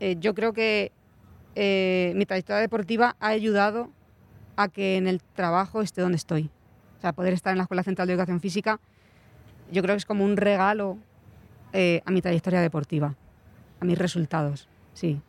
eh, 0.00 0.16
yo 0.18 0.34
creo 0.34 0.54
que 0.54 0.92
eh, 1.56 2.12
mi 2.16 2.24
trayectoria 2.24 2.60
deportiva 2.60 3.16
ha 3.20 3.28
ayudado 3.28 3.90
a 4.56 4.68
que 4.68 4.96
en 4.96 5.06
el 5.06 5.20
trabajo 5.20 5.82
esté 5.82 6.00
donde 6.00 6.16
estoy. 6.16 6.50
O 6.98 7.00
sea, 7.02 7.12
poder 7.12 7.34
estar 7.34 7.52
en 7.52 7.58
la 7.58 7.64
Escuela 7.64 7.82
Central 7.82 8.06
de 8.06 8.14
Educación 8.14 8.40
Física, 8.40 8.80
yo 9.70 9.82
creo 9.82 9.94
que 9.94 9.98
es 9.98 10.06
como 10.06 10.24
un 10.24 10.38
regalo 10.38 10.96
eh, 11.74 12.00
a 12.06 12.10
mi 12.10 12.22
trayectoria 12.22 12.60
deportiva, 12.60 13.14
a 13.80 13.84
mis 13.84 13.98
resultados. 13.98 14.68
Sí. 14.94 15.20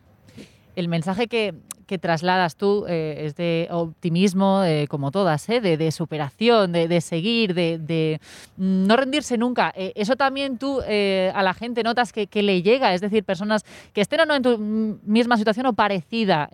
El 0.76 0.88
mensaje 0.88 1.28
que, 1.28 1.54
que 1.86 1.98
trasladas 1.98 2.56
tú 2.56 2.86
eh, 2.88 3.26
es 3.26 3.36
de 3.36 3.68
optimismo, 3.72 4.64
eh, 4.64 4.88
como 4.88 5.12
todas, 5.12 5.48
¿eh? 5.50 5.62
de, 5.62 5.92
superación, 5.92 6.72
de, 6.72 7.02
seguir, 7.02 7.54
de, 7.54 8.20
no 8.58 8.96
rendirse 8.96 9.38
nunca. 9.38 9.74
Eh, 9.76 9.94
eso 9.96 10.16
también 10.16 10.58
tú 10.58 10.82
eh, 10.88 11.32
a 11.36 11.44
la 11.44 11.54
gente 11.54 11.84
notas 11.84 12.12
que, 12.12 12.28
que 12.28 12.44
le 12.44 12.62
llega, 12.62 12.94
es 12.94 13.02
decir, 13.02 13.24
personas 13.24 13.64
que 13.94 14.02
estén 14.02 14.22
o 14.22 14.26
no 14.26 14.36
en 14.36 14.44
tu 14.44 14.58
misma 14.58 15.38
situación 15.38 15.66
o 15.68 15.74
parecida. 15.74 16.50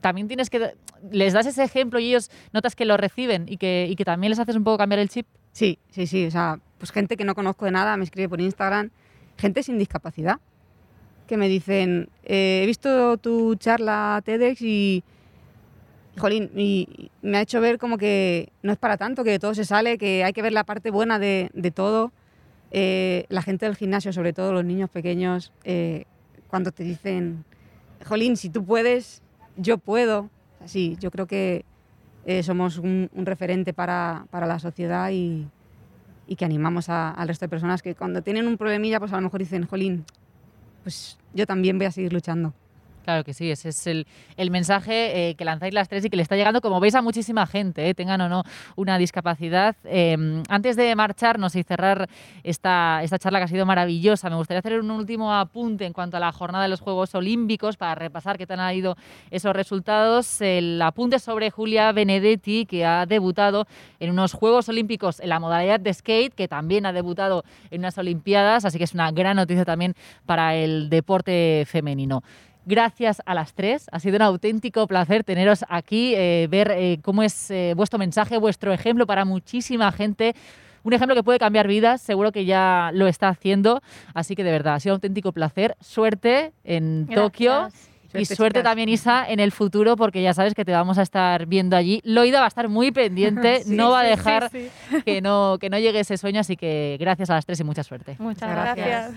también 0.00 0.28
tienes 0.28 0.50
que 0.50 0.74
les 1.10 1.32
das 1.32 1.46
ese 1.46 1.62
ejemplo 1.64 1.98
y 1.98 2.08
ellos 2.08 2.30
notas 2.52 2.74
que 2.74 2.84
lo 2.84 2.96
reciben 2.96 3.46
y 3.48 3.56
que, 3.56 3.86
y 3.88 3.96
que 3.96 4.04
también 4.04 4.30
les 4.30 4.38
haces 4.38 4.56
un 4.56 4.64
poco 4.64 4.78
cambiar 4.78 5.00
el 5.00 5.08
chip. 5.08 5.26
Sí, 5.52 5.78
sí, 5.90 6.06
sí. 6.06 6.26
O 6.26 6.30
sea, 6.30 6.60
pues 6.78 6.92
gente 6.92 7.16
que 7.16 7.24
no 7.24 7.34
conozco 7.34 7.64
de 7.64 7.70
nada 7.70 7.96
me 7.96 8.04
escribe 8.04 8.28
por 8.28 8.40
Instagram, 8.40 8.90
gente 9.36 9.62
sin 9.62 9.78
discapacidad, 9.78 10.38
que 11.26 11.36
me 11.36 11.48
dicen, 11.48 12.08
eh, 12.24 12.60
he 12.62 12.66
visto 12.66 13.16
tu 13.18 13.54
charla 13.56 14.22
TEDx 14.24 14.62
y, 14.62 15.04
jolín, 16.18 16.50
y 16.54 17.10
y 17.22 17.28
me 17.28 17.38
ha 17.38 17.40
hecho 17.42 17.60
ver 17.60 17.78
como 17.78 17.98
que 17.98 18.50
no 18.62 18.72
es 18.72 18.78
para 18.78 18.96
tanto, 18.96 19.24
que 19.24 19.30
de 19.30 19.38
todo 19.38 19.54
se 19.54 19.64
sale, 19.64 19.98
que 19.98 20.24
hay 20.24 20.32
que 20.32 20.42
ver 20.42 20.52
la 20.52 20.64
parte 20.64 20.90
buena 20.90 21.18
de, 21.18 21.50
de 21.54 21.70
todo. 21.70 22.12
Eh, 22.70 23.26
la 23.28 23.42
gente 23.42 23.66
del 23.66 23.76
gimnasio, 23.76 24.12
sobre 24.12 24.32
todo 24.32 24.52
los 24.52 24.64
niños 24.64 24.90
pequeños, 24.90 25.52
eh, 25.64 26.04
cuando 26.48 26.72
te 26.72 26.84
dicen, 26.84 27.44
jolín, 28.04 28.36
si 28.36 28.50
tú 28.50 28.64
puedes, 28.64 29.22
yo 29.56 29.78
puedo. 29.78 30.30
sí, 30.64 30.96
yo 31.00 31.10
creo 31.10 31.26
que 31.26 31.64
eh, 32.24 32.42
somos 32.42 32.78
un, 32.78 33.08
referente 33.14 33.72
para, 33.72 34.26
la 34.32 34.58
sociedad 34.58 35.10
y, 35.12 35.48
que 36.36 36.44
animamos 36.44 36.88
al 36.88 37.28
resto 37.28 37.44
de 37.44 37.48
personas 37.48 37.82
que 37.82 37.94
cuando 37.94 38.20
tienen 38.20 38.48
un 38.48 38.56
problemilla, 38.56 38.98
pues 38.98 39.12
a 39.12 39.16
lo 39.16 39.22
mejor 39.22 39.40
dicen, 39.40 39.64
jolín, 39.66 40.04
pues 40.86 41.18
yo 41.34 41.48
también 41.48 41.78
voy 41.78 41.88
a 41.88 41.90
seguir 41.90 42.12
luchando. 42.12 42.54
Claro 43.06 43.22
que 43.22 43.34
sí, 43.34 43.48
ese 43.52 43.68
es 43.68 43.86
el, 43.86 44.04
mensaje 44.50 45.28
eh, 45.30 45.34
que 45.36 45.44
lanzáis 45.44 45.72
las 45.72 45.88
tres 45.88 46.04
y 46.04 46.10
que 46.10 46.16
le 46.16 46.24
está 46.24 46.34
llegando, 46.34 46.60
como 46.60 46.80
veis, 46.80 46.96
a 46.96 47.02
muchísima 47.02 47.46
gente, 47.46 47.88
eh, 47.88 47.94
tengan 47.94 48.20
o 48.20 48.28
no 48.28 48.42
una 48.74 48.98
discapacidad. 48.98 49.76
Em, 49.84 50.42
antes 50.48 50.74
de 50.74 50.92
marcharnos 50.96 51.54
y 51.54 51.62
cerrar 51.62 52.08
esta, 52.42 53.04
esta 53.04 53.16
charla 53.20 53.38
que 53.38 53.44
ha 53.44 53.48
sido 53.48 53.64
maravillosa, 53.64 54.28
me 54.28 54.34
gustaría 54.34 54.58
hacer 54.58 54.80
un 54.80 54.90
último 54.90 55.32
apunte 55.32 55.86
en 55.86 55.92
cuanto 55.92 56.16
a 56.16 56.20
la 56.20 56.32
jornada 56.32 56.64
de 56.64 56.68
los 56.68 56.80
Juegos 56.80 57.14
Olímpicos 57.14 57.76
para 57.76 57.94
repasar 57.94 58.38
qué 58.38 58.46
tal 58.48 58.58
han 58.58 58.74
ido 58.74 58.96
esos 59.30 59.54
resultados. 59.54 60.40
El 60.40 60.82
apunte 60.82 61.20
sobre 61.20 61.52
Julia 61.52 61.92
Benedetti, 61.92 62.66
que 62.66 62.84
ha 62.84 63.06
debutado 63.06 63.68
en 64.00 64.10
unos 64.10 64.32
Juegos 64.32 64.68
Olímpicos 64.68 65.20
en 65.20 65.28
la 65.28 65.38
modalidad 65.38 65.78
de 65.78 65.94
skate, 65.94 66.34
que 66.34 66.48
también 66.48 66.86
ha 66.86 66.92
debutado 66.92 67.44
en 67.70 67.82
unas 67.82 67.96
Olimpiadas, 67.98 68.64
así 68.64 68.78
que 68.78 68.84
es 68.84 68.94
una 68.94 69.12
gran 69.12 69.36
noticia 69.36 69.64
también 69.64 69.94
para 70.26 70.56
el 70.56 70.90
deporte 70.90 71.62
femenino. 71.68 72.24
Gracias 72.66 73.22
a 73.24 73.34
las 73.34 73.54
tres. 73.54 73.86
Ha 73.92 74.00
sido 74.00 74.16
un 74.16 74.22
auténtico 74.22 74.88
placer 74.88 75.22
teneros 75.22 75.64
aquí, 75.68 76.14
eh, 76.16 76.48
ver 76.50 76.72
eh, 76.72 76.98
cómo 77.00 77.22
es 77.22 77.48
eh, 77.52 77.74
vuestro 77.76 77.96
mensaje, 77.96 78.38
vuestro 78.38 78.72
ejemplo 78.72 79.06
para 79.06 79.24
muchísima 79.24 79.92
gente. 79.92 80.34
Un 80.82 80.92
ejemplo 80.92 81.14
que 81.14 81.22
puede 81.22 81.38
cambiar 81.38 81.68
vidas, 81.68 82.02
seguro 82.02 82.32
que 82.32 82.44
ya 82.44 82.90
lo 82.92 83.06
está 83.06 83.28
haciendo. 83.28 83.82
Así 84.14 84.34
que 84.34 84.42
de 84.42 84.50
verdad, 84.50 84.74
ha 84.74 84.80
sido 84.80 84.94
un 84.94 84.96
auténtico 84.96 85.30
placer. 85.30 85.76
Suerte 85.80 86.52
en 86.64 87.06
Tokio. 87.06 87.68
y 88.12 88.24
suerte 88.24 88.64
también, 88.64 88.88
Isa, 88.88 89.24
en 89.28 89.38
el 89.38 89.52
futuro, 89.52 89.94
porque 89.94 90.20
ya 90.20 90.34
sabes 90.34 90.54
que 90.54 90.64
te 90.64 90.72
vamos 90.72 90.98
a 90.98 91.02
estar 91.02 91.46
viendo 91.46 91.76
allí. 91.76 92.00
Loida 92.02 92.40
va 92.40 92.46
a 92.46 92.48
estar 92.48 92.68
muy 92.68 92.90
pendiente, 92.90 93.62
no 93.68 93.90
va 93.90 94.00
a 94.00 94.04
dejar 94.04 94.50
que, 95.04 95.20
no, 95.22 95.58
que 95.60 95.70
no 95.70 95.78
llegue 95.78 96.00
ese 96.00 96.16
sueño, 96.16 96.40
así 96.40 96.56
que 96.56 96.96
gracias 96.98 97.30
a 97.30 97.34
las 97.34 97.46
tres 97.46 97.60
y 97.60 97.64
mucha 97.64 97.84
suerte. 97.84 98.16
Muchas 98.18 98.50
gracias. 98.50 99.12